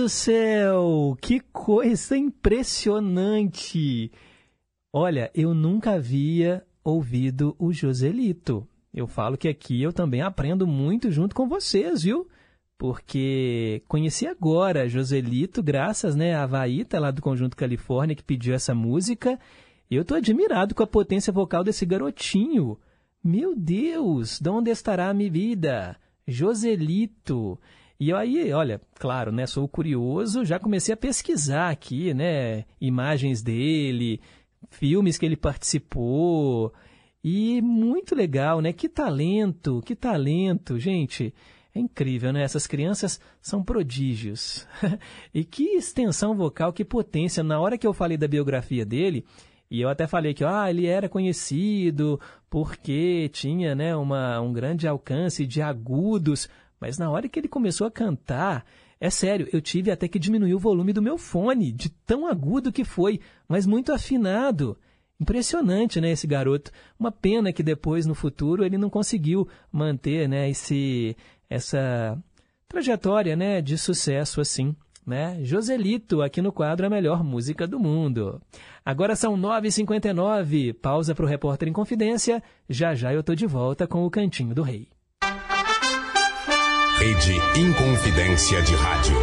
Do 0.05 0.09
céu, 0.09 1.17
que 1.19 1.39
coisa 1.51 2.15
impressionante! 2.15 4.11
Olha, 4.93 5.31
eu 5.33 5.55
nunca 5.55 5.93
havia 5.93 6.63
ouvido 6.83 7.55
o 7.57 7.73
Joselito. 7.73 8.67
eu 8.93 9.07
falo 9.07 9.35
que 9.35 9.47
aqui 9.47 9.81
eu 9.81 9.91
também 9.91 10.21
aprendo 10.21 10.67
muito 10.67 11.09
junto 11.09 11.33
com 11.33 11.49
vocês, 11.49 12.03
viu? 12.03 12.27
Porque 12.77 13.81
conheci 13.87 14.27
agora 14.27 14.87
Joselito, 14.87 15.63
graças 15.63 16.15
né, 16.15 16.35
à 16.35 16.45
Vaíta 16.45 16.99
lá 16.99 17.09
do 17.09 17.19
Conjunto 17.19 17.57
Califórnia 17.57 18.15
que 18.15 18.23
pediu 18.23 18.53
essa 18.53 18.75
música. 18.75 19.39
Eu 19.89 20.05
tô 20.05 20.13
admirado 20.13 20.75
com 20.75 20.83
a 20.83 20.87
potência 20.87 21.33
vocal 21.33 21.63
desse 21.63 21.83
garotinho. 21.83 22.77
Meu 23.23 23.55
Deus, 23.55 24.39
de 24.39 24.49
onde 24.51 24.69
estará 24.69 25.09
a 25.09 25.15
minha 25.15 25.31
vida? 25.31 25.97
Joselito. 26.27 27.59
E 27.99 28.11
aí, 28.13 28.51
olha, 28.51 28.81
claro, 28.95 29.31
né, 29.31 29.45
sou 29.45 29.67
curioso, 29.67 30.43
já 30.43 30.59
comecei 30.59 30.93
a 30.93 30.97
pesquisar 30.97 31.69
aqui, 31.69 32.13
né, 32.13 32.65
imagens 32.79 33.41
dele, 33.41 34.19
filmes 34.69 35.17
que 35.17 35.25
ele 35.25 35.37
participou. 35.37 36.73
E 37.23 37.61
muito 37.61 38.13
legal, 38.13 38.61
né? 38.61 38.71
Que 38.71 38.87
talento, 38.87 39.81
que 39.83 39.95
talento, 39.95 40.77
gente. 40.77 41.33
É 41.73 41.79
incrível, 41.79 42.31
né? 42.31 42.43
Essas 42.43 42.67
crianças 42.67 43.19
são 43.41 43.63
prodígios. 43.63 44.67
e 45.33 45.43
que 45.43 45.75
extensão 45.75 46.35
vocal, 46.35 46.71
que 46.71 46.85
potência. 46.85 47.43
Na 47.43 47.59
hora 47.59 47.77
que 47.77 47.87
eu 47.87 47.93
falei 47.93 48.15
da 48.15 48.27
biografia 48.27 48.85
dele, 48.85 49.25
e 49.69 49.81
eu 49.81 49.89
até 49.89 50.05
falei 50.05 50.33
que 50.33 50.43
ah, 50.43 50.69
ele 50.69 50.85
era 50.85 51.09
conhecido 51.09 52.19
porque 52.49 53.27
tinha 53.33 53.73
né, 53.73 53.95
uma, 53.95 54.39
um 54.39 54.53
grande 54.53 54.87
alcance 54.87 55.45
de 55.45 55.61
agudos, 55.61 56.47
mas 56.79 56.97
na 56.97 57.09
hora 57.09 57.27
que 57.27 57.39
ele 57.39 57.47
começou 57.47 57.87
a 57.87 57.91
cantar, 57.91 58.65
é 58.99 59.09
sério, 59.09 59.47
eu 59.51 59.61
tive 59.61 59.91
até 59.91 60.07
que 60.07 60.19
diminuir 60.19 60.53
o 60.53 60.59
volume 60.59 60.93
do 60.93 61.01
meu 61.01 61.17
fone, 61.17 61.71
de 61.71 61.89
tão 61.89 62.27
agudo 62.27 62.71
que 62.71 62.83
foi, 62.83 63.19
mas 63.47 63.65
muito 63.65 63.91
afinado. 63.91 64.77
Impressionante, 65.19 66.01
né, 66.01 66.11
esse 66.11 66.27
garoto. 66.27 66.71
Uma 66.99 67.11
pena 67.11 67.53
que 67.53 67.63
depois, 67.63 68.05
no 68.05 68.13
futuro, 68.15 68.65
ele 68.65 68.77
não 68.77 68.89
conseguiu 68.89 69.47
manter, 69.71 70.27
né, 70.27 70.49
esse, 70.49 71.15
essa 71.49 72.21
trajetória, 72.67 73.35
né, 73.35 73.61
de 73.61 73.77
sucesso 73.77 74.41
assim, 74.41 74.75
né? 75.05 75.37
Joselito, 75.43 76.21
aqui 76.21 76.41
no 76.41 76.51
quadro 76.51 76.85
A 76.85 76.89
Melhor 76.89 77.23
Música 77.23 77.67
do 77.67 77.79
Mundo. 77.79 78.41
Agora 78.83 79.15
são 79.15 79.37
9h59, 79.37 80.73
pausa 80.73 81.13
para 81.13 81.25
o 81.25 81.27
Repórter 81.27 81.69
em 81.69 81.73
Confidência. 81.73 82.41
Já 82.67 82.95
já 82.95 83.13
eu 83.13 83.23
tô 83.23 83.35
de 83.35 83.45
volta 83.45 83.87
com 83.87 84.05
o 84.05 84.09
Cantinho 84.09 84.55
do 84.55 84.63
Rei. 84.63 84.94
Rede 86.97 87.33
Inconfidência 87.59 88.61
de 88.61 88.73
Rádio. 88.73 89.17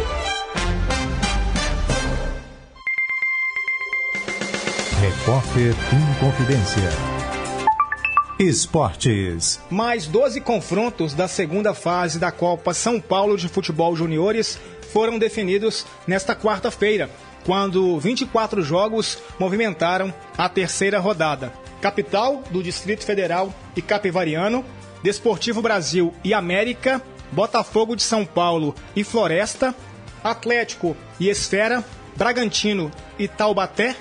Repórter 5.01 5.73
Inconfidência. 5.91 6.89
Esportes. 8.39 9.59
Mais 9.71 10.05
12 10.05 10.39
confrontos 10.41 11.15
da 11.15 11.27
segunda 11.27 11.73
fase 11.73 12.19
da 12.19 12.31
Copa 12.31 12.75
São 12.75 13.01
Paulo 13.01 13.35
de 13.35 13.49
Futebol 13.49 13.95
Juniores 13.95 14.59
foram 14.91 15.17
definidos 15.17 15.83
nesta 16.05 16.35
quarta-feira, 16.35 17.09
quando 17.43 17.99
24 17.99 18.61
jogos 18.61 19.17
movimentaram 19.39 20.13
a 20.37 20.47
terceira 20.47 20.99
rodada. 20.99 21.51
Capital 21.81 22.43
do 22.51 22.61
Distrito 22.61 23.03
Federal 23.03 23.51
e 23.75 23.81
Capivariano, 23.81 24.63
Desportivo 25.01 25.59
Brasil 25.61 26.13
e 26.23 26.35
América, 26.35 27.01
Botafogo 27.33 27.95
de 27.95 28.03
São 28.03 28.25
Paulo 28.25 28.73
e 28.95 29.03
Floresta, 29.03 29.75
Atlético 30.23 30.95
e 31.19 31.27
Esfera, 31.29 31.83
Bragantino 32.15 32.91
e 33.19 33.27
Taubaté, 33.27 33.95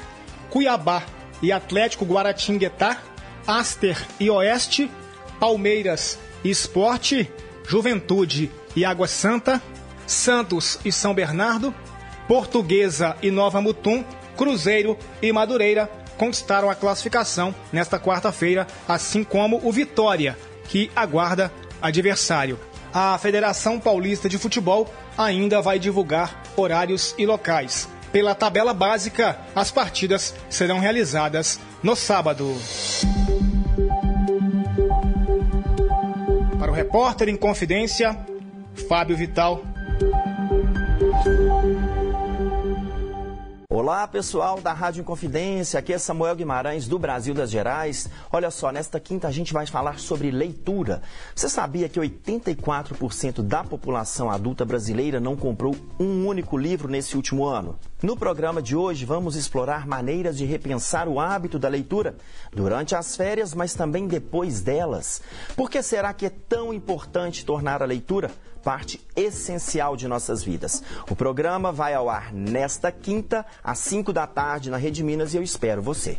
Cuiabá 0.51 1.03
e 1.43 1.51
Atlético 1.51 2.05
Guaratinguetá, 2.05 2.99
Aster 3.47 4.07
e 4.21 4.31
Oeste, 4.31 4.91
Palmeiras 5.41 6.19
e 6.45 6.51
Esporte, 6.51 7.31
Juventude 7.67 8.51
e 8.77 8.85
Água 8.85 9.09
Santa, 9.09 9.61
Santos 10.07 10.79
e 10.85 10.93
São 10.93 11.15
Bernardo, 11.15 11.75
Portuguesa 12.29 13.17
e 13.23 13.31
Nova 13.31 13.61
Mutum, 13.61 14.05
Cruzeiro 14.37 14.97
e 15.21 15.33
Madureira 15.33 15.91
conquistaram 16.17 16.71
a 16.71 16.75
classificação 16.75 17.55
nesta 17.73 17.99
quarta-feira, 17.99 18.67
assim 18.87 19.25
como 19.25 19.61
o 19.67 19.73
Vitória, 19.73 20.39
que 20.69 20.91
aguarda 20.95 21.51
adversário. 21.81 22.59
A 22.95 23.17
Federação 23.17 23.81
Paulista 23.81 24.29
de 24.29 24.37
Futebol 24.37 24.93
ainda 25.17 25.63
vai 25.63 25.79
divulgar 25.79 26.43
horários 26.55 27.15
e 27.17 27.25
locais. 27.25 27.89
Pela 28.13 28.35
tabela 28.35 28.75
básica, 28.75 29.39
as 29.55 29.71
partidas 29.71 30.35
serão 30.51 30.79
realizadas 30.79 31.59
no 31.83 31.97
sábado. 31.97 32.55
Para 36.59 36.71
o 36.71 36.75
repórter 36.75 37.31
em 37.31 37.37
confidência, 37.37 38.19
Fábio 38.87 39.17
Vital. 39.17 39.63
Olá 43.75 44.07
pessoal 44.07 44.61
da 44.61 44.75
Rádio 44.75 45.01
Inconfidência, 45.01 45.79
aqui 45.81 45.95
é 45.95 45.99
Samuel 45.99 46.37
Guimarães 46.37 46.87
do 46.87 46.99
Brasil 46.99 47.33
das 47.33 47.51
Gerais. 47.51 48.07
Olha 48.31 48.51
só, 48.51 48.71
nesta 48.71 49.01
quinta 49.01 49.27
a 49.27 49.31
gente 49.31 49.51
vai 49.51 49.65
falar 49.65 49.99
sobre 49.99 50.31
leitura. 50.31 51.01
Você 51.35 51.49
sabia 51.49 51.89
que 51.89 51.99
84% 51.99 53.41
da 53.41 53.65
população 53.65 54.31
adulta 54.31 54.63
brasileira 54.67 55.19
não 55.19 55.35
comprou 55.35 55.75
um 55.99 56.27
único 56.27 56.59
livro 56.59 56.87
nesse 56.87 57.17
último 57.17 57.47
ano? 57.47 57.79
No 58.03 58.15
programa 58.15 58.61
de 58.61 58.77
hoje 58.77 59.07
vamos 59.07 59.37
explorar 59.37 59.87
maneiras 59.87 60.37
de 60.37 60.45
repensar 60.45 61.09
o 61.09 61.19
hábito 61.19 61.59
da 61.59 61.69
leitura 61.69 62.17
durante 62.53 62.95
as 62.95 63.17
férias, 63.17 63.55
mas 63.55 63.73
também 63.73 64.07
depois 64.07 64.61
delas. 64.61 65.23
Por 65.57 65.71
que 65.71 65.83
será 65.83 66.13
que 66.13 66.27
é 66.27 66.31
tão 66.31 66.75
importante 66.75 67.47
tornar 67.47 67.83
a 67.83 67.87
leitura 67.87 68.31
parte 68.63 69.01
essencial 69.17 69.97
de 69.97 70.07
nossas 70.07 70.43
vidas. 70.43 70.83
O 71.11 71.17
programa 71.17 71.73
vai 71.73 71.95
ao 71.95 72.09
ar 72.09 72.33
nesta 72.33 72.93
quinta, 72.93 73.45
às 73.63 73.79
5 73.79 74.13
da 74.13 74.27
tarde, 74.27 74.71
na 74.71 74.77
Rede 74.77 75.03
Minas, 75.03 75.35
e 75.35 75.37
eu 75.37 75.43
espero 75.43 75.83
você. 75.83 76.19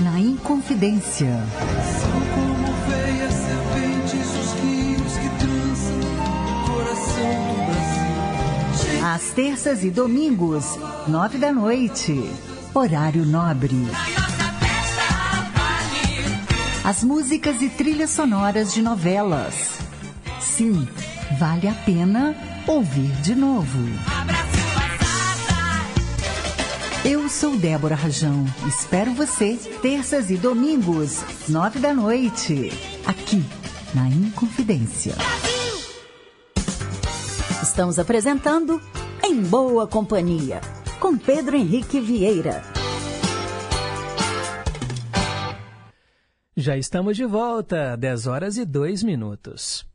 Na 0.00 0.18
Inconfidência. 0.18 1.28
São 2.00 2.20
como 2.34 2.72
veias 2.88 3.32
serpentes 3.32 4.30
os 4.34 4.52
rios 4.60 5.12
que 5.16 5.28
trançam 5.38 6.00
o 6.00 6.70
coração 6.72 7.32
do 7.48 7.56
Brasil. 7.66 9.06
Às 9.06 9.30
terças 9.30 9.84
e 9.84 9.90
domingos, 9.90 10.64
nove 11.06 11.38
da 11.38 11.52
noite. 11.52 12.28
Horário 12.78 13.24
nobre. 13.24 13.74
As 16.84 17.02
músicas 17.02 17.62
e 17.62 17.70
trilhas 17.70 18.10
sonoras 18.10 18.74
de 18.74 18.82
novelas. 18.82 19.78
Sim, 20.38 20.86
vale 21.38 21.68
a 21.68 21.72
pena 21.72 22.36
ouvir 22.66 23.10
de 23.22 23.34
novo. 23.34 23.78
Eu 27.02 27.26
sou 27.30 27.56
Débora 27.56 27.94
Rajão. 27.94 28.44
Espero 28.68 29.14
você 29.14 29.56
terças 29.80 30.28
e 30.28 30.36
domingos, 30.36 31.24
nove 31.48 31.78
da 31.78 31.94
noite, 31.94 32.70
aqui 33.06 33.42
na 33.94 34.06
Inconfidência. 34.06 35.14
Estamos 37.62 37.98
apresentando 37.98 38.82
Em 39.24 39.40
Boa 39.40 39.86
Companhia, 39.86 40.60
com 41.06 41.16
Pedro 41.16 41.54
Henrique 41.54 42.00
Vieira. 42.00 42.64
Já 46.56 46.76
estamos 46.76 47.16
de 47.16 47.24
volta, 47.24 47.96
10 47.96 48.26
horas 48.26 48.56
e 48.56 48.64
2 48.64 49.04
minutos. 49.04 49.86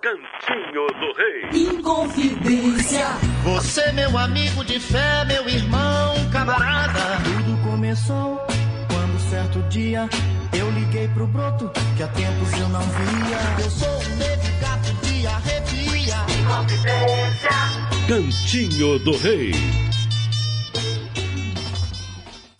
Cantinho 0.00 0.86
do 1.00 1.12
Rei. 1.16 1.70
Inconfidência. 1.72 3.04
Você, 3.42 3.90
meu 3.94 4.16
amigo 4.16 4.64
de 4.64 4.78
fé, 4.78 5.24
meu 5.24 5.48
irmão, 5.48 6.14
camarada. 6.30 7.00
Tudo 7.24 7.68
começou 7.68 8.38
quando 8.86 9.28
certo 9.28 9.60
dia 9.68 10.08
eu 10.56 10.70
liguei 10.70 11.08
pro 11.08 11.26
broto 11.26 11.68
que 11.96 12.02
há 12.04 12.08
tempos 12.08 12.52
eu 12.60 12.68
não 12.68 12.80
via. 12.80 13.64
Eu 13.64 13.70
sou 13.70 13.88
um 13.88 14.16
negro 14.18 14.60
gato 14.60 14.94
de 15.04 15.26
arrepia. 15.26 16.14
Inconfidência. 16.38 17.50
Cantinho 18.06 19.00
do 19.00 19.16
Rei. 19.16 19.83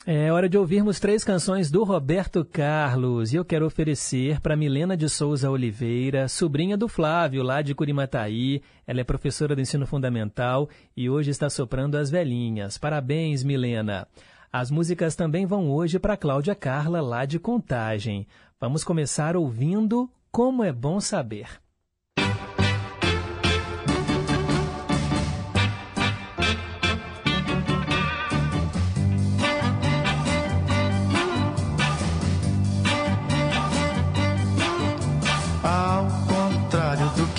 É 0.07 0.31
hora 0.31 0.51
de 0.51 0.59
ouvirmos 0.59 1.01
três 1.01 1.25
canções 1.25 1.71
do 1.71 1.83
Roberto 1.83 2.45
Carlos 2.45 3.33
e 3.33 3.37
eu 3.37 3.45
quero 3.45 3.65
oferecer 3.65 4.39
para 4.39 4.55
Milena 4.55 4.95
de 4.99 5.09
Souza 5.09 5.51
Oliveira, 5.51 6.29
sobrinha 6.29 6.77
do 6.77 6.89
Flávio, 6.89 7.43
lá 7.43 7.63
de 7.63 7.75
Curimataí. 7.75 8.61
Ela 8.87 9.01
é 9.01 9.05
professora 9.05 9.55
do 9.55 9.63
ensino 9.63 9.87
fundamental 9.87 10.69
e 10.95 11.09
hoje 11.09 11.31
está 11.31 11.49
soprando 11.49 11.97
as 11.97 12.11
velhinhas. 12.11 12.77
Parabéns, 12.77 13.43
Milena! 13.43 14.07
As 14.53 14.71
músicas 14.71 15.17
também 15.17 15.47
vão 15.47 15.71
hoje 15.71 15.99
para 15.99 16.19
Cláudia 16.19 16.55
Carla, 16.55 17.01
lá 17.01 17.25
de 17.25 17.39
Contagem. 17.39 18.27
Vamos 18.61 18.85
começar 18.85 19.39
ouvindo 19.39 20.11
Como 20.31 20.63
é 20.63 20.71
Bom 20.71 21.01
Saber. 21.01 21.64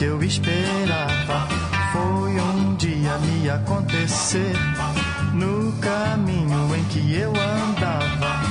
Eu 0.06 0.22
esperava 0.24 1.48
foi 1.92 2.40
um 2.40 2.76
dia 2.76 3.18
me 3.18 3.50
acontecer. 3.50 4.54
No 5.34 5.74
caminho 5.80 6.76
em 6.76 6.84
que 6.86 7.16
eu 7.16 7.32
andava, 7.32 8.42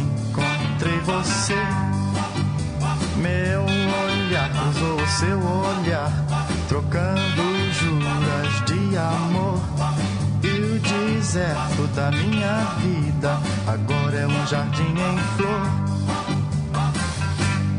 encontrei 0.00 0.98
você. 1.00 1.54
Meu 3.16 3.62
olhar 3.62 4.50
cruzou 4.50 5.00
o 5.00 5.08
seu 5.08 5.38
olhar, 5.38 6.10
trocando 6.68 7.42
juras 7.72 8.64
de 8.66 8.96
amor. 8.96 9.60
E 10.42 10.48
o 10.48 10.80
deserto 10.80 11.86
da 11.94 12.10
minha 12.10 12.64
vida 12.80 13.38
agora 13.66 14.16
é 14.16 14.26
um 14.26 14.46
jardim 14.46 14.94
em 14.94 15.18
flor. 15.36 15.92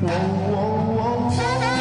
Uou, 0.02 0.52
uou, 0.52 1.32
uou, 1.32 1.73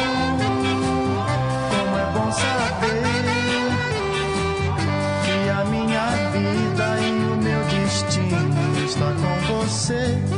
com 9.89 10.32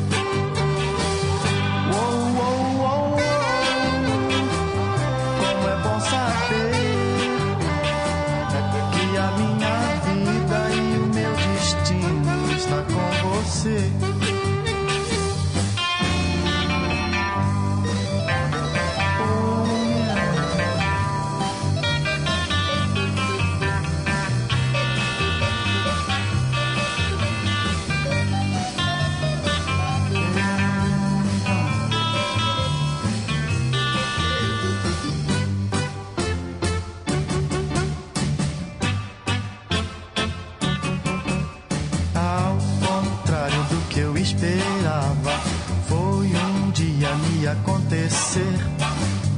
acontecer. 47.47 48.55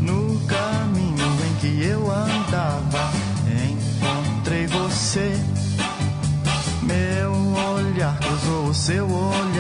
No 0.02 0.40
caminho 0.48 1.28
em 1.46 1.54
que 1.60 1.84
eu 1.84 2.10
andava, 2.12 3.12
encontrei 3.70 4.68
você. 4.68 5.34
Meu 6.84 7.32
olhar 7.76 8.18
cruzou 8.20 8.68
o 8.68 8.74
seu 8.74 9.06
olhar, 9.06 9.57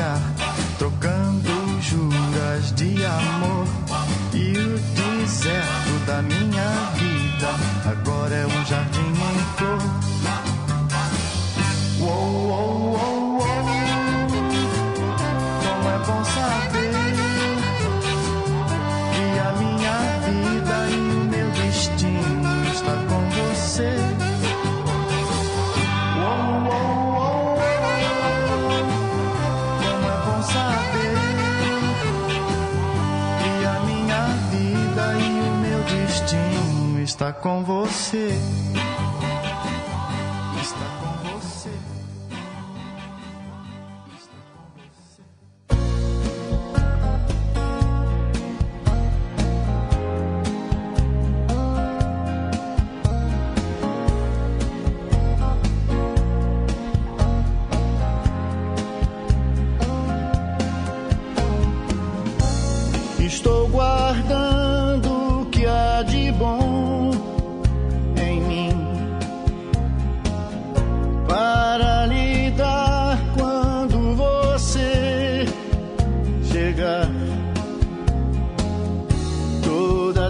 está 37.18 37.34
com 37.34 37.63
você. 37.63 38.30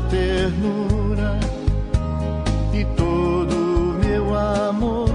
Ternura 0.10 1.40
e 2.74 2.86
todo 2.96 3.54
o 3.56 4.06
meu 4.06 4.36
amor 4.36 5.10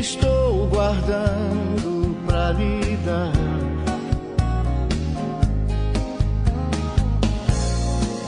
estou 0.00 0.66
guardando 0.68 2.16
para 2.26 2.52
lhe 2.52 2.96
dar. 3.04 3.32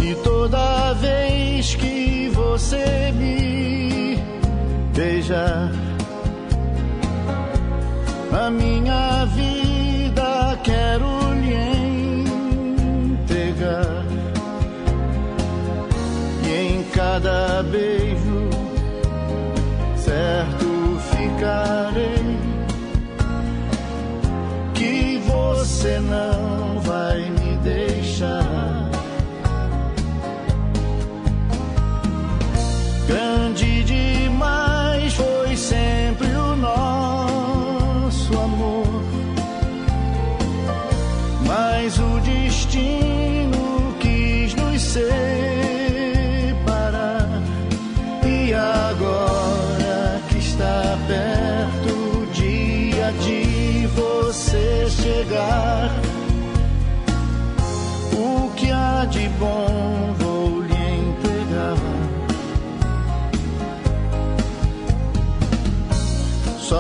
E 0.03 0.15
toda 0.23 0.95
vez 0.95 1.75
que 1.75 2.31
você 2.35 3.13
me 3.13 4.19
beijar, 4.95 5.71
a 8.33 8.51
minha 8.51 9.25
vida 9.27 9.60
cada 17.13 17.63
beijo, 17.65 18.49
certo 19.97 20.69
ficarei. 21.11 22.39
Que 24.75 25.19
você 25.27 25.99
não 25.99 26.30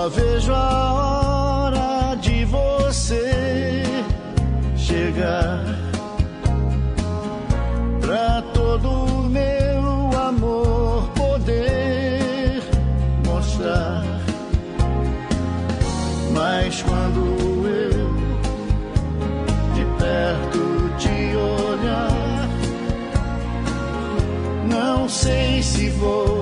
Só 0.00 0.08
vejo 0.08 0.54
a 0.54 0.94
hora 0.94 2.14
de 2.14 2.42
você 2.46 3.82
chegar 4.74 5.62
pra 8.00 8.40
todo 8.54 9.28
meu 9.28 10.18
amor 10.18 11.06
poder 11.10 12.62
mostrar. 13.26 14.02
Mas 16.32 16.80
quando 16.80 17.68
eu 17.68 18.10
de 19.74 19.84
perto 19.98 20.96
te 20.96 21.36
olhar, 21.36 22.48
não 24.66 25.06
sei 25.06 25.62
se 25.62 25.90
vou 25.90 26.39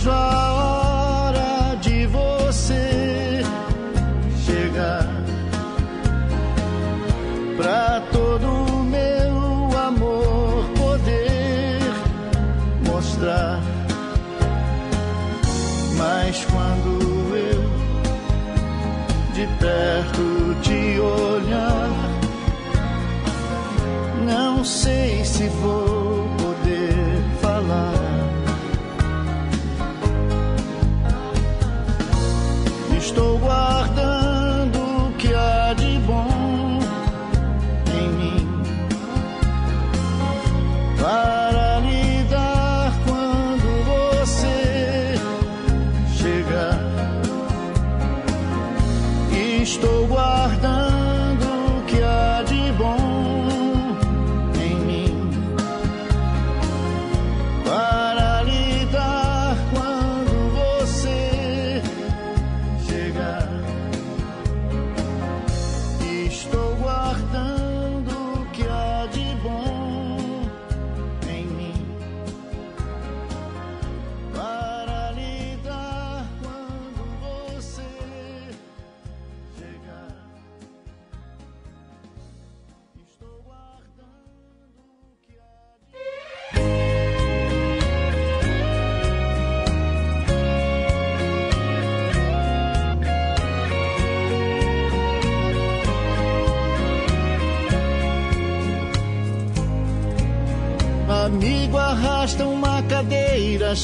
vejo 0.00 0.10
a 0.10 0.52
hora 0.54 1.76
de 1.76 2.06
você 2.06 3.42
chegar 4.44 5.06
pra 7.56 8.00
todo 8.10 8.82
meu 8.84 9.78
amor 9.78 10.64
poder 10.78 11.80
mostrar. 12.86 13.60
Mas 15.98 16.46
quando 16.46 17.36
eu 17.36 17.62
de 19.34 19.46
perto 19.58 20.56
te 20.62 20.98
olhar, 20.98 21.90
não 24.24 24.64
sei 24.64 25.24
se 25.24 25.46
vou 25.48 25.99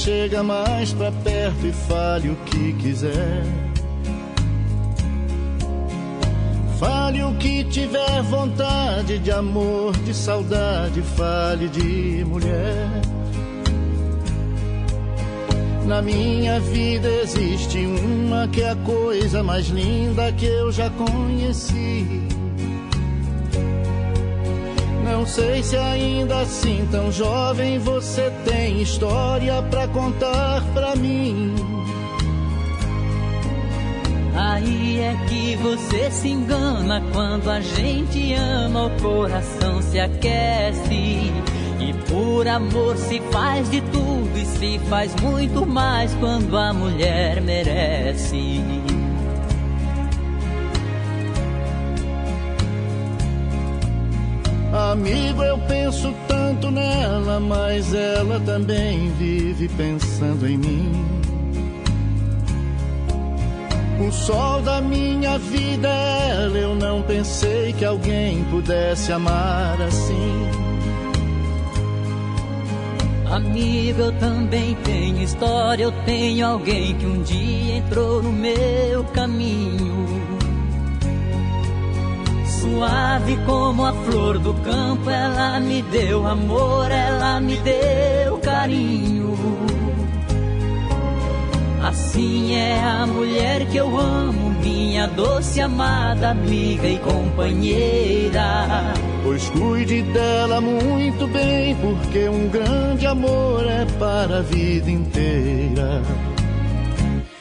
chega 0.06 0.40
mais 0.40 0.92
pra 0.92 1.10
perto 1.10 1.66
e 1.66 1.72
fale 1.72 2.30
o 2.30 2.36
que 2.46 2.72
quiser. 2.74 3.42
Fale 6.78 7.24
o 7.24 7.34
que 7.34 7.64
tiver 7.64 8.22
vontade 8.22 9.18
de 9.18 9.32
amor, 9.32 9.96
de 10.04 10.14
saudade, 10.14 11.02
fale 11.02 11.68
de 11.68 12.24
mulher. 12.24 12.88
Na 15.86 16.00
minha 16.00 16.60
vida 16.60 17.08
existe 17.24 17.78
uma 17.78 18.46
que 18.46 18.62
é 18.62 18.70
a 18.70 18.76
coisa 18.76 19.42
mais 19.42 19.66
linda 19.66 20.30
que 20.30 20.46
eu 20.46 20.70
já 20.70 20.88
conheci. 20.88 22.28
Sei 25.26 25.62
se 25.62 25.76
ainda 25.76 26.40
assim 26.40 26.88
tão 26.90 27.10
jovem 27.10 27.78
você 27.78 28.30
tem 28.44 28.80
história 28.80 29.60
pra 29.62 29.86
contar 29.88 30.62
pra 30.72 30.94
mim. 30.96 31.54
Aí 34.34 35.00
é 35.00 35.16
que 35.28 35.56
você 35.56 36.10
se 36.10 36.28
engana 36.28 37.02
quando 37.12 37.50
a 37.50 37.60
gente 37.60 38.34
ama, 38.34 38.86
o 38.86 38.90
coração 39.00 39.82
se 39.82 39.98
aquece. 39.98 41.32
E 41.80 41.92
por 42.08 42.46
amor 42.46 42.96
se 42.96 43.20
faz 43.32 43.70
de 43.70 43.80
tudo 43.80 44.30
e 44.36 44.44
se 44.44 44.78
faz 44.88 45.14
muito 45.20 45.66
mais 45.66 46.14
quando 46.14 46.56
a 46.56 46.72
mulher 46.72 47.40
merece. 47.40 48.62
Amigo, 54.92 55.42
eu 55.42 55.58
penso 55.66 56.14
tanto 56.28 56.70
nela, 56.70 57.40
mas 57.40 57.92
ela 57.92 58.38
também 58.40 59.10
vive 59.18 59.68
pensando 59.70 60.48
em 60.48 60.56
mim. 60.56 60.92
O 64.06 64.12
sol 64.12 64.62
da 64.62 64.80
minha 64.80 65.38
vida 65.38 65.88
é 65.88 66.30
ela, 66.30 66.58
eu 66.58 66.74
não 66.74 67.02
pensei 67.02 67.72
que 67.72 67.84
alguém 67.84 68.44
pudesse 68.44 69.10
amar 69.10 69.80
assim. 69.82 70.50
Amigo, 73.28 74.02
eu 74.02 74.12
também 74.12 74.76
tenho 74.84 75.20
história, 75.20 75.82
eu 75.82 75.92
tenho 76.04 76.46
alguém 76.46 76.94
que 76.94 77.04
um 77.04 77.22
dia 77.22 77.76
entrou 77.78 78.22
no 78.22 78.32
meu 78.32 79.02
caminho. 79.06 80.25
Suave 82.76 83.38
como 83.46 83.86
a 83.86 83.92
flor 84.04 84.38
do 84.38 84.52
campo, 84.52 85.08
ela 85.08 85.58
me 85.58 85.80
deu 85.80 86.26
amor, 86.26 86.90
ela 86.90 87.40
me 87.40 87.56
deu 87.56 88.36
carinho. 88.36 89.34
Assim 91.82 92.54
é 92.54 92.78
a 92.78 93.06
mulher 93.06 93.64
que 93.68 93.78
eu 93.78 93.98
amo, 93.98 94.50
minha 94.62 95.06
doce 95.06 95.58
amada 95.58 96.32
amiga 96.32 96.86
e 96.86 96.98
companheira. 96.98 98.92
Pois 99.22 99.48
cuide 99.48 100.02
dela 100.02 100.60
muito 100.60 101.26
bem, 101.28 101.74
porque 101.76 102.28
um 102.28 102.46
grande 102.50 103.06
amor 103.06 103.64
é 103.66 103.86
para 103.98 104.40
a 104.40 104.42
vida 104.42 104.90
inteira. 104.90 106.02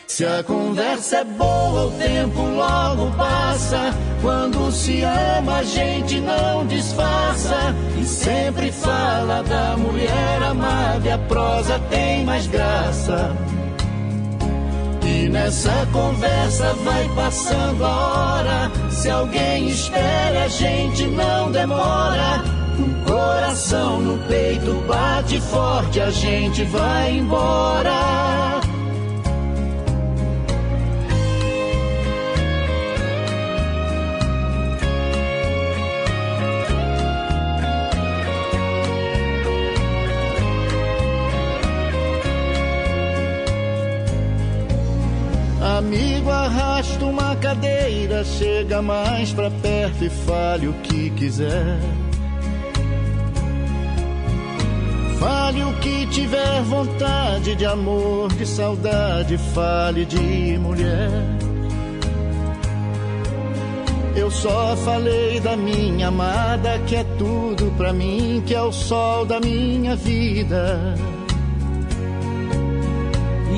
Se 0.07 0.25
a 0.25 0.41
conversa 0.43 1.17
é 1.17 1.23
boa, 1.25 1.87
o 1.87 1.91
tempo 1.91 2.39
logo 2.39 3.11
passa. 3.17 3.93
Quando 4.25 4.71
se 4.71 5.03
ama, 5.03 5.57
a 5.57 5.63
gente 5.63 6.19
não 6.19 6.65
disfarça. 6.65 7.75
E 7.95 8.03
sempre 8.03 8.71
fala 8.71 9.43
da 9.43 9.77
mulher 9.77 10.41
amada, 10.41 11.07
e 11.07 11.11
a 11.11 11.17
prosa 11.19 11.77
tem 11.91 12.25
mais 12.25 12.47
graça. 12.47 13.35
E 15.03 15.29
nessa 15.29 15.87
conversa 15.93 16.73
vai 16.83 17.07
passando 17.09 17.85
a 17.85 17.87
hora. 17.87 18.71
Se 18.89 19.11
alguém 19.11 19.67
espera, 19.67 20.45
a 20.45 20.47
gente 20.47 21.05
não 21.05 21.51
demora. 21.51 22.43
Um 22.79 23.03
coração 23.07 24.01
no 24.01 24.17
peito 24.27 24.73
bate 24.87 25.39
forte, 25.39 25.99
a 25.99 26.09
gente 26.09 26.63
vai 26.63 27.15
embora. 27.19 28.64
Uma 47.05 47.35
cadeira, 47.35 48.23
chega 48.23 48.81
mais 48.81 49.31
pra 49.31 49.49
perto 49.49 50.03
e 50.03 50.09
fale 50.09 50.67
o 50.67 50.73
que 50.73 51.09
quiser. 51.11 51.79
Fale 55.19 55.63
o 55.63 55.73
que 55.79 56.05
tiver 56.07 56.61
vontade 56.63 57.55
de 57.55 57.65
amor, 57.65 58.31
de 58.33 58.45
saudade, 58.45 59.37
fale 59.53 60.05
de 60.05 60.57
mulher. 60.59 61.09
Eu 64.15 64.31
só 64.31 64.75
falei 64.77 65.39
da 65.39 65.57
minha 65.57 66.07
amada, 66.07 66.79
que 66.87 66.95
é 66.95 67.03
tudo 67.17 67.71
pra 67.77 67.91
mim, 67.91 68.41
que 68.45 68.53
é 68.53 68.61
o 68.61 68.71
sol 68.71 69.25
da 69.25 69.39
minha 69.39 69.95
vida. 69.95 70.95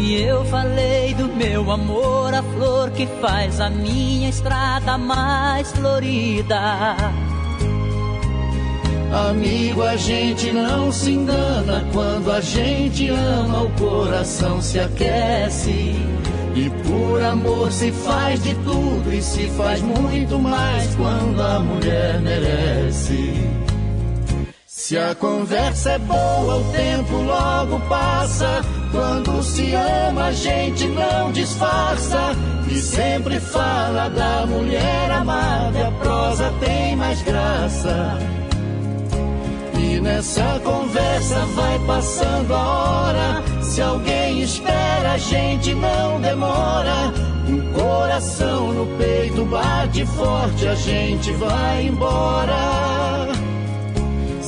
E 0.08 0.22
eu 0.22 0.46
falei 0.46 1.14
do 1.16 1.28
meu 1.28 1.70
amor, 1.70 2.34
a 2.34 2.42
flor 2.42 2.92
que 2.92 3.06
faz 3.20 3.60
a 3.60 3.70
minha 3.70 4.30
estrada 4.30 4.98
mais 4.98 5.70
florida. 5.74 6.96
Amigo, 9.12 9.84
a 9.84 9.98
gente 9.98 10.50
não 10.54 10.94
se 10.94 11.12
engana 11.12 11.86
quando 11.92 12.32
a 12.32 12.40
gente 12.40 13.10
ama, 13.10 13.64
o 13.64 13.70
coração 13.72 14.62
se 14.62 14.80
aquece. 14.80 15.94
E 16.56 16.70
por 16.88 17.22
amor 17.22 17.70
se 17.70 17.92
faz 17.92 18.42
de 18.42 18.56
tudo 18.56 19.14
e 19.14 19.22
se 19.22 19.50
faz 19.58 19.82
muito 19.82 20.40
mais 20.40 20.96
quando 20.96 21.42
a 21.42 21.60
mulher 21.60 22.22
merece. 22.22 23.34
Se 24.88 24.98
a 24.98 25.14
conversa 25.16 25.92
é 25.92 26.00
boa, 26.00 26.60
o 26.60 26.72
tempo 26.72 27.18
logo 27.18 27.78
passa. 27.90 28.64
Quando 28.90 29.44
se 29.44 29.74
ama, 29.76 30.28
a 30.28 30.32
gente 30.32 30.88
não 30.88 31.30
disfarça. 31.34 32.34
E 32.72 32.80
sempre 32.80 33.38
fala 33.38 34.08
da 34.08 34.46
mulher 34.46 35.12
amada, 35.12 35.78
e 35.78 35.84
a 35.84 35.92
prosa 35.92 36.54
tem 36.62 36.96
mais 36.96 37.22
graça. 37.22 38.18
E 39.78 40.00
nessa 40.00 40.58
conversa 40.64 41.46
vai 41.48 41.80
passando 41.80 42.54
a 42.54 42.58
hora. 42.58 43.44
Se 43.62 43.82
alguém 43.82 44.42
espera, 44.42 45.12
a 45.12 45.18
gente 45.18 45.76
não 45.76 46.22
demora. 46.22 47.12
No 47.46 47.74
coração, 47.74 48.72
no 48.72 48.86
peito 48.98 49.44
bate 49.44 50.06
forte, 50.06 50.66
a 50.66 50.76
gente 50.76 51.30
vai 51.34 51.88
embora. 51.88 53.37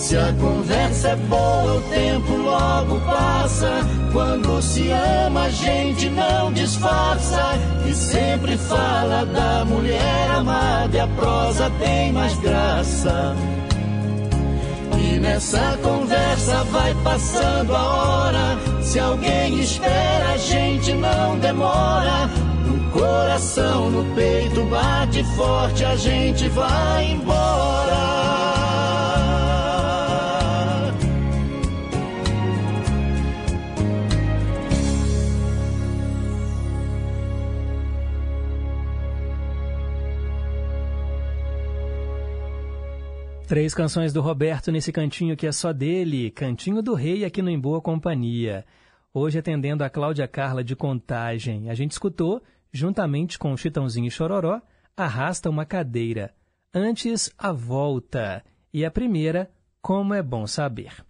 Se 0.10 0.18
a 0.18 0.34
conversa 0.42 1.10
é 1.10 1.16
boa, 1.16 1.76
o 1.76 1.82
tempo 1.82 2.36
logo 2.36 3.00
passa. 3.02 3.70
Quando 4.12 4.60
se 4.60 4.90
ama, 4.90 5.44
a 5.44 5.50
gente 5.52 6.10
não 6.10 6.52
disfarça. 6.52 7.54
E 7.88 7.94
sempre 7.94 8.58
fala 8.58 9.24
da 9.28 9.64
mulher 9.66 10.32
amada, 10.32 10.98
e 10.98 11.00
a 11.00 11.06
prosa 11.10 11.72
tem 11.78 12.12
mais 12.12 12.36
graça. 12.40 13.36
E 14.98 15.20
nessa 15.20 15.78
conversa 15.84 16.64
vai 16.72 16.96
passando 17.04 17.76
a 17.76 17.84
hora. 17.84 18.58
Se 18.82 19.00
alguém 19.00 19.60
espera, 19.60 20.32
a 20.34 20.38
gente 20.38 20.92
não 20.94 21.38
demora. 21.38 22.28
No 22.66 22.90
coração, 22.90 23.92
no 23.92 24.16
peito 24.16 24.64
bate 24.72 25.24
forte, 25.36 25.86
a 25.86 25.96
gente 25.96 26.50
vai 26.50 27.12
embora. 27.12 28.19
Três 43.50 43.74
canções 43.74 44.14
do 44.14 44.22
Roberto 44.22 44.72
nesse 44.72 44.92
cantinho 44.92 45.36
que 45.36 45.48
é 45.48 45.52
só 45.52 45.74
dele, 45.74 46.30
Cantinho 46.30 46.84
do 46.84 46.94
Rei 46.94 47.26
aqui 47.26 47.42
no 47.42 47.50
Em 47.50 47.60
Boa 47.60 47.82
Companhia. 47.82 48.64
Hoje 49.12 49.40
atendendo 49.40 49.84
a 49.84 49.90
Cláudia 49.90 50.28
Carla 50.28 50.64
de 50.64 50.76
Contagem. 50.76 51.68
A 51.68 51.74
gente 51.74 51.94
escutou, 51.94 52.44
juntamente 52.72 53.40
com 53.40 53.58
Chitãozinho 53.58 54.06
e 54.06 54.12
Chororó, 54.12 54.62
Arrasta 54.96 55.50
uma 55.50 55.66
Cadeira. 55.66 56.32
Antes, 56.72 57.34
A 57.40 57.52
Volta. 57.52 58.46
E 58.72 58.86
a 58.86 58.92
primeira, 58.92 59.50
Como 59.82 60.14
é 60.14 60.22
Bom 60.22 60.46
Saber. 60.46 61.04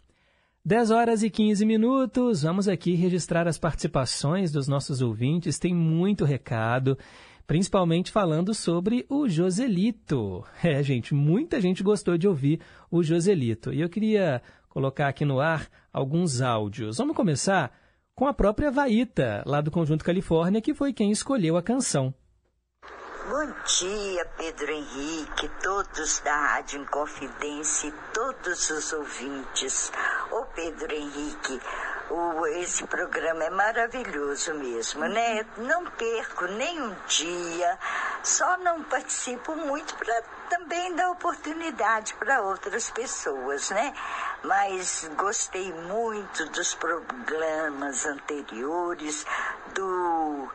10 0.63 0.91
horas 0.91 1.23
e 1.23 1.29
15 1.29 1.65
minutos, 1.65 2.43
vamos 2.43 2.69
aqui 2.69 2.95
registrar 2.95 3.49
as 3.49 3.57
participações 3.57 4.49
dos 4.49 4.65
nossos 4.65 5.01
ouvintes, 5.01 5.59
tem 5.59 5.75
muito 5.75 6.23
recado 6.23 6.97
principalmente 7.49 8.11
falando 8.11 8.53
sobre 8.53 9.07
o 9.09 9.27
Joselito. 9.27 10.45
É, 10.63 10.83
gente, 10.83 11.15
muita 11.15 11.59
gente 11.59 11.81
gostou 11.81 12.15
de 12.15 12.27
ouvir 12.27 12.61
o 12.91 13.01
Joselito. 13.01 13.73
E 13.73 13.81
eu 13.81 13.89
queria 13.89 14.39
colocar 14.69 15.07
aqui 15.07 15.25
no 15.25 15.39
ar 15.39 15.67
alguns 15.91 16.41
áudios. 16.41 16.99
Vamos 16.99 17.15
começar 17.15 17.75
com 18.13 18.27
a 18.27 18.33
própria 18.35 18.69
Vaíta, 18.69 19.41
lá 19.47 19.61
do 19.61 19.71
Conjunto 19.71 20.05
Califórnia, 20.05 20.61
que 20.61 20.75
foi 20.75 20.93
quem 20.93 21.09
escolheu 21.09 21.57
a 21.57 21.63
canção. 21.63 22.13
Bom 23.27 23.45
dia, 23.79 24.25
Pedro 24.37 24.71
Henrique, 24.71 25.49
todos 25.63 26.19
da 26.19 26.35
Rádio 26.35 26.81
Inconfidência 26.81 27.87
e 27.87 27.93
todos 28.13 28.69
os 28.69 28.93
ouvintes. 28.93 29.91
Ô 30.31 30.45
Pedro 30.53 30.93
Henrique, 30.93 31.59
o, 32.09 32.47
esse 32.47 32.85
programa 32.85 33.43
é 33.43 33.49
maravilhoso 33.49 34.53
mesmo, 34.55 35.07
né? 35.07 35.45
Não 35.57 35.85
perco 35.85 36.45
nem 36.45 36.81
um 36.81 36.95
dia, 37.07 37.77
só 38.23 38.57
não 38.57 38.83
participo 38.83 39.55
muito 39.55 39.95
para 39.95 40.23
também 40.49 40.95
dar 40.95 41.11
oportunidade 41.11 42.13
para 42.15 42.41
outras 42.41 42.89
pessoas, 42.89 43.69
né? 43.69 43.93
Mas 44.43 45.09
gostei 45.15 45.71
muito 45.71 46.45
dos 46.47 46.73
programas 46.75 48.05
anteriores, 48.05 49.25
do 49.73 50.49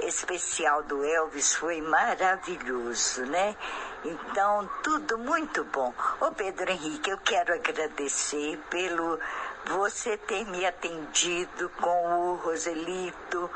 especial 0.00 0.82
do 0.82 1.02
Elvis 1.04 1.54
foi 1.54 1.80
maravilhoso, 1.80 3.24
né? 3.26 3.56
Então, 4.04 4.68
tudo 4.82 5.18
muito 5.18 5.64
bom. 5.64 5.92
Ô 6.20 6.30
Pedro 6.32 6.70
Henrique, 6.70 7.10
eu 7.10 7.18
quero 7.18 7.54
agradecer 7.54 8.58
pelo 8.70 9.18
você 9.66 10.16
ter 10.16 10.44
me 10.46 10.64
atendido 10.64 11.68
com 11.80 12.30
o 12.30 12.34
Roselito, 12.36 13.50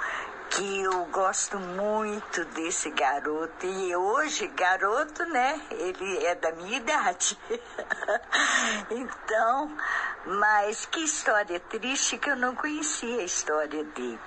que 0.50 0.82
eu 0.82 1.04
gosto 1.06 1.58
muito 1.58 2.44
desse 2.46 2.90
garoto. 2.90 3.66
E 3.66 3.94
hoje, 3.94 4.48
garoto, 4.48 5.24
né? 5.26 5.60
Ele 5.70 6.26
é 6.26 6.34
da 6.34 6.52
minha 6.52 6.76
idade. 6.76 7.38
então, 8.90 9.76
mas 10.26 10.86
que 10.86 11.04
história 11.04 11.60
triste 11.60 12.18
que 12.18 12.30
eu 12.30 12.36
não 12.36 12.54
conhecia 12.54 13.20
a 13.20 13.24
história 13.24 13.84
dele 13.84 14.18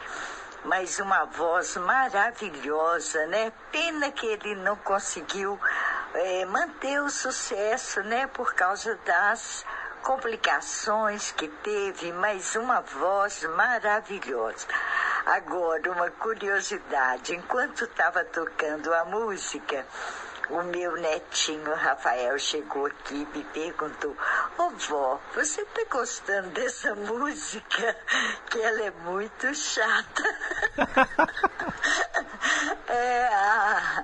mas 0.65 0.97
uma 0.99 1.26
voz 1.26 1.76
maravilhosa, 1.76 3.26
né? 3.27 3.51
Pena 3.72 4.11
que 4.11 4.26
ele 4.26 4.55
não 4.55 4.77
conseguiu 4.77 5.60
é, 6.14 6.45
manter 6.45 7.01
o 7.01 7.10
sucesso, 7.10 8.01
né? 8.03 8.27
Por 8.27 8.53
causa 8.53 8.97
das 9.05 9.65
complicações 10.04 11.32
que 11.32 11.48
teve, 11.48 12.12
mas 12.12 12.56
uma 12.56 12.82
voz 12.82 13.44
maravilhosa. 13.56 14.68
Agora, 15.26 15.92
uma 15.92 16.12
curiosidade: 16.12 17.34
enquanto 17.34 17.86
estava 17.86 18.24
tocando 18.26 18.94
a 18.94 19.06
música, 19.06 19.86
o 20.50 20.62
meu 20.64 20.98
netinho 20.98 21.74
Rafael 21.74 22.38
chegou 22.38 22.88
aqui 22.88 23.26
e 23.34 23.38
me 23.38 23.44
perguntou: 23.46 24.16
Ô 24.58 24.70
vó, 24.72 25.22
você 25.34 25.62
está 25.62 25.86
gostando 25.90 26.50
dessa 26.50 26.94
música? 26.94 27.98
Que 28.50 28.62
ela 28.62 28.84
é 28.84 28.92
muito 28.92 29.56
chata. 29.56 30.24
é 32.88 33.30
a, 33.34 34.04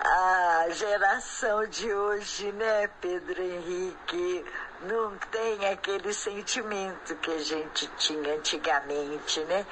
a 0.00 0.70
geração 0.70 1.66
de 1.66 1.92
hoje, 1.92 2.52
né, 2.52 2.88
Pedro 3.00 3.42
Henrique? 3.42 4.44
Não 4.84 5.16
tem 5.30 5.66
aquele 5.68 6.12
sentimento 6.12 7.14
que 7.16 7.30
a 7.30 7.38
gente 7.38 7.86
tinha 7.98 8.34
antigamente, 8.34 9.40
né? 9.44 9.64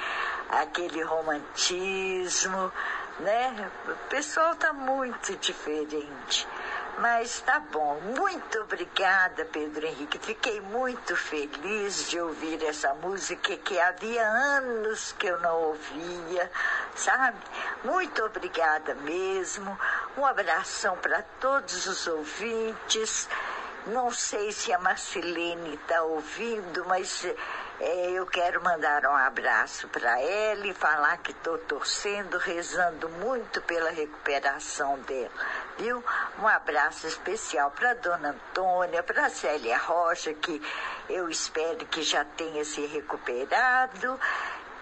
Aquele 0.49 1.03
romantismo 1.03 2.73
né? 3.20 3.70
O 3.87 4.09
pessoal 4.09 4.53
está 4.53 4.73
muito 4.73 5.37
diferente. 5.37 6.47
Mas 6.99 7.41
tá 7.41 7.59
bom. 7.59 7.99
Muito 8.01 8.61
obrigada, 8.61 9.45
Pedro 9.47 9.87
Henrique. 9.87 10.19
Fiquei 10.19 10.61
muito 10.61 11.16
feliz 11.16 12.11
de 12.11 12.20
ouvir 12.20 12.62
essa 12.65 12.93
música 12.95 13.57
que 13.57 13.78
havia 13.78 14.23
anos 14.23 15.12
que 15.19 15.27
eu 15.27 15.41
não 15.41 15.57
ouvia, 15.62 16.51
sabe? 16.95 17.39
Muito 17.85 18.23
obrigada 18.23 18.95
mesmo. 18.97 19.78
Um 20.16 20.27
abração 20.27 20.97
para 20.99 21.23
todos 21.41 21.87
os 21.87 22.07
ouvintes. 22.07 23.28
Não 23.86 24.11
sei 24.11 24.52
se 24.52 24.73
a 24.73 24.78
Marcelene 24.78 25.74
está 25.74 26.02
ouvindo, 26.02 26.85
mas 26.85 27.24
é, 27.81 28.11
eu 28.11 28.27
quero 28.27 28.62
mandar 28.62 29.07
um 29.07 29.16
abraço 29.16 29.89
para 29.89 30.20
ela 30.20 30.66
e 30.66 30.74
falar 30.74 31.16
que 31.16 31.31
estou 31.31 31.57
torcendo, 31.57 32.36
rezando 32.36 33.09
muito 33.09 33.62
pela 33.62 33.90
recuperação 33.90 34.98
dela, 35.01 35.31
viu? 35.78 36.05
Um 36.39 36.47
abraço 36.47 37.07
especial 37.07 37.70
para 37.70 37.94
Dona 37.94 38.31
Antônia, 38.31 39.02
para 39.02 39.31
Célia 39.31 39.78
Rocha, 39.78 40.35
que 40.35 40.61
eu 41.09 41.31
espero 41.31 41.86
que 41.86 42.02
já 42.02 42.23
tenha 42.23 42.65
se 42.66 42.85
recuperado 42.85 44.20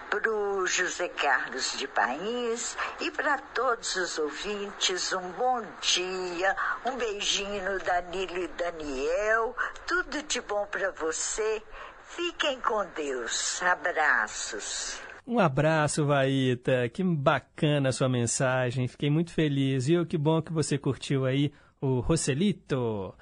para 0.09 0.31
o 0.31 0.65
José 0.65 1.07
Carlos 1.09 1.77
de 1.77 1.87
País 1.87 2.77
e 2.99 3.11
para 3.11 3.37
todos 3.37 3.95
os 3.95 4.17
ouvintes, 4.17 5.13
um 5.13 5.31
bom 5.31 5.61
dia, 5.81 6.55
um 6.85 6.97
beijinho 6.97 7.71
no 7.71 7.79
Danilo 7.79 8.37
e 8.37 8.47
Daniel, 8.47 9.55
tudo 9.87 10.23
de 10.23 10.41
bom 10.41 10.65
para 10.67 10.91
você 10.91 11.61
Fiquem 12.09 12.59
com 12.59 12.83
Deus. 12.95 13.61
Abraços. 13.61 14.99
Um 15.27 15.39
abraço, 15.39 16.05
Vaíta. 16.05 16.89
Que 16.89 17.03
bacana 17.03 17.89
a 17.89 17.91
sua 17.91 18.09
mensagem. 18.09 18.87
Fiquei 18.87 19.11
muito 19.11 19.31
feliz. 19.31 19.85
Viu? 19.85 20.05
Que 20.05 20.17
bom 20.17 20.41
que 20.41 20.51
você 20.51 20.77
curtiu 20.77 21.25
aí 21.25 21.53
o 21.79 21.99
Roselito. 21.99 23.13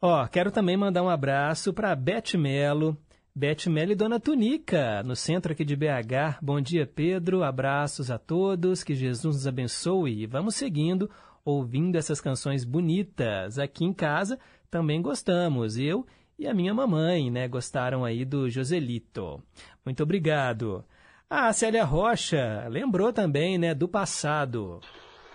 Ó, 0.00 0.26
quero 0.28 0.52
também 0.52 0.76
mandar 0.76 1.02
um 1.02 1.10
abraço 1.10 1.74
para 1.74 1.94
Beth 1.96 2.38
Melo. 2.38 2.96
Beth 3.38 3.68
Melo 3.68 3.92
e 3.92 3.94
Dona 3.94 4.18
Tunica, 4.18 5.00
no 5.04 5.14
centro 5.14 5.52
aqui 5.52 5.64
de 5.64 5.76
BH. 5.76 6.42
Bom 6.42 6.60
dia, 6.60 6.84
Pedro. 6.84 7.44
Abraços 7.44 8.10
a 8.10 8.18
todos. 8.18 8.82
Que 8.82 8.96
Jesus 8.96 9.36
nos 9.36 9.46
abençoe. 9.46 10.24
E 10.24 10.26
vamos 10.26 10.56
seguindo, 10.56 11.08
ouvindo 11.44 11.96
essas 11.96 12.20
canções 12.20 12.64
bonitas. 12.64 13.56
Aqui 13.56 13.84
em 13.84 13.92
casa 13.92 14.40
também 14.68 15.00
gostamos. 15.00 15.78
Eu 15.78 16.04
e 16.36 16.48
a 16.48 16.52
minha 16.52 16.74
mamãe, 16.74 17.30
né? 17.30 17.46
Gostaram 17.46 18.04
aí 18.04 18.24
do 18.24 18.50
Joselito. 18.50 19.40
Muito 19.84 20.02
obrigado. 20.02 20.84
Ah, 21.30 21.52
Célia 21.52 21.84
Rocha 21.84 22.66
lembrou 22.68 23.12
também, 23.12 23.56
né, 23.56 23.72
do 23.72 23.86
passado. 23.86 24.80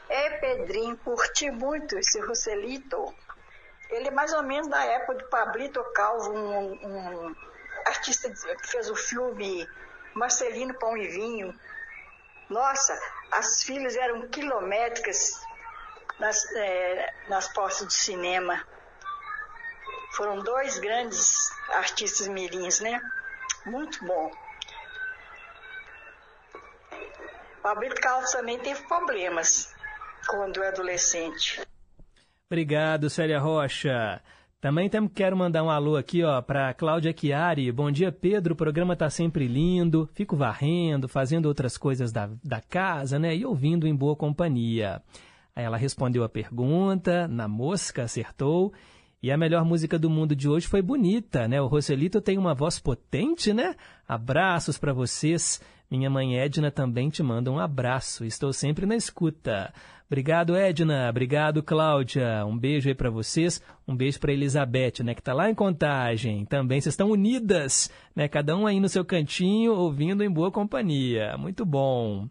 É, 0.10 0.30
Pedrinho, 0.42 0.98
curti 0.98 1.50
muito 1.50 1.98
esse 1.98 2.20
Roselito. 2.20 2.98
Ele 3.90 4.10
é 4.10 4.12
mais 4.12 4.34
ou 4.34 4.44
menos 4.44 4.68
da 4.68 4.84
época 4.84 5.16
de 5.16 5.30
Pablito 5.30 5.82
Calvo, 5.94 6.34
um, 6.34 6.74
um 6.74 7.53
artista 7.86 8.30
que 8.30 8.68
fez 8.68 8.90
o 8.90 8.96
filme 8.96 9.68
Marcelino 10.14 10.74
Pão 10.76 10.98
e 10.98 11.08
Vinho. 11.08 11.58
Nossa, 12.50 12.94
as 13.32 13.64
filhas 13.64 13.96
eram 13.96 14.28
quilométricas 14.28 15.32
nas, 16.20 16.46
é, 16.56 17.14
nas 17.30 17.48
postas 17.54 17.88
de 17.88 17.94
cinema. 17.94 18.66
Foram 20.16 20.40
dois 20.44 20.78
grandes 20.78 21.50
artistas 21.72 22.28
mirins, 22.28 22.80
né? 22.80 23.02
Muito 23.66 24.06
bom. 24.06 24.32
Pablito 27.62 27.96
Calvo 28.02 28.30
também 28.32 28.60
teve 28.60 28.84
problemas 28.88 29.74
quando 30.28 30.62
é 30.62 30.68
adolescente. 30.68 31.62
Obrigado, 32.46 33.10
Célia 33.10 33.40
Rocha. 33.40 34.22
Também 34.64 34.88
tem, 34.88 35.06
quero 35.10 35.36
mandar 35.36 35.62
um 35.62 35.70
alô 35.70 35.98
aqui 35.98 36.24
ó, 36.24 36.42
para 36.42 36.74
Cláudia 36.74 37.14
Chiari. 37.14 37.70
Bom 37.70 37.92
dia, 37.92 38.14
Pedro. 38.14 38.54
O 38.54 38.56
programa 38.56 38.94
está 38.94 39.10
sempre 39.10 39.46
lindo. 39.46 40.10
Fico 40.14 40.38
varrendo, 40.38 41.10
fazendo 41.10 41.48
outras 41.48 41.78
coisas 41.78 42.14
da, 42.14 42.30
da 42.42 42.62
casa, 42.62 43.20
né? 43.20 43.36
E 43.36 43.46
ouvindo 43.46 43.86
em 43.86 43.94
boa 43.94 44.16
companhia. 44.16 45.02
Aí 45.54 45.66
ela 45.66 45.76
respondeu 45.76 46.24
a 46.24 46.30
pergunta, 46.30 47.28
na 47.28 47.46
mosca 47.46 48.04
acertou. 48.04 48.72
E 49.22 49.30
a 49.34 49.38
melhor 49.38 49.66
música 49.66 50.00
do 50.00 50.10
mundo 50.10 50.34
de 50.34 50.48
hoje 50.48 50.66
foi 50.66 50.82
bonita, 50.82 51.46
né? 51.46 51.62
O 51.62 51.68
Roselito 51.68 52.22
tem 52.22 52.38
uma 52.38 52.56
voz 52.56 52.80
potente, 52.80 53.52
né? 53.52 53.76
Abraços 54.08 54.78
para 54.78 54.94
vocês. 54.94 55.60
Minha 55.92 56.10
mãe 56.10 56.40
Edna 56.40 56.72
também 56.72 57.10
te 57.10 57.22
manda 57.22 57.52
um 57.52 57.60
abraço. 57.60 58.24
Estou 58.24 58.54
sempre 58.54 58.86
na 58.86 58.96
escuta. 58.96 59.74
Obrigado, 60.14 60.56
Edna. 60.56 61.10
Obrigado, 61.10 61.64
Cláudia. 61.64 62.46
Um 62.46 62.56
beijo 62.56 62.88
aí 62.88 62.94
para 62.94 63.10
vocês. 63.10 63.60
Um 63.88 63.96
beijo 63.96 64.20
para 64.20 64.32
Elizabeth, 64.32 65.04
né, 65.04 65.16
que 65.16 65.22
está 65.22 65.34
lá 65.34 65.50
em 65.50 65.56
Contagem. 65.56 66.46
Também 66.46 66.80
vocês 66.80 66.94
estão 66.94 67.10
unidas, 67.10 67.90
né? 68.16 68.28
Cada 68.28 68.56
um 68.56 68.68
aí 68.68 68.80
no 68.80 68.88
seu 68.88 69.04
cantinho, 69.04 69.74
ouvindo 69.74 70.24
em 70.24 70.30
boa 70.30 70.52
companhia. 70.52 71.36
Muito 71.36 71.66
bom. 71.66 72.30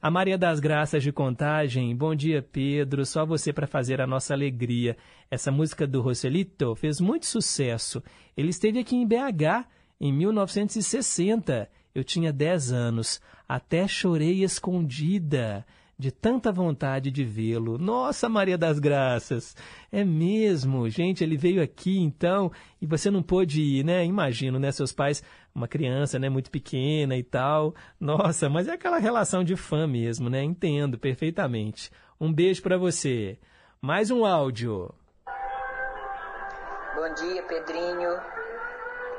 A 0.00 0.12
Maria 0.12 0.38
das 0.38 0.60
Graças 0.60 1.02
de 1.02 1.10
Contagem. 1.10 1.96
Bom 1.96 2.14
dia, 2.14 2.40
Pedro. 2.40 3.04
Só 3.04 3.26
você 3.26 3.52
para 3.52 3.66
fazer 3.66 4.00
a 4.00 4.06
nossa 4.06 4.32
alegria. 4.32 4.96
Essa 5.28 5.50
música 5.50 5.88
do 5.88 6.00
Roselito 6.02 6.76
fez 6.76 7.00
muito 7.00 7.26
sucesso. 7.26 8.00
Ele 8.36 8.50
esteve 8.50 8.78
aqui 8.78 8.94
em 8.94 9.04
BH 9.04 9.66
em 10.00 10.12
1960 10.12 11.68
eu 11.94 12.02
tinha 12.02 12.32
10 12.32 12.72
anos. 12.72 13.20
Até 13.48 13.86
chorei 13.86 14.42
escondida 14.42 15.64
de 15.98 16.10
tanta 16.10 16.50
vontade 16.50 17.10
de 17.10 17.24
vê-lo. 17.24 17.78
Nossa, 17.78 18.28
Maria 18.28 18.58
das 18.58 18.78
Graças! 18.78 19.56
É 19.90 20.04
mesmo, 20.04 20.88
gente, 20.88 21.22
ele 21.22 21.36
veio 21.36 21.62
aqui 21.62 21.98
então 21.98 22.50
e 22.80 22.86
você 22.86 23.10
não 23.10 23.22
pôde 23.22 23.62
ir, 23.62 23.84
né? 23.84 24.04
Imagino, 24.04 24.58
né? 24.58 24.72
Seus 24.72 24.92
pais, 24.92 25.22
uma 25.54 25.68
criança, 25.68 26.18
né? 26.18 26.28
Muito 26.28 26.50
pequena 26.50 27.16
e 27.16 27.22
tal. 27.22 27.74
Nossa, 27.98 28.48
mas 28.48 28.68
é 28.68 28.72
aquela 28.72 28.98
relação 28.98 29.44
de 29.44 29.56
fã 29.56 29.86
mesmo, 29.86 30.28
né? 30.28 30.42
Entendo 30.42 30.98
perfeitamente. 30.98 31.90
Um 32.20 32.32
beijo 32.32 32.62
para 32.62 32.76
você. 32.76 33.38
Mais 33.80 34.10
um 34.10 34.24
áudio. 34.24 34.92
Bom 36.96 37.14
dia, 37.14 37.42
Pedrinho. 37.42 38.43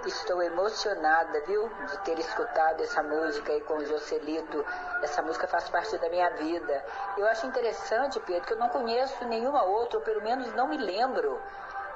Estou 0.05 0.39
emocionada, 0.39 1.41
viu, 1.47 1.67
de 1.67 1.97
ter 2.03 2.19
escutado 2.19 2.79
essa 2.83 3.01
música 3.01 3.51
aí 3.51 3.61
com 3.61 3.77
o 3.77 3.85
Joselito. 3.85 4.63
Essa 5.01 5.23
música 5.23 5.47
faz 5.47 5.67
parte 5.67 5.97
da 5.97 6.07
minha 6.09 6.29
vida. 6.31 6.85
Eu 7.17 7.25
acho 7.27 7.47
interessante, 7.47 8.19
Pedro, 8.19 8.45
que 8.45 8.53
eu 8.53 8.59
não 8.59 8.69
conheço 8.69 9.25
nenhuma 9.25 9.63
outra, 9.63 9.97
ou 9.97 10.05
pelo 10.05 10.21
menos 10.21 10.53
não 10.53 10.67
me 10.67 10.77
lembro. 10.77 11.41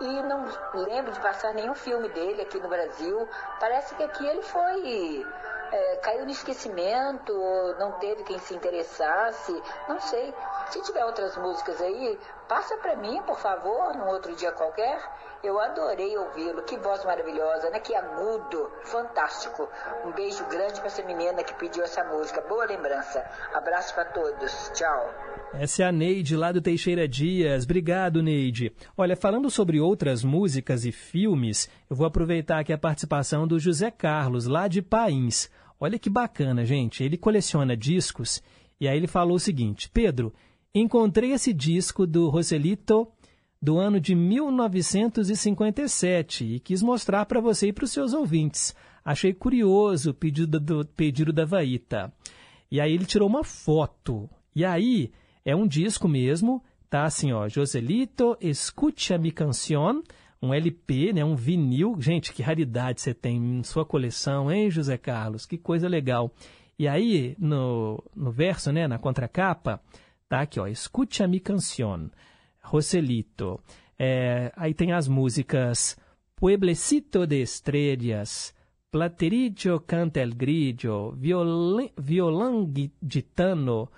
E 0.01 0.23
não 0.23 0.43
lembro 0.73 1.11
de 1.11 1.19
passar 1.19 1.53
nenhum 1.53 1.75
filme 1.75 2.09
dele 2.09 2.41
aqui 2.41 2.59
no 2.59 2.67
Brasil. 2.67 3.29
Parece 3.59 3.93
que 3.93 4.03
aqui 4.03 4.25
ele 4.25 4.41
foi. 4.41 5.27
É, 5.71 5.95
caiu 5.97 6.25
no 6.25 6.31
esquecimento, 6.31 7.31
não 7.77 7.91
teve 7.99 8.23
quem 8.23 8.39
se 8.39 8.55
interessasse, 8.55 9.61
não 9.87 9.99
sei. 9.99 10.33
Se 10.71 10.81
tiver 10.81 11.05
outras 11.05 11.37
músicas 11.37 11.79
aí, 11.79 12.19
passa 12.47 12.75
para 12.77 12.95
mim, 12.95 13.21
por 13.21 13.37
favor, 13.37 13.93
num 13.93 14.07
outro 14.07 14.35
dia 14.35 14.51
qualquer. 14.51 14.99
Eu 15.43 15.59
adorei 15.59 16.17
ouvi-lo. 16.17 16.63
Que 16.63 16.77
voz 16.77 17.03
maravilhosa, 17.05 17.69
né? 17.69 17.79
Que 17.79 17.95
agudo, 17.95 18.69
fantástico. 18.83 19.67
Um 20.05 20.11
beijo 20.11 20.45
grande 20.49 20.79
para 20.79 20.87
essa 20.87 21.03
menina 21.03 21.43
que 21.43 21.53
pediu 21.55 21.83
essa 21.83 22.03
música. 22.03 22.41
Boa 22.41 22.65
lembrança. 22.65 23.23
Abraço 23.53 23.93
para 23.95 24.05
todos. 24.05 24.71
Tchau. 24.73 25.13
Essa 25.53 25.83
é 25.83 25.85
a 25.87 25.91
Neide 25.91 26.35
lá 26.35 26.51
do 26.51 26.61
Teixeira 26.61 27.07
Dias. 27.07 27.63
Obrigado, 27.63 28.21
Neide. 28.21 28.71
Olha, 28.97 29.15
falando 29.15 29.49
sobre 29.49 29.79
outras 29.79 30.23
músicas 30.23 30.85
e 30.85 30.91
filmes, 30.91 31.69
eu 31.89 31.95
vou 31.95 32.05
aproveitar 32.05 32.59
aqui 32.59 32.73
a 32.73 32.77
participação 32.77 33.47
do 33.47 33.57
José 33.57 33.89
Carlos, 33.89 34.45
lá 34.45 34.67
de 34.67 34.81
Pains. 34.81 35.49
Olha 35.79 35.97
que 35.97 36.09
bacana, 36.09 36.65
gente. 36.65 37.03
Ele 37.03 37.17
coleciona 37.17 37.77
discos 37.77 38.43
e 38.79 38.87
aí 38.87 38.97
ele 38.97 39.07
falou 39.07 39.37
o 39.37 39.39
seguinte: 39.39 39.89
Pedro, 39.89 40.33
encontrei 40.75 41.31
esse 41.31 41.53
disco 41.53 42.05
do 42.05 42.29
Roselito 42.29 43.07
do 43.61 43.77
ano 43.77 43.99
de 43.99 44.15
1957 44.15 46.45
e 46.45 46.59
quis 46.59 46.81
mostrar 46.81 47.25
para 47.25 47.41
você 47.41 47.67
e 47.67 47.73
para 47.73 47.83
os 47.83 47.91
seus 47.91 48.13
ouvintes. 48.13 48.73
Achei 49.03 49.33
curioso 49.33 50.11
o 50.11 50.13
pedido, 50.13 50.57
do, 50.59 50.85
pedido 50.85 51.33
da 51.33 51.45
Vaíta. 51.45 52.13
E 52.71 52.79
aí 52.79 52.93
ele 52.93 53.05
tirou 53.05 53.27
uma 53.27 53.43
foto. 53.43 54.29
E 54.55 54.63
aí 54.63 55.11
é 55.43 55.55
um 55.55 55.67
disco 55.67 56.07
mesmo, 56.07 56.63
tá 56.89 57.03
assim, 57.03 57.31
ó, 57.31 57.49
Joselito, 57.49 58.37
escucha 58.39 59.17
mi 59.17 59.31
canción, 59.31 60.03
um 60.41 60.53
LP, 60.53 61.13
né, 61.13 61.25
um 61.25 61.35
vinil. 61.35 61.95
Gente, 61.99 62.33
que 62.33 62.41
raridade 62.41 63.01
você 63.01 63.13
tem 63.13 63.37
em 63.37 63.63
sua 63.63 63.85
coleção, 63.85 64.51
hein, 64.51 64.71
José 64.71 64.97
Carlos? 64.97 65.45
Que 65.45 65.57
coisa 65.57 65.87
legal. 65.87 66.31
E 66.77 66.87
aí, 66.87 67.35
no, 67.37 68.01
no 68.15 68.31
verso, 68.31 68.71
né, 68.71 68.87
na 68.87 68.97
contracapa, 68.97 69.81
tá 70.29 70.41
aqui, 70.41 70.59
ó, 70.59 70.67
escucha 70.67 71.27
mi 71.27 71.39
canción. 71.39 72.09
Roselito. 72.69 73.59
É, 73.97 74.51
aí 74.55 74.73
tem 74.73 74.93
as 74.93 75.07
músicas 75.07 75.97
Pueblecito 76.35 77.27
de 77.27 77.41
Estrellas, 77.41 78.55
Platerillo 78.89 79.81
canta 79.85 80.21
el 80.21 80.35
grillo, 80.35 81.11
Violão 81.11 82.71
gitano, 83.01 83.91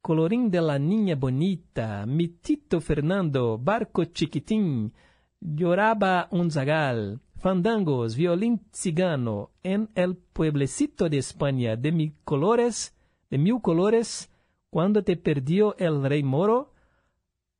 Colorín 0.00 0.48
de 0.48 0.60
la 0.60 0.78
Niña 0.78 1.14
Bonita, 1.14 2.04
Mitito 2.06 2.80
Fernando, 2.80 3.58
Barco 3.58 4.04
Chiquitín, 4.06 4.92
Lloraba 5.40 6.28
un 6.30 6.50
zagal, 6.50 7.20
Fandangos, 7.36 8.16
Violín 8.16 8.60
Cigano, 8.72 9.50
En 9.62 9.90
el 9.94 10.16
Pueblecito 10.16 11.08
de 11.08 11.18
España, 11.18 11.76
de 11.76 11.92
mil 11.92 12.14
colores, 12.24 12.94
de 13.30 13.38
mil 13.38 13.60
colores, 13.60 14.30
Cuando 14.70 15.04
te 15.04 15.16
perdió 15.16 15.76
el 15.78 16.02
rey 16.02 16.22
moro, 16.22 16.73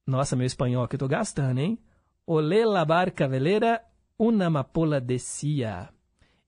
nossa, 0.06 0.36
meu 0.36 0.47
espanhol 0.47 0.86
que 0.86 0.97
eu 0.97 1.01
tô 1.01 1.09
gastando, 1.09 1.59
hein? 1.59 1.78
Olê 2.26 2.64
la 2.64 2.85
barca 2.85 3.26
veleira, 3.28 3.82
una 4.18 4.47
amapola 4.47 5.01
descia. 5.01 5.89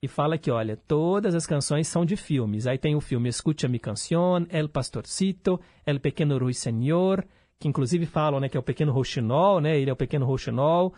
E 0.03 0.09
fala 0.09 0.39
que, 0.39 0.51
olha, 0.51 0.77
todas 0.77 1.35
as 1.35 1.47
canções 1.47 1.89
são 1.89 2.05
de 2.05 2.17
filmes. 2.17 2.67
Aí 2.67 2.79
tem 2.79 2.95
o 2.95 3.01
filme 3.01 3.29
Escucha 3.29 3.67
mi 3.67 3.79
canción, 3.79 4.47
El 4.51 4.69
Pastorcito, 4.69 5.61
El 5.87 6.01
Pequeno 6.01 6.39
Ruiseñor, 6.39 7.25
que 7.59 7.69
inclusive 7.69 8.07
falam 8.07 8.41
né, 8.41 8.49
que 8.49 8.57
é 8.57 8.61
o 8.61 8.63
Pequeno 8.63 8.93
Rouxinol, 8.93 9.61
né? 9.61 9.79
Ele 9.79 9.91
é 9.91 9.93
o 9.93 9.97
Pequeno 9.97 10.27
Rouxinol. 10.27 10.95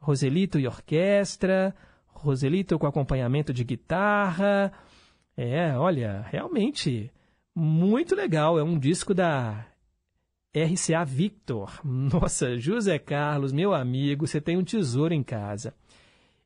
Roselito 0.00 0.58
e 0.58 0.66
orquestra, 0.66 1.74
Roselito 2.06 2.78
com 2.78 2.86
acompanhamento 2.86 3.52
de 3.52 3.64
guitarra. 3.64 4.72
É, 5.36 5.76
olha, 5.76 6.24
realmente 6.30 7.10
muito 7.54 8.14
legal. 8.14 8.58
É 8.58 8.62
um 8.62 8.78
disco 8.78 9.12
da 9.12 9.66
RCA 10.54 11.04
Victor. 11.04 11.80
Nossa, 11.84 12.58
José 12.58 12.98
Carlos, 12.98 13.52
meu 13.52 13.74
amigo, 13.74 14.26
você 14.26 14.40
tem 14.40 14.56
um 14.56 14.64
tesouro 14.64 15.14
em 15.14 15.22
casa. 15.22 15.74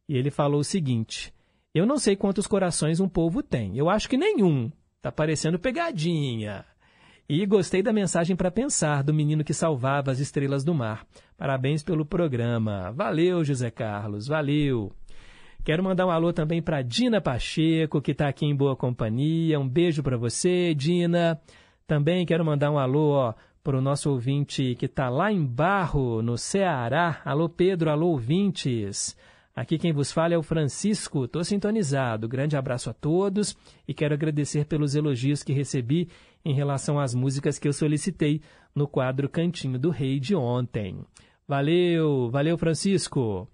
E 0.09 0.17
ele 0.17 0.31
falou 0.31 0.61
o 0.61 0.65
seguinte: 0.65 1.33
Eu 1.75 1.87
não 1.87 1.99
sei 1.99 2.17
quantos 2.17 2.47
corações 2.47 3.01
um 3.01 3.09
povo 3.09 3.43
tem. 3.43 3.77
Eu 3.77 3.89
acho 3.89 4.09
que 4.09 4.17
nenhum. 4.17 4.71
Tá 5.01 5.11
parecendo 5.11 5.59
pegadinha. 5.59 6.65
E 7.29 7.47
gostei 7.47 7.83
da 7.83 7.93
mensagem 7.93 8.37
para 8.37 8.51
pensar 8.51 9.03
do 9.03 9.15
menino 9.15 9.45
que 9.45 9.55
salvava 9.55 10.11
as 10.11 10.19
estrelas 10.19 10.65
do 10.65 10.75
mar. 10.75 11.07
Parabéns 11.37 11.83
pelo 11.83 12.05
programa. 12.05 12.93
Valeu, 12.93 13.43
José 13.43 13.71
Carlos. 13.71 14.27
Valeu. 14.27 14.93
Quero 15.65 15.83
mandar 15.83 16.07
um 16.07 16.11
alô 16.11 16.33
também 16.33 16.61
para 16.61 16.83
Dina 16.83 17.21
Pacheco, 17.21 18.03
que 18.03 18.11
está 18.11 18.29
aqui 18.29 18.45
em 18.45 18.55
boa 18.55 18.77
companhia. 18.77 19.59
Um 19.59 19.69
beijo 19.69 20.03
para 20.03 20.17
você, 20.17 20.75
Dina. 20.75 21.41
Também 21.87 22.27
quero 22.27 22.45
mandar 22.45 22.71
um 22.71 22.79
alô 22.79 23.33
para 23.63 23.79
o 23.79 23.81
nosso 23.81 24.11
ouvinte 24.11 24.75
que 24.75 24.87
está 24.87 25.09
lá 25.09 25.31
em 25.31 25.45
Barro, 25.45 26.21
no 26.21 26.37
Ceará. 26.37 27.23
Alô, 27.25 27.49
Pedro. 27.49 27.91
Alô, 27.91 28.09
ouvintes. 28.09 29.17
Aqui 29.55 29.79
quem 29.79 29.93
vos 29.93 30.11
fala 30.11 30.35
é 30.35 30.39
o 30.39 30.43
Francisco, 30.43 31.27
estou 31.27 31.45
sintonizado. 31.45 32.27
Grande 32.27 32.57
abraço 32.57 32.91
a 32.91 32.93
todos 32.93 33.57
e 33.87 33.95
quero 33.95 34.15
agradecer 34.15 34.65
pelos 34.65 34.95
elogios 34.95 35.43
que 35.43 35.53
recebi 35.53 36.09
em 36.45 36.55
relação 36.55 36.99
às 36.99 37.15
músicas 37.15 37.59
que 37.59 37.69
eu 37.69 37.73
solicitei 37.73 38.41
no 38.75 38.89
quadro 38.89 39.29
Cantinho 39.29 39.79
do 39.79 39.91
Rei 39.91 40.19
de 40.19 40.35
ontem. 40.35 40.99
Valeu, 41.47 42.31
valeu 42.31 42.59
Francisco. 42.59 43.47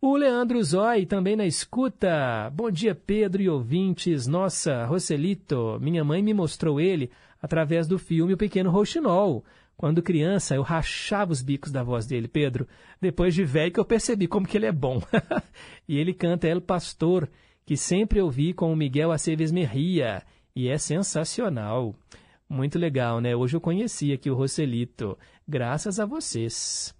O 0.00 0.16
Leandro 0.16 0.62
Zói 0.62 1.06
também 1.06 1.36
na 1.36 1.46
escuta. 1.46 2.50
Bom 2.52 2.70
dia, 2.70 2.94
Pedro 2.94 3.40
e 3.40 3.48
ouvintes. 3.48 4.26
Nossa, 4.26 4.84
Roselito, 4.84 5.78
minha 5.80 6.04
mãe 6.04 6.22
me 6.22 6.34
mostrou 6.34 6.80
ele 6.80 7.10
através 7.40 7.86
do 7.86 7.98
filme 7.98 8.34
O 8.34 8.36
Pequeno 8.36 8.70
Rouxinol. 8.70 9.44
Quando 9.76 10.02
criança, 10.02 10.56
eu 10.56 10.62
rachava 10.62 11.30
os 11.30 11.40
bicos 11.40 11.70
da 11.70 11.84
voz 11.84 12.04
dele, 12.04 12.26
Pedro. 12.26 12.66
Depois 13.00 13.32
de 13.32 13.44
velho 13.44 13.72
que 13.72 13.78
eu 13.78 13.84
percebi 13.84 14.26
como 14.26 14.46
que 14.46 14.56
ele 14.56 14.66
é 14.66 14.72
bom. 14.72 15.00
e 15.88 15.96
ele 15.96 16.12
canta 16.12 16.48
El 16.48 16.60
Pastor, 16.60 17.28
que 17.64 17.76
sempre 17.76 18.20
ouvi 18.20 18.52
com 18.52 18.72
o 18.72 18.76
Miguel 18.76 19.12
Aceves 19.12 19.52
Merria. 19.52 20.22
E 20.54 20.68
é 20.68 20.76
sensacional. 20.78 21.94
Muito 22.48 22.76
legal, 22.76 23.20
né? 23.20 23.36
Hoje 23.36 23.56
eu 23.56 23.60
conheci 23.60 24.12
aqui 24.12 24.28
o 24.28 24.34
Roselito. 24.34 25.16
Graças 25.46 26.00
a 26.00 26.06
vocês. 26.06 26.92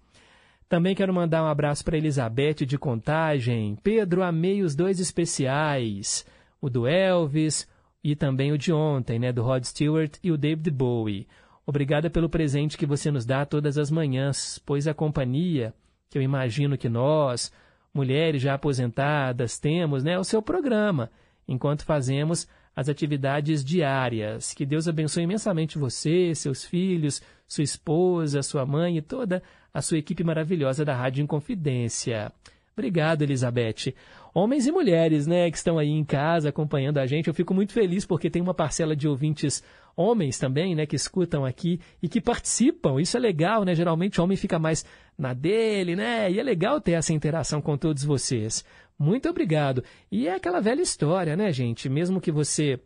Também 0.69 0.95
quero 0.95 1.13
mandar 1.13 1.43
um 1.43 1.47
abraço 1.47 1.83
para 1.83 1.97
Elizabeth 1.97 2.65
de 2.65 2.77
Contagem. 2.77 3.75
Pedro, 3.83 4.23
amei 4.23 4.61
os 4.61 4.75
dois 4.75 4.99
especiais. 4.99 6.25
O 6.61 6.69
do 6.69 6.87
Elvis 6.87 7.67
e 8.03 8.15
também 8.15 8.51
o 8.51 8.57
de 8.57 8.71
ontem, 8.71 9.19
né? 9.19 9.31
Do 9.31 9.43
Rod 9.43 9.63
Stewart 9.63 10.17
e 10.23 10.31
o 10.31 10.37
David 10.37 10.71
Bowie. 10.71 11.27
Obrigada 11.65 12.09
pelo 12.09 12.29
presente 12.29 12.77
que 12.77 12.85
você 12.85 13.11
nos 13.11 13.25
dá 13.25 13.45
todas 13.45 13.77
as 13.77 13.91
manhãs, 13.91 14.59
pois 14.65 14.87
a 14.87 14.93
companhia 14.93 15.73
que 16.09 16.17
eu 16.17 16.21
imagino 16.21 16.77
que 16.77 16.89
nós, 16.89 17.51
mulheres 17.93 18.41
já 18.41 18.55
aposentadas, 18.55 19.59
temos, 19.59 20.03
né, 20.03 20.13
é 20.13 20.19
o 20.19 20.23
seu 20.23 20.41
programa, 20.41 21.11
enquanto 21.47 21.85
fazemos 21.85 22.47
as 22.75 22.89
atividades 22.89 23.63
diárias. 23.63 24.53
Que 24.53 24.65
Deus 24.65 24.87
abençoe 24.87 25.23
imensamente 25.23 25.77
você, 25.77 26.33
seus 26.33 26.65
filhos, 26.65 27.21
sua 27.47 27.63
esposa, 27.63 28.41
sua 28.41 28.65
mãe 28.65 28.97
e 28.97 29.01
toda 29.01 29.43
a 29.73 29.81
sua 29.81 29.97
equipe 29.97 30.23
maravilhosa 30.23 30.83
da 30.83 30.95
Rádio 30.95 31.21
Inconfidência. 31.21 32.31
Obrigado, 32.73 33.23
Elizabeth. 33.23 33.93
Homens 34.33 34.67
e 34.67 34.71
mulheres, 34.71 35.25
né, 35.25 35.49
que 35.49 35.57
estão 35.57 35.77
aí 35.77 35.89
em 35.89 36.03
casa 36.03 36.49
acompanhando 36.49 36.99
a 36.99 37.05
gente, 37.05 37.27
eu 37.27 37.33
fico 37.33 37.53
muito 37.53 37.73
feliz 37.73 38.05
porque 38.05 38.29
tem 38.29 38.41
uma 38.41 38.53
parcela 38.53 38.95
de 38.95 39.07
ouvintes 39.07 39.63
homens 39.95 40.37
também, 40.37 40.75
né, 40.75 40.85
que 40.85 40.95
escutam 40.95 41.43
aqui 41.43 41.79
e 42.01 42.07
que 42.07 42.21
participam. 42.21 43.01
Isso 43.01 43.17
é 43.17 43.19
legal, 43.19 43.65
né? 43.65 43.75
Geralmente 43.75 44.19
o 44.19 44.23
homem 44.23 44.37
fica 44.37 44.57
mais 44.57 44.85
na 45.17 45.33
dele, 45.33 45.95
né? 45.95 46.31
E 46.31 46.39
é 46.39 46.43
legal 46.43 46.79
ter 46.79 46.93
essa 46.93 47.11
interação 47.11 47.61
com 47.61 47.77
todos 47.77 48.03
vocês. 48.03 48.63
Muito 48.97 49.29
obrigado. 49.29 49.83
E 50.11 50.27
é 50.27 50.35
aquela 50.35 50.61
velha 50.61 50.81
história, 50.81 51.35
né, 51.35 51.51
gente? 51.51 51.89
Mesmo 51.89 52.21
que 52.21 52.31
você 52.31 52.79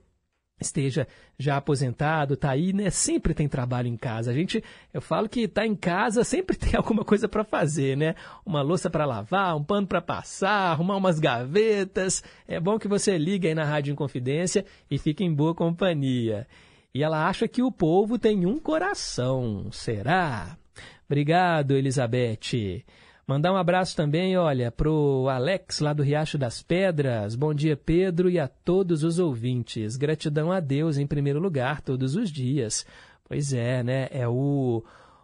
esteja 0.59 1.07
já 1.37 1.57
aposentado, 1.57 2.37
tá 2.37 2.51
aí, 2.51 2.73
né? 2.73 2.89
Sempre 2.89 3.33
tem 3.33 3.47
trabalho 3.47 3.87
em 3.87 3.97
casa. 3.97 4.31
A 4.31 4.33
gente, 4.33 4.63
eu 4.93 5.01
falo 5.01 5.27
que 5.27 5.47
tá 5.47 5.65
em 5.65 5.75
casa, 5.75 6.23
sempre 6.25 6.55
tem 6.55 6.75
alguma 6.75 7.03
coisa 7.03 7.27
para 7.27 7.43
fazer, 7.43 7.97
né? 7.97 8.15
Uma 8.45 8.61
louça 8.61 8.89
para 8.89 9.05
lavar, 9.05 9.55
um 9.55 9.63
pano 9.63 9.87
para 9.87 10.01
passar, 10.01 10.71
arrumar 10.71 10.97
umas 10.97 11.19
gavetas. 11.19 12.23
É 12.47 12.59
bom 12.59 12.79
que 12.79 12.87
você 12.87 13.17
ligue 13.17 13.47
aí 13.47 13.55
na 13.55 13.65
Rádio 13.65 13.91
Inconfidência 13.91 14.65
e 14.89 14.97
fique 14.97 15.23
em 15.23 15.33
boa 15.33 15.53
companhia. 15.53 16.47
E 16.93 17.03
ela 17.03 17.27
acha 17.27 17.47
que 17.47 17.63
o 17.63 17.71
povo 17.71 18.19
tem 18.19 18.45
um 18.45 18.59
coração. 18.59 19.71
Será? 19.71 20.57
Obrigado, 21.05 21.75
Elizabeth. 21.75 22.83
Mandar 23.25 23.53
um 23.53 23.57
abraço 23.57 23.95
também, 23.95 24.37
olha, 24.37 24.69
pro 24.69 25.29
Alex 25.29 25.79
lá 25.79 25.93
do 25.93 26.03
Riacho 26.03 26.37
das 26.37 26.61
Pedras. 26.61 27.35
Bom 27.35 27.53
dia, 27.53 27.77
Pedro, 27.77 28.29
e 28.29 28.37
a 28.37 28.49
todos 28.49 29.01
os 29.01 29.17
ouvintes. 29.17 29.95
Gratidão 29.95 30.51
a 30.51 30.59
Deus 30.59 30.97
em 30.97 31.07
primeiro 31.07 31.39
lugar 31.39 31.79
todos 31.79 32.17
os 32.17 32.29
dias. 32.29 32.85
Pois 33.23 33.53
é, 33.53 33.81
né? 33.81 34.09
É 34.11 34.27
o, 34.27 34.83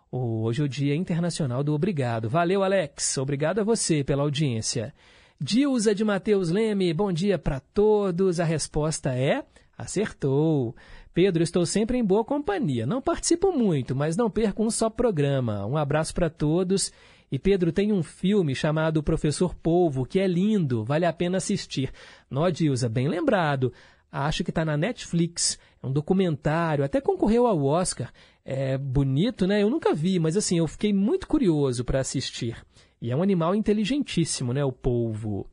o 0.10 0.44
hoje 0.44 0.62
é 0.62 0.66
o 0.66 0.70
Dia 0.70 0.96
Internacional 0.96 1.62
do 1.62 1.74
Obrigado. 1.74 2.30
Valeu, 2.30 2.64
Alex. 2.64 3.18
Obrigado 3.18 3.60
a 3.60 3.66
você 3.66 4.02
pela 4.02 4.24
audiência. 4.24 4.94
Dilza 5.42 5.94
de 5.94 6.06
Mateus 6.06 6.50
Leme, 6.50 6.94
bom 6.94 7.12
dia 7.12 7.38
para 7.38 7.60
todos. 7.60 8.40
A 8.40 8.46
resposta 8.46 9.14
é 9.14 9.44
acertou. 9.78 10.74
Pedro, 11.14 11.44
estou 11.44 11.66
sempre 11.66 11.98
em 11.98 12.04
boa 12.04 12.24
companhia. 12.24 12.86
Não 12.86 13.02
participo 13.02 13.52
muito, 13.52 13.94
mas 13.94 14.16
não 14.16 14.30
perco 14.30 14.64
um 14.64 14.70
só 14.70 14.90
programa. 14.90 15.66
Um 15.66 15.76
abraço 15.76 16.14
para 16.14 16.30
todos. 16.30 16.94
E 17.32 17.38
Pedro 17.38 17.72
tem 17.72 17.92
um 17.92 18.02
filme 18.02 18.56
chamado 18.56 19.04
Professor 19.04 19.54
Polvo, 19.54 20.06
que 20.06 20.20
é 20.20 20.28
lindo, 20.28 20.84
vale 20.84 21.06
a 21.06 21.14
pena 21.14 21.38
assistir. 21.38 21.92
Nó, 22.30 22.50
Dilza, 22.50 22.90
bem 22.90 23.08
lembrado. 23.08 23.72
Acho 24.12 24.44
que 24.44 24.50
está 24.50 24.66
na 24.66 24.76
Netflix. 24.76 25.60
É 25.82 25.86
um 25.86 25.92
documentário, 25.92 26.84
até 26.84 27.00
concorreu 27.00 27.46
ao 27.46 27.64
Oscar. 27.64 28.12
É 28.44 28.78
bonito, 28.78 29.46
né? 29.46 29.62
Eu 29.62 29.70
nunca 29.70 29.94
vi, 29.94 30.20
mas 30.20 30.36
assim, 30.36 30.58
eu 30.58 30.68
fiquei 30.68 30.92
muito 30.92 31.28
curioso 31.28 31.86
para 31.86 32.00
assistir. 32.00 32.58
E 33.02 33.12
é 33.12 33.16
um 33.16 33.22
animal 33.22 33.54
inteligentíssimo, 33.54 34.52
né? 34.52 34.66
O 34.66 34.72
polvo. 34.72 35.48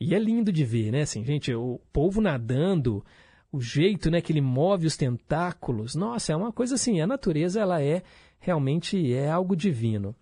E 0.00 0.14
é 0.14 0.18
lindo 0.18 0.50
de 0.50 0.64
ver, 0.64 0.90
né? 0.90 1.02
Assim, 1.02 1.24
gente, 1.24 1.54
o 1.54 1.78
polvo 1.92 2.20
nadando 2.20 3.04
o 3.52 3.60
jeito 3.60 4.10
né, 4.10 4.20
que 4.20 4.32
ele 4.32 4.40
move 4.40 4.86
os 4.86 4.96
tentáculos, 4.96 5.94
nossa, 5.94 6.32
é 6.32 6.36
uma 6.36 6.52
coisa 6.52 6.74
assim, 6.74 7.00
a 7.00 7.06
natureza 7.06 7.60
ela 7.60 7.82
é 7.82 8.02
realmente 8.38 9.12
é 9.12 9.30
algo 9.30 9.56
divino. 9.56 10.14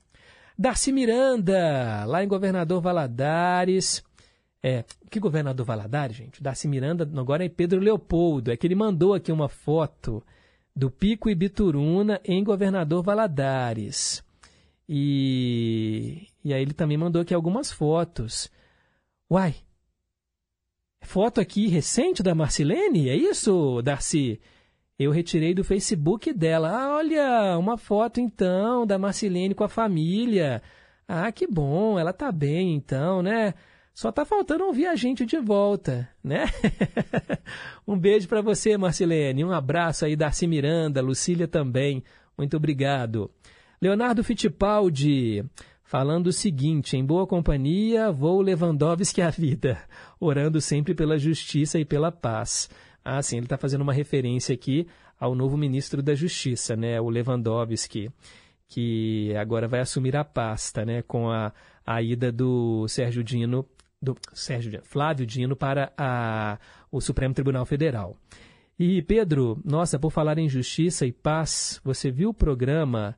Darcy 0.59 0.93
Miranda, 0.93 2.05
lá 2.07 2.25
em 2.25 2.29
Governador 2.29 2.81
Valadares. 2.81 4.05
É, 4.63 4.85
que 5.11 5.21
Governador 5.21 5.65
Valadares, 5.65 6.17
gente? 6.17 6.43
Darcy 6.43 6.67
Miranda 6.67 7.09
agora 7.19 7.45
é 7.45 7.49
Pedro 7.49 7.79
Leopoldo, 7.79 8.51
é 8.51 8.57
que 8.57 8.67
ele 8.67 8.75
mandou 8.75 9.15
aqui 9.15 9.31
uma 9.31 9.49
foto 9.49 10.23
do 10.75 10.91
Pico 10.91 11.31
Ibituruna 11.31 12.21
em 12.25 12.43
Governador 12.43 13.03
Valadares. 13.03 14.25
E, 14.89 16.29
e 16.45 16.53
aí 16.53 16.63
ele 16.63 16.73
também 16.73 16.97
mandou 16.97 17.23
aqui 17.23 17.35
algumas 17.35 17.71
fotos. 17.71 18.51
Uai, 19.31 19.55
Foto 21.07 21.41
aqui 21.41 21.69
recente 21.69 22.21
da 22.21 22.35
Marcilene, 22.35 23.09
é 23.09 23.15
isso, 23.15 23.81
Darcy? 23.81 24.41
Eu 24.99 25.11
retirei 25.11 25.53
do 25.53 25.63
Facebook 25.63 26.33
dela. 26.33 26.71
Ah, 26.71 26.97
olha, 26.97 27.59
uma 27.59 27.77
foto 27.77 28.21
então 28.21 28.87
da 28.87 28.99
Marcilene 28.99 29.55
com 29.55 29.65
a 29.65 29.69
família. 29.69 30.63
Ah, 31.07 31.31
que 31.31 31.47
bom, 31.47 31.99
ela 31.99 32.13
tá 32.13 32.33
bem 32.33 32.75
então, 32.75 33.23
né? 33.23 33.53
Só 33.93 34.11
tá 34.11 34.25
faltando 34.25 34.65
ouvir 34.65 34.87
a 34.87 34.97
gente 34.97 35.25
de 35.25 35.39
volta, 35.39 36.09
né? 36.23 36.47
um 37.87 37.99
beijo 37.99 38.27
para 38.27 38.41
você, 38.41 38.77
Marcilene. 38.77 39.45
Um 39.45 39.53
abraço 39.53 40.05
aí, 40.05 40.17
Darcy 40.17 40.47
Miranda, 40.47 41.01
Lucília 41.03 41.47
também. 41.47 42.03
Muito 42.37 42.57
obrigado. 42.57 43.31
Leonardo 43.81 44.25
Fittipaldi 44.25 45.45
falando 45.83 46.27
o 46.29 46.33
seguinte: 46.33 46.97
em 46.97 47.05
boa 47.05 47.27
companhia, 47.27 48.11
vou 48.11 48.41
Lewandowski 48.41 49.23
à 49.23 49.31
vida, 49.31 49.79
orando 50.21 50.61
sempre 50.61 50.95
pela 50.95 51.19
justiça 51.19 51.79
e 51.79 51.85
pela 51.85 52.11
paz. 52.11 52.69
Ah, 53.09 53.23
sim, 53.23 53.37
ele 53.37 53.47
está 53.47 53.57
fazendo 53.57 53.83
uma 53.83 53.93
referência 53.93 54.53
aqui 54.53 54.89
ao 55.17 55.33
novo 55.33 55.57
ministro 55.57 56.03
da 56.03 56.13
Justiça, 56.13 56.75
né, 56.75 57.01
o 57.01 57.09
Lewandowski, 57.09 58.11
que 58.67 59.33
agora 59.37 59.69
vai 59.69 59.79
assumir 59.79 60.17
a 60.17 60.25
pasta, 60.25 60.85
né, 60.85 61.03
com 61.03 61.31
a, 61.31 61.53
a 61.87 62.03
ida 62.03 62.33
do 62.33 62.89
Sérgio 62.89 63.23
Dino, 63.23 63.65
do 64.03 64.17
Sérgio 64.33 64.73
Dino, 64.73 64.83
Flávio 64.85 65.25
Dino 65.25 65.55
para 65.55 65.93
a, 65.97 66.59
o 66.91 67.01
Supremo 67.01 67.33
Tribunal 67.33 67.65
Federal. 67.65 68.17
E 68.77 69.01
Pedro, 69.03 69.63
nossa, 69.65 70.01
por 70.01 70.11
falar 70.11 70.37
em 70.37 70.49
justiça 70.49 71.07
e 71.07 71.13
paz, 71.13 71.81
você 71.85 72.11
viu 72.11 72.31
o 72.31 72.35
programa 72.35 73.17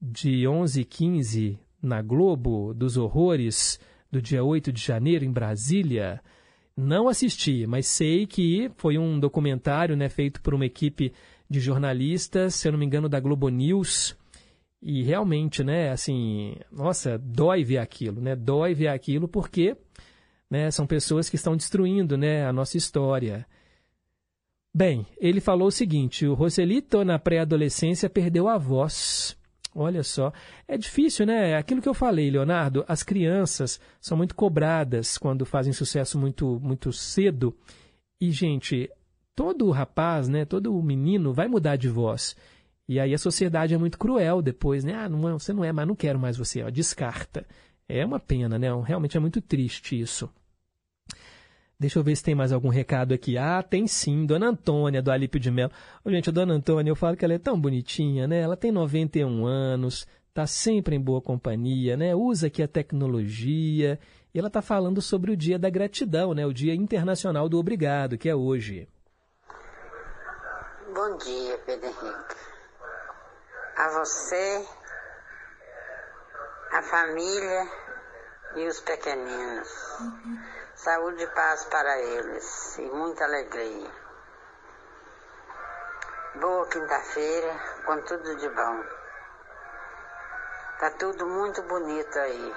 de 0.00 0.46
11 0.46 0.82
e 0.82 0.84
15 0.84 1.58
na 1.82 2.00
Globo 2.00 2.72
dos 2.72 2.96
Horrores 2.96 3.80
do 4.08 4.22
dia 4.22 4.44
8 4.44 4.72
de 4.72 4.80
janeiro 4.80 5.24
em 5.24 5.32
Brasília. 5.32 6.22
Não 6.76 7.08
assisti, 7.08 7.66
mas 7.66 7.86
sei 7.86 8.26
que 8.26 8.70
foi 8.76 8.96
um 8.96 9.18
documentário 9.18 9.96
né, 9.96 10.08
feito 10.08 10.40
por 10.40 10.54
uma 10.54 10.64
equipe 10.64 11.12
de 11.48 11.60
jornalistas, 11.60 12.54
se 12.54 12.68
eu 12.68 12.72
não 12.72 12.78
me 12.78 12.86
engano, 12.86 13.08
da 13.08 13.20
Globo 13.20 13.48
News. 13.48 14.16
E 14.80 15.02
realmente, 15.02 15.62
né, 15.62 15.90
assim, 15.90 16.56
nossa, 16.72 17.18
dói 17.18 17.64
ver 17.64 17.78
aquilo, 17.78 18.20
né? 18.20 18.34
Dói 18.34 18.72
ver 18.72 18.88
aquilo 18.88 19.28
porque 19.28 19.76
né, 20.50 20.70
são 20.70 20.86
pessoas 20.86 21.28
que 21.28 21.36
estão 21.36 21.56
destruindo 21.56 22.16
né, 22.16 22.46
a 22.46 22.52
nossa 22.52 22.76
história. 22.76 23.46
Bem, 24.74 25.06
ele 25.18 25.40
falou 25.40 25.68
o 25.68 25.72
seguinte: 25.72 26.26
o 26.26 26.34
Roselito, 26.34 27.04
na 27.04 27.18
pré-adolescência, 27.18 28.08
perdeu 28.08 28.48
a 28.48 28.56
voz. 28.56 29.36
Olha 29.80 30.02
só, 30.02 30.30
é 30.68 30.76
difícil, 30.76 31.24
né? 31.24 31.56
Aquilo 31.56 31.80
que 31.80 31.88
eu 31.88 31.94
falei, 31.94 32.30
Leonardo, 32.30 32.84
as 32.86 33.02
crianças 33.02 33.80
são 33.98 34.14
muito 34.14 34.34
cobradas 34.34 35.16
quando 35.16 35.46
fazem 35.46 35.72
sucesso 35.72 36.18
muito, 36.18 36.60
muito 36.60 36.92
cedo. 36.92 37.56
E, 38.20 38.30
gente, 38.30 38.90
todo 39.34 39.70
rapaz, 39.70 40.28
né, 40.28 40.44
todo 40.44 40.82
menino 40.82 41.32
vai 41.32 41.48
mudar 41.48 41.76
de 41.76 41.88
voz. 41.88 42.36
E 42.86 43.00
aí 43.00 43.14
a 43.14 43.18
sociedade 43.18 43.72
é 43.72 43.78
muito 43.78 43.98
cruel 43.98 44.42
depois, 44.42 44.84
né? 44.84 44.92
Ah, 44.92 45.08
não, 45.08 45.38
você 45.38 45.50
não 45.54 45.64
é, 45.64 45.72
mas 45.72 45.88
não 45.88 45.96
quero 45.96 46.18
mais 46.18 46.36
você, 46.36 46.62
ó, 46.62 46.68
descarta. 46.68 47.46
É 47.88 48.04
uma 48.04 48.20
pena, 48.20 48.58
né? 48.58 48.68
Realmente 48.84 49.16
é 49.16 49.20
muito 49.20 49.40
triste 49.40 49.98
isso. 49.98 50.28
Deixa 51.80 51.98
eu 51.98 52.02
ver 52.02 52.14
se 52.14 52.22
tem 52.22 52.34
mais 52.34 52.52
algum 52.52 52.68
recado 52.68 53.14
aqui. 53.14 53.38
Ah, 53.38 53.62
tem 53.62 53.86
sim. 53.86 54.26
Dona 54.26 54.48
Antônia, 54.48 55.00
do 55.00 55.10
Alípio 55.10 55.40
de 55.40 55.50
Melo. 55.50 55.72
Oh, 56.04 56.10
gente, 56.10 56.28
a 56.28 56.32
Dona 56.32 56.52
Antônia, 56.52 56.90
eu 56.90 56.94
falo 56.94 57.16
que 57.16 57.24
ela 57.24 57.32
é 57.32 57.38
tão 57.38 57.58
bonitinha, 57.58 58.28
né? 58.28 58.38
Ela 58.38 58.54
tem 58.54 58.70
91 58.70 59.46
anos, 59.46 60.06
tá 60.34 60.46
sempre 60.46 60.94
em 60.94 61.00
boa 61.00 61.22
companhia, 61.22 61.96
né? 61.96 62.14
Usa 62.14 62.48
aqui 62.48 62.62
a 62.62 62.68
tecnologia. 62.68 63.98
E 64.34 64.38
ela 64.38 64.50
tá 64.50 64.60
falando 64.60 65.00
sobre 65.00 65.32
o 65.32 65.36
Dia 65.36 65.58
da 65.58 65.70
Gratidão, 65.70 66.34
né? 66.34 66.44
O 66.44 66.52
Dia 66.52 66.74
Internacional 66.74 67.48
do 67.48 67.58
Obrigado, 67.58 68.18
que 68.18 68.28
é 68.28 68.34
hoje. 68.34 68.86
Bom 70.94 71.16
dia, 71.16 71.56
Pedro 71.64 71.86
Henrique. 71.86 72.36
A 73.78 73.88
você, 73.88 74.66
a 76.72 76.82
família 76.82 77.68
e 78.56 78.68
os 78.68 78.80
pequeninos. 78.80 79.68
Saúde 80.82 81.22
e 81.22 81.26
paz 81.26 81.66
para 81.66 81.98
eles 81.98 82.78
e 82.78 82.82
muita 82.90 83.24
alegria. 83.24 83.90
Boa 86.36 86.66
quinta-feira, 86.68 87.54
com 87.84 88.00
tudo 88.00 88.36
de 88.36 88.48
bom. 88.48 88.84
Tá 90.78 90.90
tudo 90.92 91.26
muito 91.26 91.60
bonito 91.64 92.18
aí. 92.18 92.56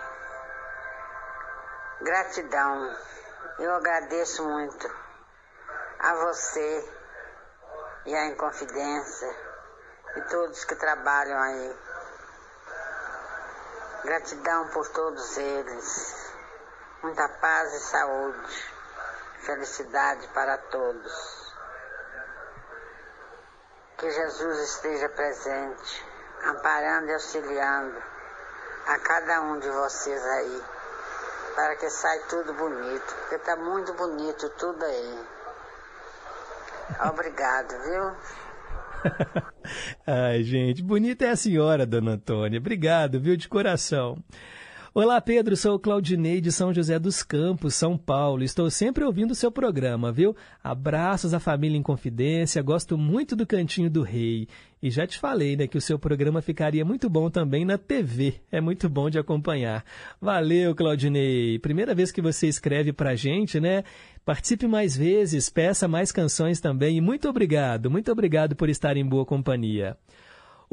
Gratidão. 1.99 2.95
Eu 3.59 3.75
agradeço 3.75 4.47
muito 4.47 4.89
a 5.99 6.15
você 6.15 6.93
e 8.05 8.15
a 8.15 8.27
Inconfidência 8.27 9.35
e 10.15 10.21
todos 10.29 10.63
que 10.63 10.75
trabalham 10.75 11.41
aí. 11.41 11.77
Gratidão 14.05 14.69
por 14.69 14.87
todos 14.93 15.37
eles 15.37 16.22
muita 17.03 17.27
paz 17.27 17.73
e 17.73 17.79
saúde, 17.81 18.63
felicidade 19.41 20.25
para 20.29 20.57
todos. 20.57 21.53
Que 23.97 24.09
Jesus 24.09 24.59
esteja 24.59 25.09
presente, 25.09 26.05
amparando 26.45 27.09
e 27.09 27.13
auxiliando 27.13 28.01
a 28.87 28.99
cada 28.99 29.41
um 29.41 29.59
de 29.59 29.69
vocês 29.69 30.23
aí, 30.23 30.61
para 31.55 31.75
que 31.75 31.89
saia 31.89 32.21
tudo 32.29 32.53
bonito, 32.53 33.15
porque 33.15 33.35
está 33.35 33.55
muito 33.57 33.93
bonito 33.93 34.49
tudo 34.57 34.83
aí. 34.83 35.27
Obrigado, 37.09 37.69
viu? 37.83 38.17
Ai, 40.07 40.43
gente, 40.43 40.81
bonita 40.81 41.25
é 41.25 41.29
a 41.31 41.35
senhora, 41.35 41.85
dona 41.85 42.11
Antônia. 42.11 42.59
Obrigado, 42.59 43.19
viu, 43.19 43.35
de 43.35 43.47
coração. 43.49 44.17
Olá, 44.95 45.19
Pedro. 45.19 45.57
Sou 45.57 45.73
o 45.73 45.79
Claudinei 45.79 46.39
de 46.39 46.51
São 46.51 46.71
José 46.71 46.99
dos 46.99 47.23
Campos, 47.23 47.73
São 47.73 47.97
Paulo. 47.97 48.43
Estou 48.43 48.69
sempre 48.69 49.03
ouvindo 49.03 49.31
o 49.31 49.35
seu 49.35 49.51
programa, 49.51 50.11
viu? 50.11 50.35
Abraços 50.63 51.33
à 51.33 51.39
família 51.39 51.75
em 51.75 51.81
confidência. 51.81 52.61
Gosto 52.61 52.95
muito 52.95 53.35
do 53.35 53.43
Cantinho 53.43 53.89
do 53.89 54.03
Rei. 54.03 54.47
E 54.83 54.91
já 54.91 55.07
te 55.07 55.17
falei, 55.17 55.55
né, 55.55 55.65
que 55.65 55.79
o 55.79 55.81
seu 55.81 55.97
programa 55.97 56.43
ficaria 56.43 56.85
muito 56.85 57.09
bom 57.09 57.27
também 57.31 57.65
na 57.65 57.75
TV. 57.75 58.35
É 58.51 58.61
muito 58.61 58.87
bom 58.87 59.09
de 59.09 59.17
acompanhar. 59.17 59.83
Valeu, 60.21 60.75
Claudinei. 60.75 61.57
Primeira 61.57 61.95
vez 61.95 62.11
que 62.11 62.21
você 62.21 62.47
escreve 62.47 62.93
pra 62.93 63.15
gente, 63.15 63.59
né? 63.59 63.83
Participe 64.23 64.67
mais 64.67 64.95
vezes, 64.95 65.49
peça 65.49 65.87
mais 65.87 66.11
canções 66.11 66.59
também. 66.59 66.97
E 66.97 67.01
muito 67.01 67.27
obrigado, 67.27 67.89
muito 67.89 68.11
obrigado 68.11 68.55
por 68.55 68.69
estar 68.69 68.95
em 68.95 69.03
boa 69.03 69.25
companhia. 69.25 69.97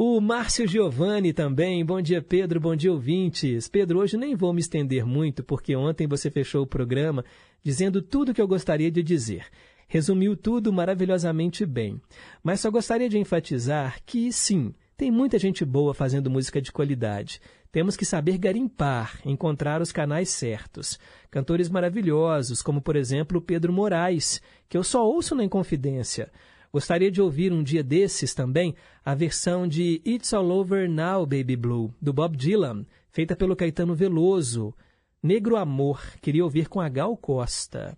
O 0.03 0.19
Márcio 0.19 0.67
Giovanni 0.67 1.31
também. 1.31 1.85
Bom 1.85 2.01
dia, 2.01 2.23
Pedro. 2.23 2.59
Bom 2.59 2.75
dia, 2.75 2.91
ouvintes. 2.91 3.69
Pedro, 3.69 3.99
hoje 3.99 4.17
nem 4.17 4.35
vou 4.35 4.51
me 4.51 4.59
estender 4.59 5.05
muito, 5.05 5.45
porque 5.45 5.77
ontem 5.77 6.07
você 6.07 6.31
fechou 6.31 6.63
o 6.63 6.67
programa 6.67 7.23
dizendo 7.63 8.01
tudo 8.01 8.31
o 8.31 8.35
que 8.35 8.41
eu 8.41 8.49
gostaria 8.49 8.91
de 8.91 9.03
dizer. 9.03 9.45
Resumiu 9.87 10.35
tudo 10.35 10.73
maravilhosamente 10.73 11.67
bem. 11.67 12.01
Mas 12.43 12.61
só 12.61 12.71
gostaria 12.71 13.11
de 13.11 13.19
enfatizar 13.19 13.99
que, 14.07 14.33
sim, 14.33 14.73
tem 14.97 15.11
muita 15.11 15.39
gente 15.39 15.67
boa 15.67 15.93
fazendo 15.93 16.31
música 16.31 16.63
de 16.63 16.73
qualidade. 16.73 17.39
Temos 17.71 17.95
que 17.95 18.07
saber 18.07 18.39
garimpar, 18.39 19.21
encontrar 19.23 19.83
os 19.83 19.93
canais 19.93 20.31
certos. 20.31 20.99
Cantores 21.31 21.69
maravilhosos, 21.69 22.63
como 22.63 22.81
por 22.81 22.97
exemplo 22.97 23.39
Pedro 23.39 23.71
Moraes, 23.71 24.41
que 24.67 24.79
eu 24.79 24.83
só 24.83 25.07
ouço 25.07 25.35
na 25.35 25.45
Inconfidência. 25.45 26.33
Gostaria 26.73 27.11
de 27.11 27.21
ouvir 27.21 27.53
um 27.53 27.65
dia 27.65 27.83
desses 27.83 28.33
também 28.33 28.77
a 29.05 29.13
versão 29.13 29.67
de 29.67 30.01
It's 30.07 30.33
All 30.33 30.49
Over 30.51 30.89
Now, 30.89 31.27
Baby 31.27 31.57
Blue, 31.57 31.93
do 32.01 32.13
Bob 32.13 32.37
Dylan, 32.37 32.87
feita 33.11 33.35
pelo 33.35 33.57
Caetano 33.57 33.95
Veloso. 33.95 34.73
Negro 35.21 35.57
Amor, 35.57 36.01
queria 36.23 36.45
ouvir 36.45 36.69
com 36.69 36.81
a 36.81 36.89
Gal 36.89 37.17
Costa. 37.17 37.97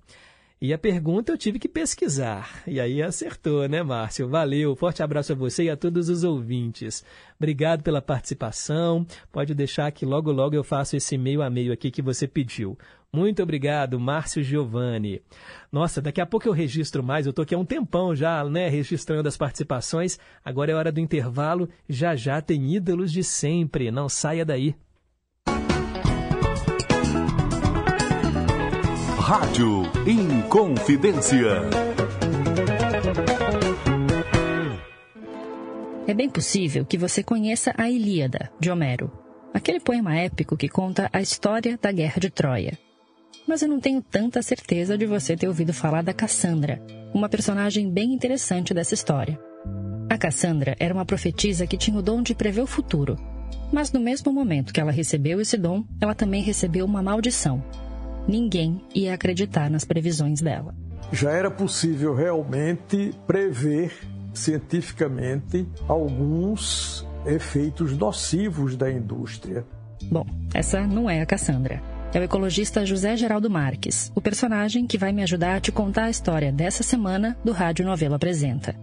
E 0.59 0.73
a 0.73 0.79
pergunta 0.79 1.33
eu 1.33 1.37
tive 1.37 1.59
que 1.59 1.69
pesquisar. 1.69 2.63
E 2.69 2.79
aí 2.79 3.03
acertou, 3.03 3.69
né, 3.69 3.83
Márcio? 3.83 4.29
Valeu. 4.29 4.77
Forte 4.77 5.03
abraço 5.03 5.33
a 5.33 5.35
você 5.35 5.65
e 5.65 5.71
a 5.71 5.77
todos 5.77 6.09
os 6.09 6.23
ouvintes. 6.23 7.05
Obrigado 7.37 7.83
pela 7.83 8.01
participação. 8.01 9.05
Pode 9.33 9.55
deixar 9.57 9.91
que 9.91 10.07
logo 10.07 10.31
logo 10.31 10.55
eu 10.55 10.63
faço 10.63 10.97
esse 10.97 11.19
meio 11.19 11.43
a 11.43 11.51
meio 11.51 11.73
aqui 11.73 11.91
que 11.91 12.01
você 12.01 12.29
pediu. 12.29 12.79
Muito 13.15 13.43
obrigado, 13.43 14.01
Márcio 14.01 14.43
Giovanni. 14.43 15.21
Nossa, 15.71 16.01
daqui 16.01 16.19
a 16.19 16.25
pouco 16.25 16.49
eu 16.49 16.53
registro 16.53 17.03
mais. 17.03 17.27
Eu 17.27 17.33
tô 17.35 17.43
aqui 17.43 17.55
há 17.55 17.59
um 17.59 17.65
tempão 17.65 18.17
já, 18.17 18.43
né, 18.43 18.71
registrando 18.71 19.29
as 19.29 19.37
participações. 19.37 20.19
Agora 20.43 20.73
é 20.73 20.75
hora 20.75 20.91
do 20.91 20.99
intervalo. 20.99 21.69
Já 21.87 22.17
já 22.17 22.41
tem 22.41 22.75
ídolos 22.75 23.13
de 23.13 23.23
sempre. 23.23 23.91
Não 23.91 24.09
saia 24.09 24.47
daí. 24.47 24.75
Rádio 29.19 29.83
Inconfidência. 30.07 31.69
É 36.07 36.15
bem 36.15 36.31
possível 36.31 36.87
que 36.87 36.97
você 36.97 37.23
conheça 37.23 37.75
a 37.77 37.91
Ilíada, 37.91 38.51
de 38.59 38.71
Homero, 38.71 39.13
aquele 39.53 39.81
poema 39.81 40.17
épico 40.17 40.57
que 40.57 40.67
conta 40.67 41.11
a 41.13 41.21
história 41.21 41.79
da 41.81 41.93
Guerra 41.93 42.19
de 42.19 42.31
Troia. 42.31 42.79
Mas 43.47 43.63
eu 43.63 43.69
não 43.69 43.81
tenho 43.81 44.01
tanta 44.01 44.43
certeza 44.43 44.97
de 44.97 45.07
você 45.07 45.37
ter 45.37 45.49
ouvido 45.49 45.73
falar 45.73 46.03
da 46.03 46.13
Cassandra, 46.13 46.81
uma 47.13 47.29
personagem 47.29 47.91
bem 47.91 48.13
interessante 48.13 48.73
dessa 48.73 48.95
história. 48.95 49.39
A 50.09 50.17
Cassandra 50.17 50.77
era 50.79 50.95
uma 50.95 51.05
profetisa 51.05 51.67
que 51.67 51.77
tinha 51.77 51.99
o 51.99 52.03
dom 52.03 52.23
de 52.23 52.35
prever 52.35 52.63
o 52.63 52.67
futuro, 52.67 53.17
mas 53.73 53.91
no 53.91 54.01
mesmo 54.01 54.33
momento 54.33 54.73
que 54.73 54.81
ela 54.81 54.93
recebeu 54.93 55.41
esse 55.41 55.57
dom, 55.57 55.85
ela 56.01 56.15
também 56.15 56.43
recebeu 56.43 56.85
uma 56.85 57.03
maldição, 57.03 57.63
ninguém 58.29 58.81
ia 58.95 59.15
acreditar 59.15 59.71
nas 59.71 59.85
previsões 59.85 60.41
dela. 60.41 60.75
Já 61.11 61.31
era 61.31 61.51
possível 61.51 62.15
realmente 62.15 63.13
prever 63.27 63.93
cientificamente 64.33 65.67
alguns 65.89 67.07
efeitos 67.27 67.97
nocivos 67.97 68.77
da 68.77 68.91
indústria. 68.91 69.65
Bom, 70.11 70.27
essa 70.55 70.87
não 70.87 71.09
é 71.09 71.21
a 71.21 71.27
Cassandra. 71.27 71.83
É 72.15 72.21
o 72.21 72.23
ecologista 72.23 72.85
José 72.85 73.17
Geraldo 73.17 73.49
Marques, 73.49 74.13
o 74.15 74.21
personagem 74.21 74.87
que 74.87 74.99
vai 74.99 75.13
me 75.13 75.23
ajudar 75.23 75.57
a 75.57 75.61
te 75.61 75.73
contar 75.73 76.05
a 76.05 76.11
história 76.11 76.53
dessa 76.53 76.83
semana 76.83 77.39
do 77.43 77.53
Rádio 77.53 77.87
Novelo 77.87 78.15
Apresenta. 78.15 78.77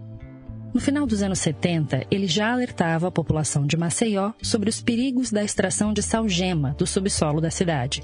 No 0.74 0.80
final 0.80 1.06
dos 1.06 1.22
anos 1.22 1.38
70, 1.38 2.06
ele 2.10 2.26
já 2.26 2.52
alertava 2.52 3.06
a 3.06 3.10
população 3.10 3.64
de 3.64 3.76
Maceió 3.76 4.32
sobre 4.42 4.68
os 4.68 4.82
perigos 4.82 5.30
da 5.30 5.44
extração 5.44 5.92
de 5.92 6.02
salgema 6.02 6.74
do 6.76 6.88
subsolo 6.88 7.40
da 7.40 7.52
cidade. 7.52 8.02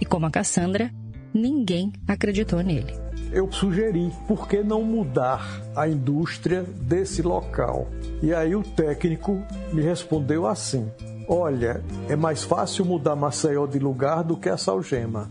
E 0.00 0.04
como 0.06 0.24
a 0.24 0.30
Cassandra, 0.30 0.90
ninguém 1.34 1.92
acreditou 2.08 2.62
nele. 2.62 2.94
Eu 3.32 3.52
sugeri, 3.52 4.10
por 4.26 4.48
que 4.48 4.62
não 4.62 4.82
mudar 4.82 5.62
a 5.76 5.86
indústria 5.86 6.62
desse 6.62 7.20
local? 7.20 7.90
E 8.22 8.32
aí 8.32 8.56
o 8.56 8.62
técnico 8.62 9.42
me 9.74 9.82
respondeu 9.82 10.46
assim: 10.46 10.90
Olha, 11.26 11.82
é 12.08 12.16
mais 12.16 12.44
fácil 12.44 12.84
mudar 12.84 13.16
Maceió 13.16 13.66
de 13.66 13.78
lugar 13.78 14.22
do 14.22 14.36
que 14.36 14.48
a 14.48 14.56
Salgema. 14.56 15.30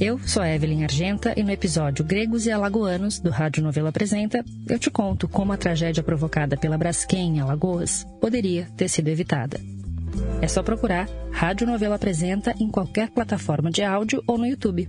Eu 0.00 0.18
sou 0.20 0.44
Evelyn 0.44 0.84
Argenta 0.84 1.34
e 1.36 1.42
no 1.42 1.50
episódio 1.50 2.04
Gregos 2.04 2.46
e 2.46 2.52
Alagoanos 2.52 3.18
do 3.18 3.30
Rádio 3.30 3.64
Novela 3.64 3.88
Apresenta, 3.88 4.44
eu 4.68 4.78
te 4.78 4.90
conto 4.90 5.26
como 5.26 5.52
a 5.52 5.56
tragédia 5.56 6.04
provocada 6.04 6.56
pela 6.56 6.78
Braskem 6.78 7.36
em 7.36 7.40
Alagoas 7.40 8.06
poderia 8.20 8.68
ter 8.76 8.88
sido 8.88 9.08
evitada. 9.08 9.58
É 10.40 10.46
só 10.46 10.62
procurar 10.62 11.08
Rádio 11.32 11.66
Novela 11.66 11.96
Apresenta 11.96 12.54
em 12.60 12.70
qualquer 12.70 13.10
plataforma 13.10 13.70
de 13.70 13.82
áudio 13.82 14.22
ou 14.26 14.38
no 14.38 14.46
YouTube. 14.46 14.88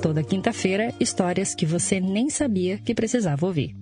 Toda 0.00 0.22
quinta-feira, 0.22 0.94
histórias 0.98 1.54
que 1.54 1.66
você 1.66 2.00
nem 2.00 2.30
sabia 2.30 2.78
que 2.78 2.94
precisava 2.94 3.44
ouvir. 3.44 3.79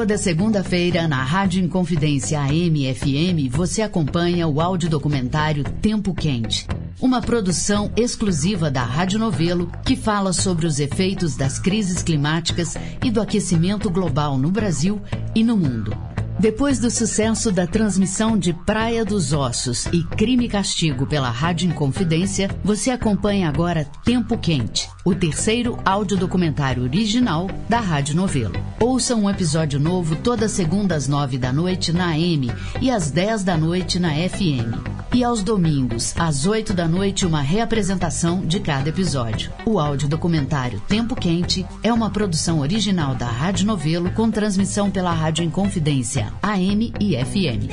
Toda 0.00 0.16
segunda-feira, 0.16 1.06
na 1.06 1.22
Rádio 1.22 1.62
Inconfidência 1.62 2.40
AM 2.40 2.88
e 2.88 2.94
FM, 2.94 3.54
você 3.54 3.82
acompanha 3.82 4.48
o 4.48 4.58
audiodocumentário 4.58 5.62
Tempo 5.62 6.14
Quente. 6.14 6.66
Uma 6.98 7.20
produção 7.20 7.92
exclusiva 7.94 8.70
da 8.70 8.82
Rádio 8.82 9.18
Novelo 9.18 9.70
que 9.84 9.94
fala 9.94 10.32
sobre 10.32 10.64
os 10.66 10.80
efeitos 10.80 11.36
das 11.36 11.58
crises 11.58 12.02
climáticas 12.02 12.78
e 13.04 13.10
do 13.10 13.20
aquecimento 13.20 13.90
global 13.90 14.38
no 14.38 14.50
Brasil 14.50 15.02
e 15.34 15.44
no 15.44 15.54
mundo. 15.54 15.94
Depois 16.40 16.78
do 16.78 16.90
sucesso 16.90 17.52
da 17.52 17.66
transmissão 17.66 18.38
de 18.38 18.54
Praia 18.54 19.04
dos 19.04 19.34
Ossos 19.34 19.84
e 19.92 20.02
Crime 20.02 20.46
e 20.46 20.48
Castigo 20.48 21.06
pela 21.06 21.28
Rádio 21.28 21.68
Inconfidência, 21.68 22.48
você 22.64 22.90
acompanha 22.90 23.46
agora 23.46 23.84
Tempo 24.06 24.38
Quente, 24.38 24.88
o 25.04 25.14
terceiro 25.14 25.78
audiodocumentário 25.84 26.82
original 26.82 27.46
da 27.68 27.78
Rádio 27.78 28.16
Novelo. 28.16 28.54
Ouça 28.80 29.14
um 29.14 29.28
episódio 29.28 29.78
novo 29.78 30.16
toda 30.16 30.48
segunda 30.48 30.94
às 30.94 31.06
nove 31.06 31.36
da 31.36 31.52
noite 31.52 31.92
na 31.92 32.06
AM 32.12 32.50
e 32.80 32.90
às 32.90 33.10
dez 33.10 33.44
da 33.44 33.58
noite 33.58 33.98
na 33.98 34.14
FM. 34.14 35.00
E 35.12 35.24
aos 35.24 35.42
domingos, 35.42 36.14
às 36.16 36.46
oito 36.46 36.72
da 36.72 36.86
noite, 36.86 37.26
uma 37.26 37.40
reapresentação 37.40 38.46
de 38.46 38.60
cada 38.60 38.88
episódio. 38.88 39.52
O 39.66 39.80
audiodocumentário 39.80 40.80
Tempo 40.86 41.16
Quente 41.16 41.66
é 41.82 41.92
uma 41.92 42.10
produção 42.10 42.60
original 42.60 43.16
da 43.16 43.26
Rádio 43.26 43.66
Novelo 43.66 44.12
com 44.12 44.30
transmissão 44.30 44.88
pela 44.88 45.12
Rádio 45.12 45.44
Inconfidência, 45.44 46.29
AM 46.42 46.92
e 47.00 47.16
FM. 47.16 47.68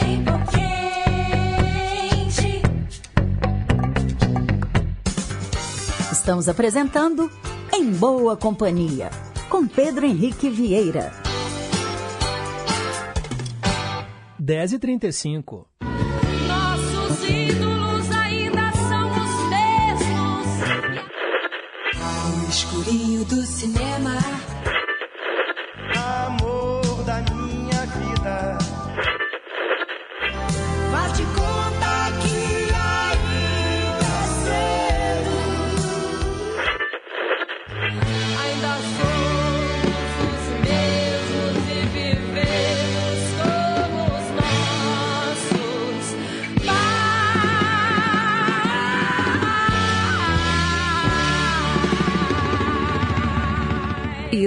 Estamos 6.11 6.49
apresentando 6.49 7.31
Em 7.73 7.91
Boa 7.91 8.35
Companhia, 8.35 9.09
com 9.49 9.65
Pedro 9.67 10.05
Henrique 10.05 10.49
Vieira. 10.49 11.13
10 14.39 14.73
e 14.73 14.79
35 14.79 15.67
Nossos 16.47 17.29
ídolos 17.29 18.11
ainda 18.11 18.71
são 18.71 19.09
os 19.11 19.49
mesmos. 19.49 20.47
No 22.35 22.49
escurinho 22.49 23.25
do 23.25 23.45
cinema. 23.45 23.86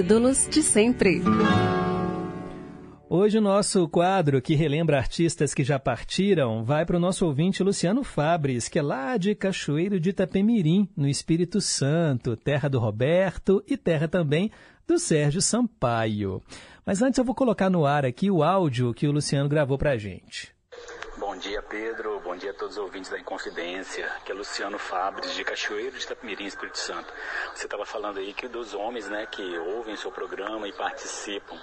Ídolos 0.01 0.47
de 0.49 0.63
sempre. 0.63 1.21
Hoje 3.07 3.37
o 3.37 3.41
nosso 3.41 3.87
quadro 3.87 4.41
que 4.41 4.55
relembra 4.55 4.97
artistas 4.97 5.53
que 5.53 5.63
já 5.63 5.77
partiram 5.77 6.63
vai 6.63 6.87
para 6.87 6.97
o 6.97 6.99
nosso 6.99 7.23
ouvinte 7.23 7.61
Luciano 7.61 8.03
Fabres, 8.03 8.67
que 8.67 8.79
é 8.79 8.81
lá 8.81 9.15
de 9.15 9.35
Cachoeiro 9.35 9.99
de 9.99 10.09
Itapemirim, 10.09 10.89
no 10.97 11.07
Espírito 11.07 11.61
Santo, 11.61 12.35
terra 12.35 12.67
do 12.67 12.79
Roberto 12.79 13.63
e 13.67 13.77
terra 13.77 14.07
também 14.07 14.49
do 14.87 14.97
Sérgio 14.97 15.39
Sampaio. 15.39 16.41
Mas 16.83 17.03
antes 17.03 17.19
eu 17.19 17.23
vou 17.23 17.35
colocar 17.35 17.69
no 17.69 17.85
ar 17.85 18.03
aqui 18.03 18.31
o 18.31 18.41
áudio 18.41 18.95
que 18.95 19.07
o 19.07 19.11
Luciano 19.11 19.47
gravou 19.47 19.77
para 19.77 19.91
a 19.91 19.97
gente. 19.97 20.51
Bom 21.21 21.37
dia, 21.37 21.61
Pedro. 21.61 22.19
Bom 22.21 22.35
dia 22.35 22.49
a 22.49 22.53
todos 22.55 22.77
os 22.77 22.83
ouvintes 22.83 23.11
da 23.11 23.19
Inconfidência. 23.19 24.07
Aqui 24.17 24.31
é 24.31 24.33
Luciano 24.33 24.79
Fabres, 24.79 25.35
de 25.35 25.43
Cachoeiro 25.43 25.95
de 25.95 26.03
Itapemirim, 26.03 26.45
Espírito 26.45 26.79
Santo. 26.79 27.13
Você 27.53 27.67
estava 27.67 27.85
falando 27.85 28.17
aí 28.17 28.33
que 28.33 28.47
dos 28.47 28.73
homens 28.73 29.07
né, 29.07 29.27
que 29.27 29.55
ouvem 29.59 29.95
seu 29.95 30.11
programa 30.11 30.67
e 30.67 30.73
participam. 30.73 31.55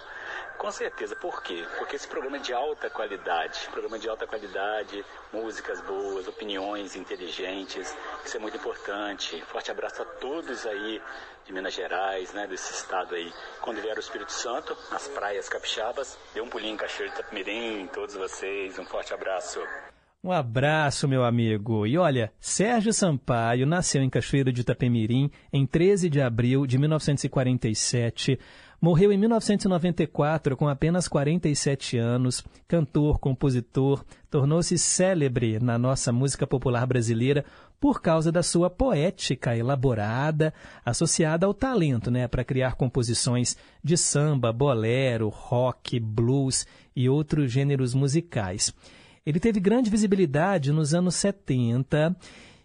Com 0.57 0.71
certeza, 0.71 1.17
por 1.17 1.43
quê? 1.43 1.67
Porque 1.77 1.97
esse 1.97 2.07
programa 2.07 2.37
é 2.37 2.41
de 2.41 2.53
alta 2.53 2.89
qualidade, 2.89 3.69
programa 3.73 3.99
de 3.99 4.09
alta 4.09 4.29
qualidade, 4.29 5.05
músicas 5.33 5.81
boas, 5.81 6.29
opiniões 6.29 6.95
inteligentes, 6.95 7.97
isso 8.25 8.37
é 8.37 8.41
muito 8.41 8.57
importante. 8.57 9.41
Forte 9.47 9.73
abraço 9.73 10.03
a 10.03 10.05
todos 10.05 10.67
aí 10.67 11.03
de 11.49 11.55
Minas 11.55 11.73
Gerais, 11.73 12.33
né, 12.35 12.47
desse 12.47 12.75
estado 12.75 13.15
aí. 13.15 13.33
Quando 13.63 13.81
vier 13.81 13.97
o 13.97 14.01
Espírito 14.01 14.31
Santo, 14.31 14.77
nas 14.93 15.09
praias 15.09 15.49
capixabas, 15.49 16.19
dê 16.35 16.43
um 16.43 16.49
pulinho 16.49 16.75
em 16.75 16.77
Cachoeiro 16.77 17.15
de 17.15 17.21
Itapemirim, 17.21 17.87
todos 17.87 18.15
vocês, 18.15 18.79
um 18.79 18.85
forte 18.85 19.15
abraço. 19.15 19.59
Um 20.23 20.31
abraço, 20.31 21.09
meu 21.09 21.25
amigo. 21.25 21.87
E 21.87 21.97
olha, 21.97 22.31
Sérgio 22.39 22.93
Sampaio 22.93 23.67
nasceu 23.67 24.03
em 24.03 24.11
Cachoeiro 24.11 24.53
de 24.53 24.61
Itapemirim 24.61 25.31
em 25.51 25.65
13 25.65 26.11
de 26.11 26.21
abril 26.21 26.67
de 26.67 26.77
1947. 26.77 28.39
Morreu 28.81 29.11
em 29.11 29.17
1994 29.17 30.57
com 30.57 30.69
apenas 30.69 31.09
47 31.09 31.97
anos. 31.97 32.45
Cantor, 32.69 33.19
compositor, 33.19 34.05
tornou-se 34.31 34.77
célebre 34.77 35.59
na 35.59 35.79
nossa 35.79 36.13
música 36.13 36.47
popular 36.47 36.87
brasileira 36.87 37.45
por 37.81 38.01
causa 38.01 38.33
da 38.33 38.43
sua 38.43 38.69
poética 38.69 39.57
elaborada, 39.57 40.53
associada 40.85 41.47
ao 41.47 41.55
talento, 41.55 42.11
né, 42.11 42.27
para 42.27 42.45
criar 42.45 42.75
composições 42.75 43.57
de 43.83 43.97
samba, 43.97 44.53
bolero, 44.53 45.29
rock, 45.29 46.01
blues 46.01 46.67
e 46.95 47.09
outros 47.09 47.53
gêneros 47.53 47.95
musicais. 47.95 48.75
Ele 49.25 49.39
teve 49.39 49.61
grande 49.61 49.91
visibilidade 49.91 50.73
nos 50.73 50.95
anos 50.95 51.15
70 51.15 52.17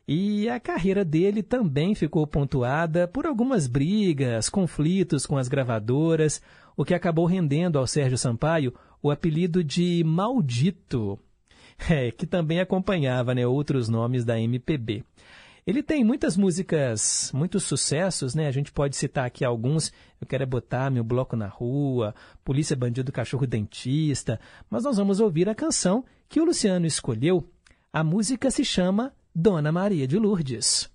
e 0.07 0.49
a 0.49 0.59
carreira 0.59 1.05
dele 1.05 1.43
também 1.43 1.93
ficou 1.93 2.25
pontuada 2.25 3.07
por 3.07 3.25
algumas 3.25 3.67
brigas, 3.67 4.49
conflitos 4.49 5.25
com 5.25 5.37
as 5.37 5.47
gravadoras, 5.47 6.41
o 6.75 6.83
que 6.83 6.93
acabou 6.93 7.25
rendendo 7.25 7.77
ao 7.77 7.85
Sérgio 7.85 8.17
Sampaio 8.17 8.73
o 9.01 9.11
apelido 9.11 9.63
de 9.63 10.03
Maldito, 10.05 11.19
é, 11.89 12.11
que 12.11 12.25
também 12.25 12.59
acompanhava 12.59 13.33
né, 13.33 13.45
outros 13.45 13.89
nomes 13.89 14.23
da 14.25 14.39
MPB. 14.39 15.03
Ele 15.65 15.81
tem 15.81 16.03
muitas 16.03 16.35
músicas, 16.35 17.31
muitos 17.33 17.63
sucessos, 17.63 18.35
né? 18.35 18.47
A 18.47 18.51
gente 18.51 18.69
pode 18.69 18.97
citar 18.97 19.25
aqui 19.25 19.45
alguns. 19.45 19.93
Eu 20.19 20.27
quero 20.27 20.43
é 20.43 20.45
botar 20.45 20.91
meu 20.91 21.05
bloco 21.05 21.37
na 21.37 21.47
rua, 21.47 22.13
Polícia 22.43 22.75
Bandido 22.75 23.13
Cachorro 23.13 23.47
Dentista. 23.47 24.39
Mas 24.69 24.83
nós 24.83 24.97
vamos 24.97 25.21
ouvir 25.21 25.47
a 25.47 25.55
canção 25.55 26.03
que 26.27 26.41
o 26.41 26.45
Luciano 26.45 26.85
escolheu. 26.85 27.47
A 27.93 28.03
música 28.03 28.51
se 28.51 28.65
chama 28.65 29.13
Dona 29.33 29.71
Maria 29.71 30.05
de 30.05 30.17
Lourdes. 30.17 30.91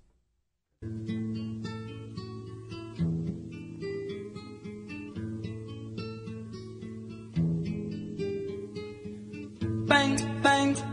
Bang, 9.86 10.37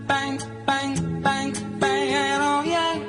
bang, 0.08 0.38
bang, 0.66 0.96
bang, 1.22 1.52
bang, 1.52 1.54
bang, 1.80 2.42
oh 2.42 2.64
yeah. 2.64 3.00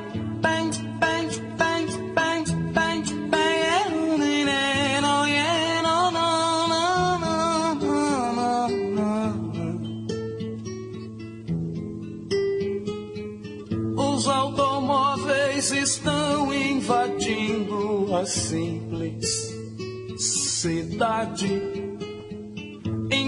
Bang, 0.40 0.70
bang, 1.00 1.28
bang, 1.58 1.86
bang, 2.14 2.44
bang, 2.74 3.04
bang, 3.30 5.04
oh 5.04 6.10
no, 6.12 6.30
no, 7.30 9.06
no. 13.96 14.02
Os 14.02 14.26
automóveis 14.28 15.70
estão 15.72 16.52
invadindo 16.52 18.14
a 18.14 18.24
simples 18.26 19.54
cidade. 20.18 21.75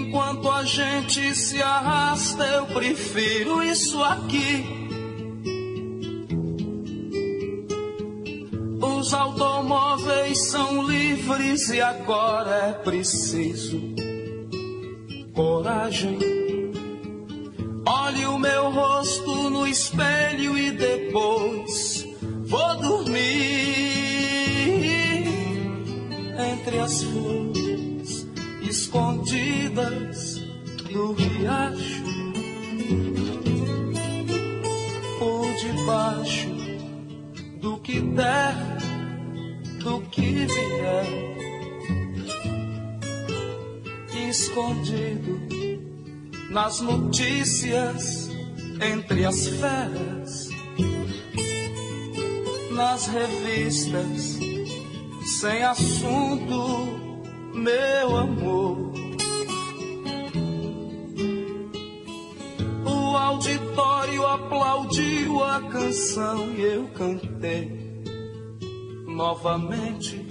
Enquanto 0.09 0.49
a 0.49 0.63
gente 0.63 1.35
se 1.35 1.61
arrasta, 1.61 2.43
eu 2.43 2.65
prefiro 2.65 3.61
isso 3.61 4.01
aqui. 4.01 4.65
Os 8.81 9.13
automóveis 9.13 10.47
são 10.47 10.81
livres 10.81 11.69
e 11.69 11.79
agora 11.79 12.69
é 12.69 12.73
preciso 12.83 13.79
coragem. 15.35 16.17
Olhe 17.85 18.25
o 18.25 18.39
meu 18.39 18.71
rosto 18.71 19.51
no 19.51 19.67
espelho 19.67 20.57
e 20.57 20.71
depois 20.71 22.03
vou 22.47 22.75
dormir 22.77 23.19
entre 26.35 26.79
as 26.79 27.03
flores 27.03 27.58
escondidas 28.69 30.35
do 30.91 31.13
riacho 31.13 32.03
por 35.17 35.53
debaixo 35.55 36.49
do 37.59 37.77
que 37.79 37.99
der, 37.99 38.55
do 39.83 40.01
que 40.11 40.45
vier. 40.45 41.29
escondido 44.29 45.39
nas 46.51 46.81
notícias 46.81 48.29
entre 48.79 49.25
as 49.25 49.47
feras, 49.47 50.49
nas 52.71 53.07
revistas, 53.07 54.37
sem 55.39 55.63
assunto, 55.63 56.98
meu 57.53 58.15
amor. 58.15 58.93
O 62.85 63.17
auditório 63.17 64.25
aplaudiu 64.25 65.43
a 65.43 65.61
canção 65.69 66.51
e 66.51 66.61
eu 66.61 66.87
cantei 66.89 68.03
novamente. 69.07 70.25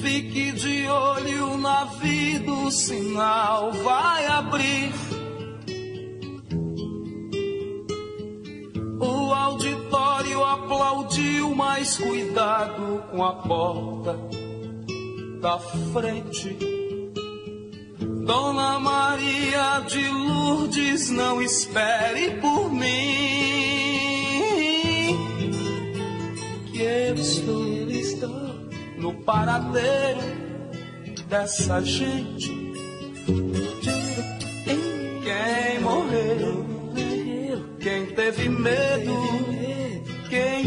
Fique 0.00 0.52
de 0.52 0.86
olho 0.88 1.58
na 1.58 1.84
vida, 1.84 2.50
o 2.50 2.70
sinal 2.70 3.72
vai 3.72 4.26
abrir. 4.26 4.92
O 8.98 9.32
auditório 9.32 10.44
aplaudiu, 10.44 11.54
mas 11.54 11.98
cuidado 11.98 13.02
com 13.10 13.24
a 13.24 13.34
porta 13.34 14.39
da 15.40 15.58
frente. 15.58 16.56
Dona 18.26 18.78
Maria 18.78 19.80
de 19.88 20.06
Lourdes, 20.08 21.10
não 21.10 21.40
espere 21.40 22.38
por 22.40 22.70
mim. 22.70 22.86
Que 26.70 26.82
eu 26.82 27.14
estou, 27.14 27.90
estou 27.90 28.68
no 28.98 29.14
paradeiro 29.24 30.20
dessa 31.28 31.80
gente. 31.80 32.50
Quem 35.24 35.80
morreu, 35.80 36.66
quem 37.80 38.06
teve 38.14 38.48
medo, 38.48 39.12
quem 40.28 40.59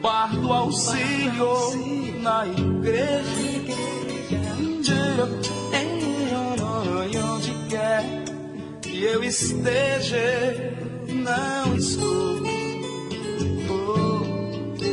bar 0.00 0.34
do 0.34 0.52
auxílio, 0.52 2.20
na 2.20 2.46
igreja. 2.46 3.40
Onde 7.40 7.54
quer 7.68 8.24
que 8.82 9.02
eu 9.02 9.22
esteja 9.24 10.76
não 11.08 11.76
estou. 11.76 12.40
Oh, 13.68 14.84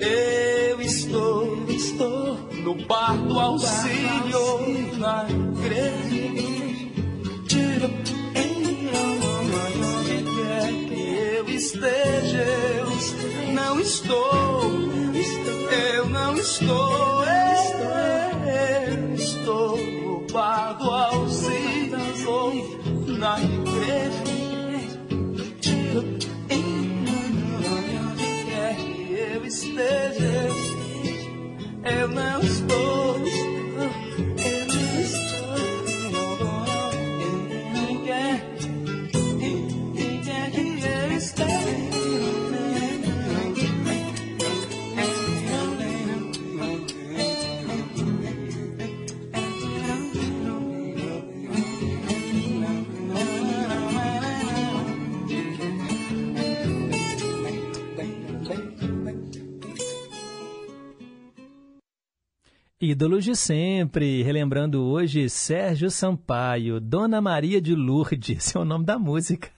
eu 0.00 0.80
estou, 0.80 1.66
estou 1.68 2.36
no 2.62 2.74
bar 2.86 3.16
do 3.16 3.38
auxílio 3.38 4.98
na 4.98 5.26
igreja. 5.28 6.45
Eu 11.74 13.52
não 13.52 13.80
estou. 13.80 14.62
Eu 15.94 16.08
não 16.08 16.36
estou. 16.36 17.24
Eu 18.46 19.14
estou 19.14 19.76
no 19.76 20.26
bar 20.32 20.74
do 20.74 20.90
auxílio 20.90 21.96
na 23.18 23.40
igreja. 23.40 24.36
eu 29.36 29.44
esteja, 29.44 30.48
eu 31.84 32.08
não 32.08 32.40
estou, 32.40 33.05
Ídolos 62.78 63.24
de 63.24 63.34
sempre, 63.34 64.22
relembrando 64.22 64.84
hoje 64.84 65.30
Sérgio 65.30 65.90
Sampaio, 65.90 66.78
Dona 66.78 67.22
Maria 67.22 67.58
de 67.58 67.74
Lourdes, 67.74 68.52
é 68.54 68.58
o 68.58 68.66
nome 68.66 68.84
da 68.84 68.98
música. 68.98 69.48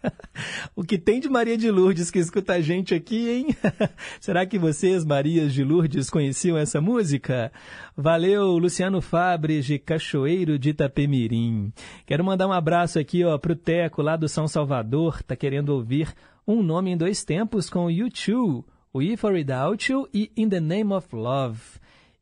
O 0.77 0.85
que 0.85 0.97
tem 0.97 1.19
de 1.19 1.29
Maria 1.29 1.59
de 1.59 1.69
Lourdes 1.69 2.13
que 2.13 2.21
escuta 2.21 2.53
a 2.53 2.61
gente 2.61 2.95
aqui, 2.95 3.29
hein? 3.29 3.47
Será 4.21 4.47
que 4.47 4.57
vocês, 4.57 5.05
Marias 5.05 5.53
de 5.53 5.65
Lourdes, 5.65 6.09
conheciam 6.09 6.57
essa 6.57 6.81
música? 6.81 7.51
Valeu, 7.97 8.57
Luciano 8.57 9.01
Fabres, 9.01 9.67
de 9.67 9.81
Cachoeiro 9.81 10.57
de 10.57 10.71
Itapemirim. 10.71 11.73
Quero 12.07 12.23
mandar 12.23 12.47
um 12.47 12.53
abraço 12.53 13.01
aqui, 13.01 13.25
ó, 13.25 13.37
pro 13.37 13.57
Teco, 13.57 14.01
lá 14.01 14.15
do 14.15 14.29
São 14.29 14.47
Salvador, 14.47 15.25
tá 15.25 15.35
querendo 15.35 15.71
ouvir 15.71 16.15
Um 16.47 16.63
Nome 16.63 16.93
em 16.93 16.97
Dois 16.97 17.25
Tempos 17.25 17.69
com 17.69 17.87
U2, 17.87 18.65
o 18.93 19.03
If 19.03 19.25
I 19.25 19.27
Without 19.27 19.91
You 19.91 20.09
e 20.15 20.31
In 20.37 20.49
the 20.49 20.61
Name 20.61 20.93
of 20.93 21.09
Love. 21.13 21.59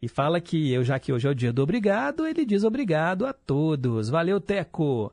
E 0.01 0.09
fala 0.09 0.41
que 0.41 0.71
eu, 0.73 0.85
já 0.85 0.99
que 0.99 1.13
hoje 1.13 1.27
é 1.27 1.31
o 1.31 1.35
dia 1.35 1.53
do 1.53 1.63
obrigado, 1.63 2.27
ele 2.27 2.45
diz 2.45 2.65
obrigado 2.65 3.25
a 3.25 3.33
todos. 3.33 4.11
Valeu, 4.11 4.41
Teco! 4.41 5.13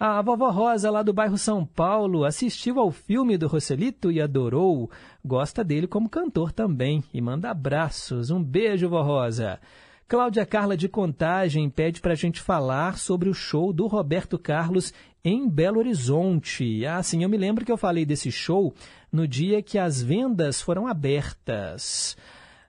A 0.00 0.20
vovó 0.20 0.50
Rosa, 0.50 0.90
lá 0.90 1.02
do 1.02 1.12
bairro 1.12 1.38
São 1.38 1.64
Paulo, 1.64 2.24
assistiu 2.24 2.80
ao 2.80 2.90
filme 2.90 3.38
do 3.38 3.46
Roselito 3.46 4.10
e 4.10 4.20
adorou. 4.20 4.90
Gosta 5.24 5.62
dele 5.62 5.86
como 5.86 6.08
cantor 6.08 6.50
também 6.50 7.04
e 7.14 7.20
manda 7.20 7.50
abraços. 7.50 8.30
Um 8.30 8.42
beijo, 8.42 8.88
vó 8.88 9.02
Rosa. 9.02 9.60
Cláudia 10.08 10.44
Carla 10.44 10.76
de 10.76 10.88
Contagem 10.88 11.70
pede 11.70 12.00
para 12.00 12.14
a 12.14 12.16
gente 12.16 12.40
falar 12.40 12.98
sobre 12.98 13.28
o 13.28 13.34
show 13.34 13.72
do 13.72 13.86
Roberto 13.86 14.38
Carlos 14.38 14.92
em 15.24 15.48
Belo 15.48 15.78
Horizonte. 15.78 16.84
Ah, 16.84 17.02
sim, 17.02 17.22
eu 17.22 17.28
me 17.28 17.36
lembro 17.36 17.64
que 17.64 17.70
eu 17.70 17.76
falei 17.76 18.04
desse 18.04 18.32
show 18.32 18.74
no 19.12 19.28
dia 19.28 19.62
que 19.62 19.78
as 19.78 20.02
vendas 20.02 20.60
foram 20.60 20.88
abertas 20.88 22.16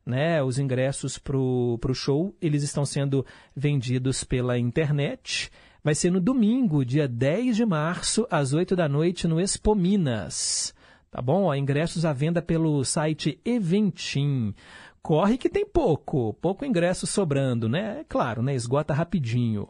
né, 0.06 0.44
os 0.44 0.60
ingressos 0.60 1.18
para 1.18 1.38
o 1.38 1.94
show, 1.94 2.36
eles 2.42 2.64
estão 2.64 2.86
sendo 2.86 3.26
vendidos 3.56 4.24
pela 4.24 4.58
internet. 4.58 5.52
Vai 5.84 5.96
ser 5.96 6.12
no 6.12 6.20
domingo, 6.20 6.86
dia 6.86 7.08
10 7.08 7.56
de 7.56 7.66
março, 7.66 8.28
às 8.30 8.54
8 8.54 8.76
da 8.76 8.88
noite, 8.88 9.28
no 9.28 9.40
Expo 9.40 9.76
Minas. 9.76 10.74
Tá 11.12 11.22
bom? 11.22 11.44
Ó, 11.44 11.56
ingressos 11.56 12.06
à 12.06 12.14
venda 12.14 12.42
pelo 12.42 12.84
site 12.84 13.40
Eventim. 13.46 14.54
Corre 15.02 15.38
que 15.38 15.50
tem 15.50 15.66
pouco, 15.66 16.34
pouco 16.36 16.66
ingresso 16.66 17.06
sobrando, 17.06 17.68
né? 17.68 18.00
É 18.00 18.04
claro, 18.08 18.42
né? 18.42 18.56
Esgota 18.56 18.94
rapidinho. 18.94 19.68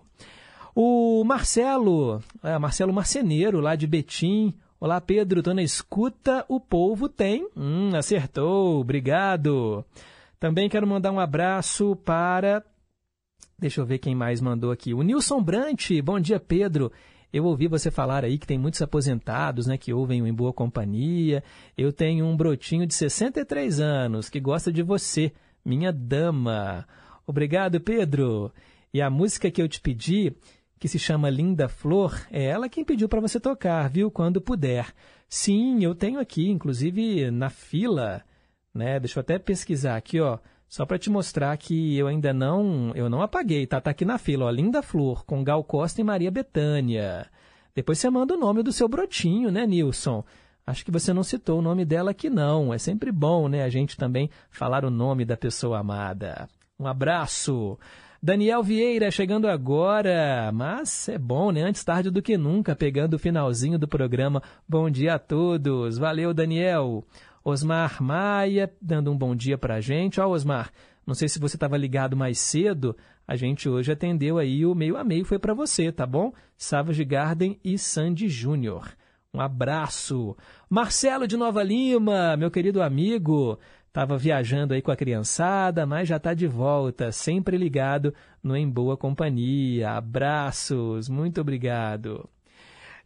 O 0.75 1.23
Marcelo, 1.23 2.21
é, 2.43 2.57
Marcelo 2.57 2.93
Marceneiro, 2.93 3.59
lá 3.59 3.75
de 3.75 3.87
Betim. 3.87 4.53
Olá, 4.79 5.01
Pedro, 5.01 5.41
tô 5.41 5.53
na 5.53 5.63
escuta. 5.63 6.45
O 6.47 6.59
povo 6.59 7.09
tem. 7.09 7.47
Hum, 7.57 7.95
acertou, 7.95 8.79
obrigado. 8.79 9.83
Também 10.43 10.67
quero 10.67 10.85
mandar 10.85 11.13
um 11.13 11.21
abraço 11.21 11.95
para. 11.95 12.61
Deixa 13.57 13.79
eu 13.79 13.85
ver 13.85 13.99
quem 13.99 14.13
mais 14.13 14.41
mandou 14.41 14.71
aqui. 14.71 14.93
O 14.93 15.01
Nilson 15.01 15.41
Brant. 15.41 15.89
Bom 16.03 16.19
dia, 16.19 16.37
Pedro. 16.37 16.91
Eu 17.31 17.45
ouvi 17.45 17.65
você 17.65 17.89
falar 17.89 18.25
aí 18.25 18.37
que 18.37 18.45
tem 18.45 18.57
muitos 18.57 18.81
aposentados, 18.81 19.67
né, 19.67 19.77
que 19.77 19.93
ouvem 19.93 20.27
Em 20.27 20.33
Boa 20.33 20.51
Companhia. 20.51 21.41
Eu 21.77 21.93
tenho 21.93 22.25
um 22.25 22.35
brotinho 22.35 22.85
de 22.85 22.93
63 22.93 23.79
anos 23.79 24.29
que 24.29 24.37
gosta 24.37 24.69
de 24.69 24.83
você, 24.83 25.31
minha 25.63 25.93
dama. 25.93 26.85
Obrigado, 27.25 27.79
Pedro. 27.79 28.51
E 28.93 29.01
a 29.01 29.09
música 29.09 29.49
que 29.49 29.61
eu 29.61 29.69
te 29.69 29.79
pedi, 29.79 30.35
que 30.77 30.89
se 30.89 30.99
chama 30.99 31.29
Linda 31.29 31.69
Flor, 31.69 32.19
é 32.29 32.43
ela 32.43 32.67
quem 32.67 32.83
pediu 32.83 33.07
para 33.07 33.21
você 33.21 33.39
tocar, 33.39 33.89
viu? 33.89 34.11
Quando 34.11 34.41
puder. 34.41 34.93
Sim, 35.29 35.81
eu 35.85 35.95
tenho 35.95 36.19
aqui, 36.19 36.49
inclusive 36.49 37.31
na 37.31 37.49
fila 37.49 38.25
né? 38.73 38.99
Deixa 38.99 39.19
eu 39.19 39.21
até 39.21 39.37
pesquisar 39.37 39.95
aqui, 39.95 40.19
ó, 40.19 40.39
só 40.67 40.85
para 40.85 40.97
te 40.97 41.09
mostrar 41.09 41.55
que 41.57 41.97
eu 41.97 42.07
ainda 42.07 42.33
não, 42.33 42.91
eu 42.95 43.09
não 43.09 43.21
apaguei, 43.21 43.67
tá? 43.67 43.79
Tá 43.79 43.91
aqui 43.91 44.05
na 44.05 44.17
fila, 44.17 44.45
ó, 44.45 44.49
Linda 44.49 44.81
Flor, 44.81 45.23
com 45.25 45.43
Gal 45.43 45.63
Costa 45.63 46.01
e 46.01 46.03
Maria 46.03 46.31
Bethânia. 46.31 47.27
Depois 47.75 47.99
você 47.99 48.09
manda 48.09 48.33
o 48.33 48.39
nome 48.39 48.63
do 48.63 48.71
seu 48.71 48.87
brotinho, 48.87 49.51
né, 49.51 49.67
Nilson? 49.67 50.23
Acho 50.65 50.85
que 50.85 50.91
você 50.91 51.11
não 51.11 51.23
citou 51.23 51.59
o 51.59 51.61
nome 51.61 51.83
dela 51.83 52.11
aqui 52.11 52.29
não. 52.29 52.73
É 52.73 52.77
sempre 52.77 53.11
bom, 53.11 53.47
né, 53.47 53.63
a 53.63 53.69
gente 53.69 53.97
também 53.97 54.29
falar 54.49 54.85
o 54.85 54.89
nome 54.89 55.25
da 55.25 55.37
pessoa 55.37 55.79
amada. 55.79 56.47
Um 56.79 56.87
abraço. 56.87 57.77
Daniel 58.21 58.63
Vieira 58.63 59.11
chegando 59.11 59.49
agora, 59.49 60.49
mas 60.53 61.09
é 61.09 61.17
bom, 61.17 61.51
né? 61.51 61.63
Antes 61.63 61.83
tarde 61.83 62.09
do 62.09 62.21
que 62.21 62.37
nunca, 62.37 62.73
pegando 62.73 63.15
o 63.15 63.19
finalzinho 63.19 63.77
do 63.77 63.85
programa. 63.85 64.41
Bom 64.67 64.89
dia 64.89 65.15
a 65.15 65.19
todos. 65.19 65.97
Valeu, 65.97 66.33
Daniel. 66.33 67.03
Osmar 67.43 68.01
Maia 68.01 68.71
dando 68.81 69.11
um 69.11 69.17
bom 69.17 69.35
dia 69.35 69.57
para 69.57 69.75
a 69.75 69.81
gente. 69.81 70.21
Ó, 70.21 70.27
Osmar, 70.27 70.71
não 71.05 71.13
sei 71.13 71.27
se 71.27 71.39
você 71.39 71.55
estava 71.55 71.77
ligado 71.77 72.15
mais 72.15 72.39
cedo, 72.39 72.95
a 73.27 73.35
gente 73.35 73.67
hoje 73.67 73.91
atendeu 73.91 74.37
aí 74.37 74.65
o 74.65 74.73
meio 74.73 74.97
a 74.97 75.03
meio, 75.03 75.25
foi 75.25 75.39
para 75.39 75.53
você, 75.53 75.91
tá 75.91 76.05
bom? 76.05 76.33
Savage 76.57 77.03
Garden 77.03 77.59
e 77.63 77.77
Sandy 77.77 78.29
Júnior. 78.29 78.95
Um 79.33 79.41
abraço. 79.41 80.37
Marcelo 80.69 81.27
de 81.27 81.35
Nova 81.35 81.63
Lima, 81.63 82.37
meu 82.37 82.51
querido 82.51 82.81
amigo, 82.81 83.59
estava 83.87 84.17
viajando 84.17 84.73
aí 84.73 84.81
com 84.81 84.91
a 84.91 84.95
criançada, 84.95 85.85
mas 85.85 86.07
já 86.07 86.17
está 86.17 86.33
de 86.33 86.47
volta, 86.47 87.11
sempre 87.11 87.57
ligado 87.57 88.13
no 88.43 88.55
Em 88.55 88.69
Boa 88.69 88.95
Companhia. 88.95 89.91
Abraços, 89.91 91.09
muito 91.09 91.41
obrigado. 91.41 92.29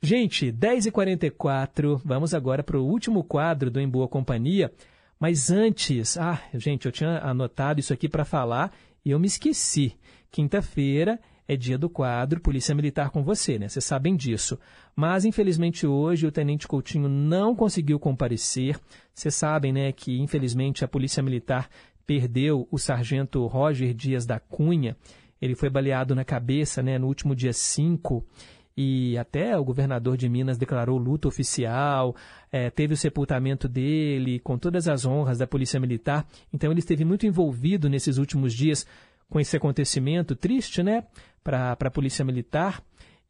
Gente, 0.02 0.52
10h44, 0.52 2.00
vamos 2.06 2.36
agora 2.36 2.62
para 2.62 2.78
o 2.78 2.86
último 2.86 3.24
quadro 3.24 3.72
do 3.72 3.80
Em 3.80 3.90
Boa 3.90 4.08
Companhia. 4.08 4.72
Mas 5.20 5.50
antes, 5.50 6.16
ah, 6.20 6.40
gente, 6.54 6.86
eu 6.86 6.92
tinha 6.92 7.18
anotado 7.18 7.80
isso 7.80 7.92
aqui 7.92 8.08
para 8.08 8.24
falar 8.24 8.72
e 9.04 9.10
eu 9.10 9.20
me 9.20 9.26
esqueci. 9.26 9.96
Quinta-feira 10.30 11.20
é 11.48 11.56
dia 11.56 11.80
do 11.80 11.90
quadro 11.90 12.40
Polícia 12.40 12.76
Militar 12.76 13.10
com 13.10 13.24
você, 13.24 13.58
né? 13.58 13.68
Vocês 13.68 13.84
sabem 13.84 14.16
disso. 14.16 14.60
Mas, 14.96 15.26
infelizmente, 15.26 15.88
hoje 15.88 16.28
o 16.28 16.32
Tenente 16.32 16.68
Coutinho 16.68 17.10
não 17.10 17.56
conseguiu 17.56 18.00
comparecer. 18.00 18.80
Vocês 19.16 19.34
sabem, 19.34 19.74
né, 19.74 19.92
que 19.92 20.20
infelizmente 20.20 20.86
a 20.86 20.88
Polícia 20.88 21.24
Militar 21.24 21.68
perdeu 22.06 22.68
o 22.70 22.78
sargento 22.78 23.48
Roger 23.48 23.96
Dias 23.96 24.28
da 24.28 24.40
Cunha. 24.40 24.96
Ele 25.42 25.56
foi 25.56 25.72
baleado 25.72 26.14
na 26.14 26.24
cabeça, 26.24 26.84
né, 26.84 27.00
no 27.00 27.08
último 27.08 27.36
dia 27.36 27.54
5 27.54 28.24
e 28.78 29.18
até 29.18 29.58
o 29.58 29.64
governador 29.64 30.16
de 30.16 30.30
Minas 30.30 30.56
declarou 30.56 31.00
luta 31.00 31.28
oficial, 31.28 32.16
é, 32.52 32.70
teve 32.70 32.94
o 32.94 32.98
sepultamento 32.98 33.68
dele, 33.68 34.40
com 34.40 34.56
todas 34.56 34.88
as 34.88 35.04
honras 35.04 35.40
da 35.40 35.48
Polícia 35.48 35.80
Militar. 35.80 36.28
Então 36.54 36.70
ele 36.70 36.80
esteve 36.80 37.04
muito 37.04 37.26
envolvido 37.26 37.90
nesses 37.90 38.20
últimos 38.20 38.54
dias 38.54 38.86
com 39.28 39.40
esse 39.40 39.58
acontecimento 39.58 40.36
triste, 40.36 40.84
né, 40.84 41.04
para 41.44 41.72
a 41.72 41.92
Polícia 41.92 42.24
Militar. 42.24 42.84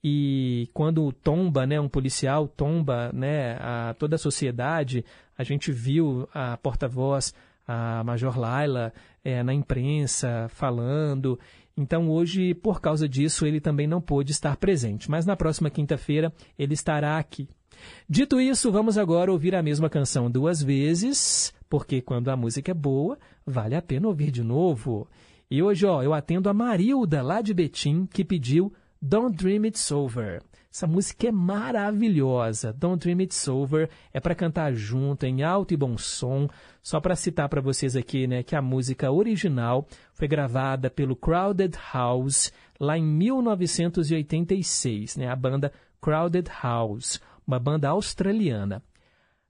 E 0.04 0.70
quando 0.74 1.12
tomba, 1.14 1.66
né, 1.66 1.80
um 1.80 1.90
policial 1.90 2.48
tomba, 2.48 3.10
né, 3.14 3.54
a 3.62 3.96
toda 3.98 4.16
a 4.16 4.20
sociedade, 4.20 5.06
a 5.38 5.44
gente 5.44 5.72
viu 5.72 6.28
a 6.34 6.58
porta-voz, 6.58 7.34
a 7.66 8.04
Major 8.04 8.38
Laila, 8.38 8.94
é, 9.24 9.42
na 9.44 9.54
imprensa 9.54 10.48
falando. 10.50 11.40
Então, 11.78 12.10
hoje, 12.10 12.56
por 12.56 12.82
causa 12.82 13.08
disso, 13.08 13.46
ele 13.46 13.62
também 13.62 13.86
não 13.86 14.02
pôde 14.02 14.32
estar 14.32 14.58
presente, 14.58 15.12
mas 15.12 15.28
na 15.28 15.36
próxima 15.36 15.70
quinta-feira 15.70 16.34
ele 16.58 16.74
estará 16.74 17.20
aqui. 17.20 17.48
Dito 18.10 18.42
isso, 18.42 18.72
vamos 18.72 18.98
agora 18.98 19.32
ouvir 19.32 19.54
a 19.54 19.62
mesma 19.62 19.88
canção 19.88 20.32
duas 20.32 20.62
vezes, 20.62 21.54
porque 21.70 22.02
quando 22.02 22.30
a 22.30 22.36
música 22.36 22.72
é 22.72 22.74
boa, 22.74 23.20
vale 23.46 23.76
a 23.76 23.82
pena 23.82 24.08
ouvir 24.08 24.32
de 24.32 24.44
novo. 24.44 25.08
E 25.52 25.62
hoje, 25.62 25.86
ó, 25.86 26.02
eu 26.02 26.14
atendo 26.14 26.50
a 26.50 26.54
Marilda, 26.54 27.22
lá 27.22 27.42
de 27.42 27.54
Betim, 27.54 28.08
que 28.08 28.26
pediu 28.26 28.74
Don't 29.00 29.38
Dream 29.38 29.66
It's 29.68 29.92
Over. 29.92 30.42
Essa 30.72 30.86
música 30.86 31.28
é 31.28 31.32
maravilhosa. 31.32 32.72
Don't 32.74 33.00
Dream 33.00 33.22
It's 33.22 33.48
Over 33.48 33.90
é 34.14 34.20
para 34.20 34.36
cantar 34.36 34.74
junto, 34.74 35.26
em 35.26 35.44
alto 35.44 35.74
e 35.74 35.78
bom 35.78 35.98
som. 35.98 36.50
Só 36.82 37.00
para 37.00 37.16
citar 37.16 37.48
para 37.50 37.62
vocês 37.62 37.96
aqui, 37.96 38.28
né, 38.28 38.44
que 38.44 38.56
a 38.56 38.62
música 38.62 39.12
original 39.12 39.88
foi 40.14 40.28
gravada 40.28 40.90
pelo 40.90 41.16
Crowded 41.16 41.78
House 41.94 42.52
lá 42.80 42.98
em 42.98 43.04
1986, 43.04 45.18
né, 45.18 45.30
a 45.30 45.36
banda 45.36 45.72
Crowded 46.02 46.50
House, 46.62 47.20
uma 47.46 47.60
banda 47.60 47.90
australiana. 47.90 48.82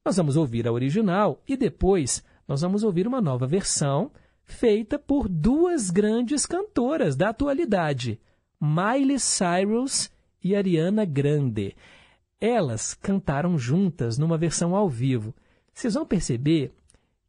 Nós 0.06 0.16
vamos 0.16 0.38
ouvir 0.38 0.68
a 0.68 0.72
original 0.72 1.42
e 1.48 1.58
depois 1.58 2.24
nós 2.48 2.62
vamos 2.62 2.84
ouvir 2.84 3.06
uma 3.06 3.20
nova 3.20 3.46
versão 3.46 4.10
feita 4.46 4.98
por 4.98 5.28
duas 5.28 5.90
grandes 5.90 6.46
cantoras 6.46 7.18
da 7.18 7.30
atualidade, 7.30 8.18
Miley 8.60 9.20
Cyrus 9.20 10.10
e 10.48 10.56
Ariana 10.56 11.04
Grande. 11.04 11.76
Elas 12.40 12.94
cantaram 12.94 13.58
juntas 13.58 14.18
numa 14.18 14.38
versão 14.38 14.76
ao 14.76 14.90
vivo. 14.90 15.34
Vocês 15.74 15.94
vão 15.94 16.06
perceber 16.06 16.72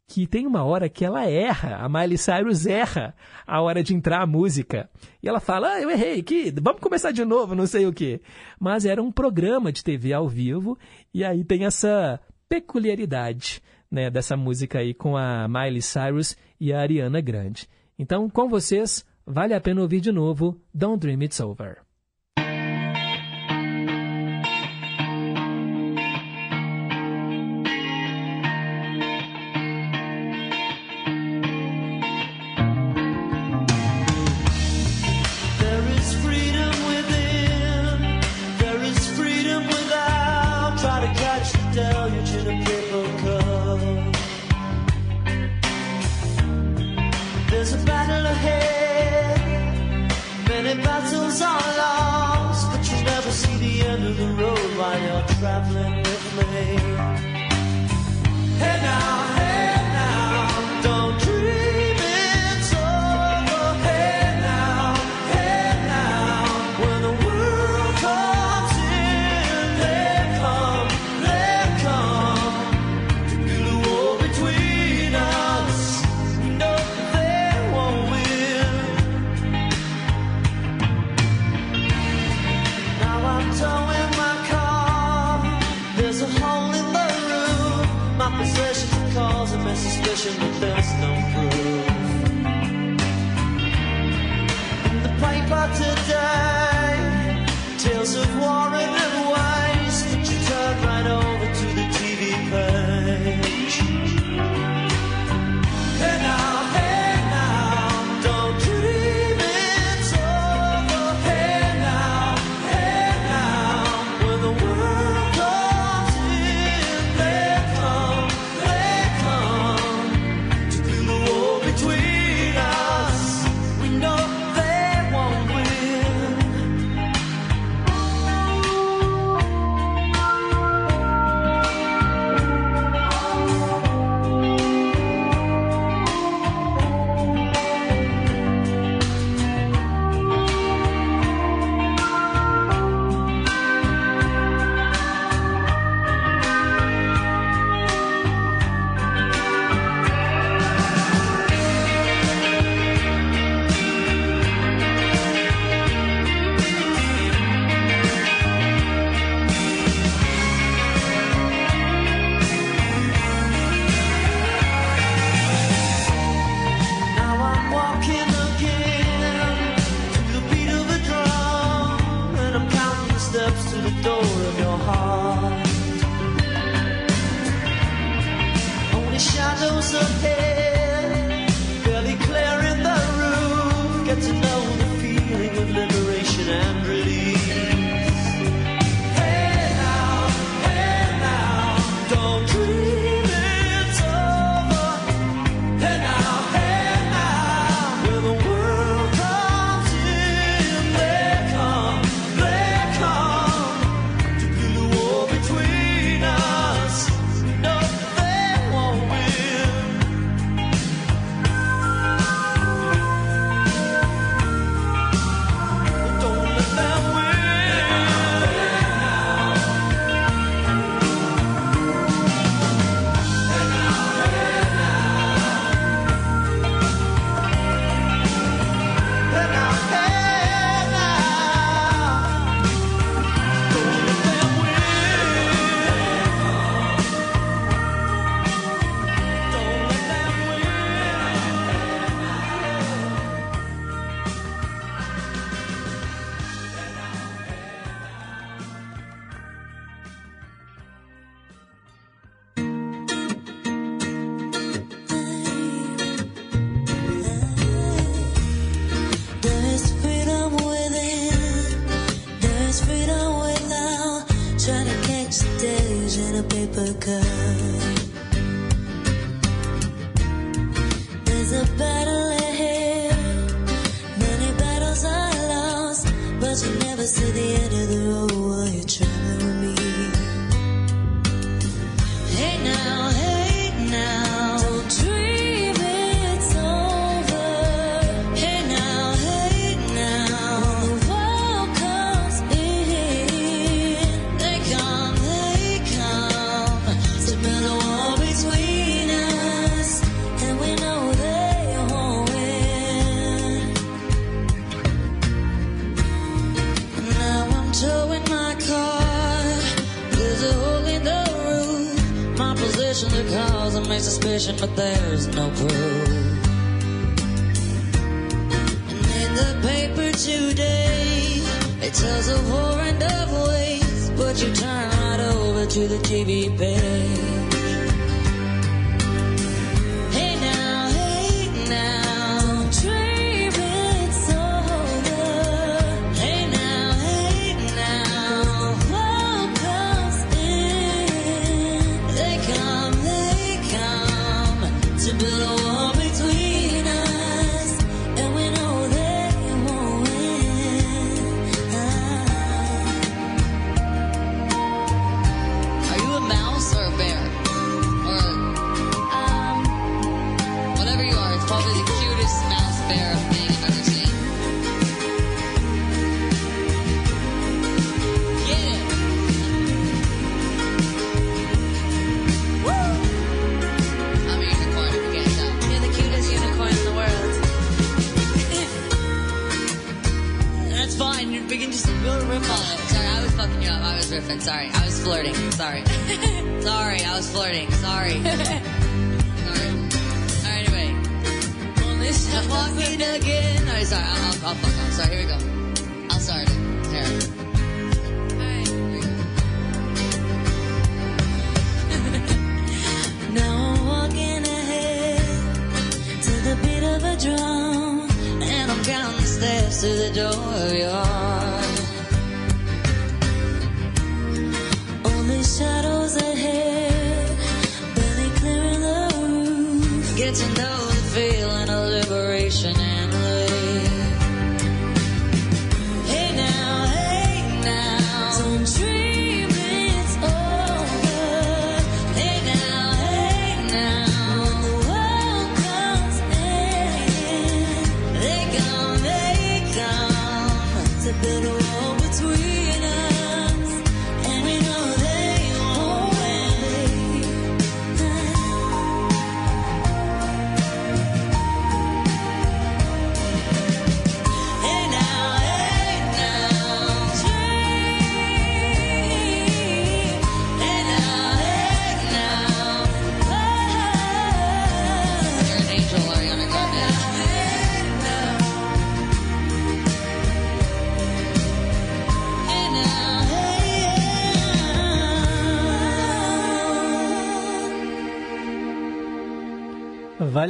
que 0.07 0.27
tem 0.27 0.47
uma 0.47 0.65
hora 0.65 0.89
que 0.89 1.05
ela 1.05 1.29
erra, 1.29 1.77
a 1.77 1.89
Miley 1.89 2.17
Cyrus 2.17 2.65
erra 2.65 3.15
a 3.47 3.61
hora 3.61 3.83
de 3.83 3.95
entrar 3.95 4.23
a 4.23 4.27
música. 4.27 4.89
E 5.23 5.29
ela 5.29 5.41
fala, 5.41 5.73
ah, 5.73 5.81
eu 5.83 5.91
errei 5.91 6.21
aqui, 6.21 6.53
vamos 6.63 6.81
começar 6.81 7.11
de 7.11 7.25
novo, 7.25 7.55
não 7.55 7.67
sei 7.67 7.87
o 7.87 7.93
quê. 7.93 8.21
Mas 8.59 8.87
era 8.87 9.03
um 9.03 9.13
programa 9.13 9.71
de 9.71 9.85
TV 9.85 10.13
ao 10.13 10.27
vivo, 10.27 10.79
e 11.13 11.23
aí 11.23 11.45
tem 11.45 11.67
essa 11.67 12.19
peculiaridade 12.49 13.61
né, 13.91 14.09
dessa 14.11 14.37
música 14.37 14.79
aí 14.79 14.95
com 14.95 15.17
a 15.17 15.47
Miley 15.47 15.83
Cyrus 15.83 16.37
e 16.59 16.73
a 16.73 16.81
Ariana 16.81 17.21
Grande. 17.21 17.69
Então, 17.99 18.31
com 18.31 18.49
vocês, 18.49 19.05
vale 19.27 19.53
a 19.53 19.61
pena 19.61 19.83
ouvir 19.83 20.01
de 20.01 20.13
novo 20.13 20.59
Don't 20.73 21.01
Dream 21.01 21.23
It's 21.23 21.41
Over. 21.41 21.88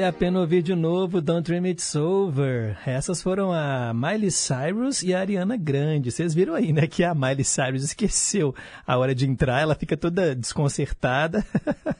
A 0.08 0.12
pena 0.12 0.40
ouvir 0.40 0.62
de 0.62 0.74
novo 0.74 1.20
Don't 1.20 1.42
Dream 1.42 1.66
It's 1.66 1.94
Over. 1.94 2.78
Essas 2.86 3.20
foram 3.20 3.52
a 3.52 3.92
Miley 3.92 4.30
Cyrus 4.30 5.02
e 5.02 5.12
a 5.12 5.20
Ariana 5.20 5.54
Grande. 5.54 6.10
Vocês 6.10 6.32
viram 6.32 6.54
aí, 6.54 6.72
né, 6.72 6.86
que 6.86 7.04
a 7.04 7.14
Miley 7.14 7.44
Cyrus 7.44 7.82
esqueceu 7.82 8.54
a 8.86 8.96
hora 8.96 9.14
de 9.14 9.26
entrar, 9.26 9.60
ela 9.60 9.74
fica 9.74 9.98
toda 9.98 10.34
desconcertada. 10.34 11.44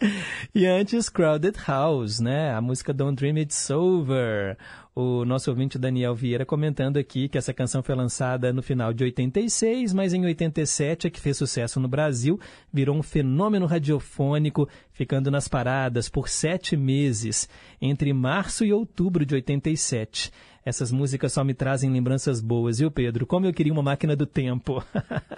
E 0.54 0.66
antes, 0.66 1.08
Crowded 1.08 1.56
House, 1.66 2.20
né? 2.20 2.52
A 2.52 2.60
música 2.60 2.92
Don't 2.92 3.16
Dream 3.16 3.38
It's 3.38 3.70
Over. 3.70 4.56
O 4.94 5.24
nosso 5.24 5.48
ouvinte 5.50 5.78
Daniel 5.78 6.14
Vieira 6.14 6.44
comentando 6.44 6.96
aqui 6.96 7.28
que 7.28 7.38
essa 7.38 7.54
canção 7.54 7.82
foi 7.82 7.94
lançada 7.94 8.52
no 8.52 8.62
final 8.62 8.92
de 8.92 9.04
86, 9.04 9.92
mas 9.92 10.12
em 10.12 10.24
87 10.24 11.06
é 11.06 11.10
que 11.10 11.20
fez 11.20 11.36
sucesso 11.36 11.78
no 11.78 11.86
Brasil, 11.86 12.40
virou 12.72 12.96
um 12.96 13.02
fenômeno 13.02 13.66
radiofônico, 13.66 14.68
ficando 14.92 15.30
nas 15.30 15.46
paradas 15.46 16.08
por 16.08 16.28
sete 16.28 16.76
meses, 16.76 17.48
entre 17.80 18.12
março 18.12 18.64
e 18.64 18.72
outubro 18.72 19.24
de 19.24 19.34
87. 19.34 20.32
Essas 20.64 20.92
músicas 20.92 21.32
só 21.32 21.42
me 21.42 21.54
trazem 21.54 21.90
lembranças 21.90 22.40
boas, 22.40 22.78
viu, 22.78 22.90
Pedro? 22.90 23.26
Como 23.26 23.46
eu 23.46 23.52
queria 23.52 23.72
uma 23.72 23.82
máquina 23.82 24.14
do 24.14 24.26
tempo. 24.26 24.84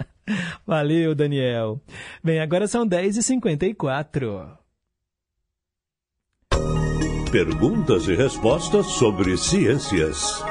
Valeu, 0.67 1.15
Daniel. 1.15 1.79
Bem, 2.23 2.39
agora 2.39 2.67
são 2.67 2.87
10h54. 2.87 4.57
Perguntas 7.31 8.07
e 8.07 8.15
respostas 8.15 8.85
sobre 8.85 9.37
ciências. 9.37 10.43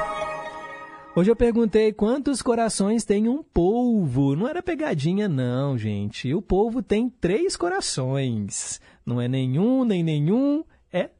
Hoje 1.15 1.29
eu 1.29 1.35
perguntei 1.35 1.93
quantos 1.93 2.41
corações 2.41 3.05
tem 3.05 3.29
um 3.29 3.43
polvo. 3.43 4.35
Não 4.35 4.47
era 4.47 4.63
pegadinha, 4.63 5.29
não, 5.29 5.77
gente. 5.77 6.33
O 6.33 6.41
polvo 6.41 6.81
tem 6.81 7.07
três 7.07 7.55
corações. 7.55 8.81
Não 9.05 9.21
é 9.21 9.27
nenhum, 9.27 9.85
nem 9.85 10.03
nenhum, 10.03 10.63
é 10.91 11.11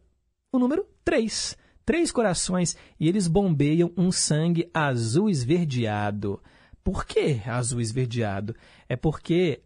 o 0.52 0.58
número 0.58 0.86
três. 1.06 1.56
Três 1.86 2.12
corações 2.12 2.78
e 3.00 3.08
eles 3.08 3.28
bombeiam 3.28 3.92
um 3.98 4.12
sangue 4.12 4.70
azul 4.74 5.30
esverdeado. 5.30 6.42
Por 6.84 7.06
que 7.06 7.42
azul 7.46 7.82
esverdeado? 7.82 8.56
É 8.88 8.96
porque 8.96 9.62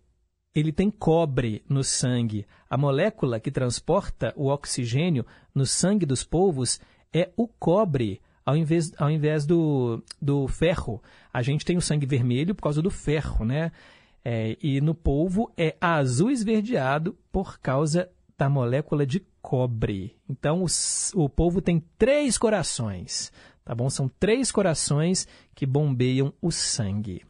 ele 0.54 0.72
tem 0.72 0.90
cobre 0.90 1.64
no 1.70 1.84
sangue. 1.84 2.46
A 2.68 2.78
molécula 2.78 3.40
que 3.40 3.52
transporta 3.52 4.34
o 4.36 4.48
oxigênio 4.48 5.26
no 5.54 5.66
sangue 5.66 6.06
dos 6.06 6.24
polvos 6.24 6.80
é 7.14 7.30
o 7.38 7.48
cobre, 7.48 8.20
ao 8.44 8.58
invés, 8.58 8.92
ao 8.98 9.12
invés 9.12 9.46
do, 9.46 10.04
do 10.20 10.48
ferro. 10.48 11.02
A 11.32 11.44
gente 11.44 11.64
tem 11.64 11.78
o 11.78 11.82
sangue 11.82 12.08
vermelho 12.08 12.56
por 12.56 12.64
causa 12.64 12.82
do 12.82 12.90
ferro, 12.90 13.46
né? 13.46 13.72
É, 14.26 14.58
e 14.62 14.82
no 14.82 14.96
polvo 14.96 15.52
é 15.56 15.78
azul 15.80 16.32
esverdeado 16.32 17.16
por 17.32 17.60
causa 17.60 18.10
da 18.38 18.50
molécula 18.50 19.06
de 19.06 19.26
cobre. 19.48 20.14
Então, 20.30 20.62
o, 20.62 21.24
o 21.24 21.30
polvo 21.30 21.62
tem 21.62 21.82
três 21.98 22.38
corações, 22.38 23.32
tá 23.64 23.74
bom? 23.74 23.90
São 23.90 24.12
três 24.20 24.52
corações 24.52 25.26
que 25.56 25.66
bombeiam 25.66 26.34
o 26.42 26.52
sangue. 26.52 27.22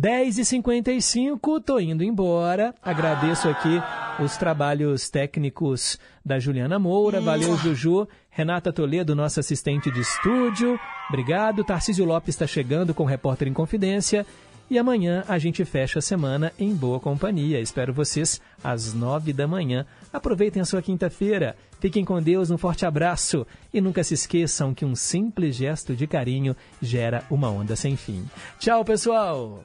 10h55, 0.00 1.60
tô 1.64 1.80
indo 1.80 2.04
embora. 2.04 2.72
Agradeço 2.80 3.48
aqui 3.48 3.82
os 4.22 4.36
trabalhos 4.36 5.10
técnicos 5.10 5.98
da 6.24 6.38
Juliana 6.38 6.78
Moura. 6.78 7.20
Valeu, 7.20 7.56
Juju. 7.56 8.06
Renata 8.30 8.72
Toledo, 8.72 9.16
nossa 9.16 9.40
assistente 9.40 9.90
de 9.90 10.02
estúdio. 10.02 10.78
Obrigado. 11.08 11.64
Tarcísio 11.64 12.04
Lopes 12.04 12.36
está 12.36 12.46
chegando 12.46 12.94
com 12.94 13.02
o 13.02 13.06
Repórter 13.06 13.48
em 13.48 13.52
Confidência. 13.52 14.24
E 14.70 14.78
amanhã 14.78 15.24
a 15.26 15.36
gente 15.36 15.64
fecha 15.64 15.98
a 15.98 16.02
semana 16.02 16.52
em 16.56 16.72
boa 16.72 17.00
companhia. 17.00 17.60
Espero 17.60 17.92
vocês 17.92 18.40
às 18.62 18.94
nove 18.94 19.32
da 19.32 19.48
manhã. 19.48 19.84
Aproveitem 20.12 20.62
a 20.62 20.64
sua 20.64 20.80
quinta-feira. 20.80 21.56
Fiquem 21.80 22.04
com 22.04 22.22
Deus, 22.22 22.52
um 22.52 22.56
forte 22.56 22.86
abraço 22.86 23.44
e 23.74 23.80
nunca 23.80 24.04
se 24.04 24.14
esqueçam 24.14 24.72
que 24.72 24.84
um 24.84 24.94
simples 24.94 25.56
gesto 25.56 25.96
de 25.96 26.06
carinho 26.06 26.54
gera 26.80 27.24
uma 27.28 27.50
onda 27.50 27.74
sem 27.74 27.96
fim. 27.96 28.24
Tchau, 28.60 28.84
pessoal! 28.84 29.64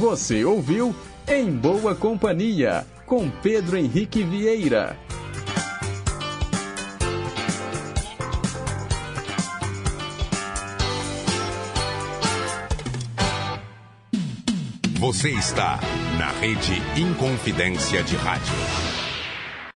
Você 0.00 0.44
ouviu? 0.44 0.94
Em 1.34 1.50
Boa 1.50 1.94
Companhia, 1.94 2.86
com 3.06 3.30
Pedro 3.30 3.78
Henrique 3.78 4.22
Vieira. 4.22 4.98
Você 14.98 15.30
está 15.30 15.80
na 16.18 16.28
Rede 16.32 16.82
Inconfidência 17.00 18.02
de 18.02 18.14
Rádio. 18.16 18.81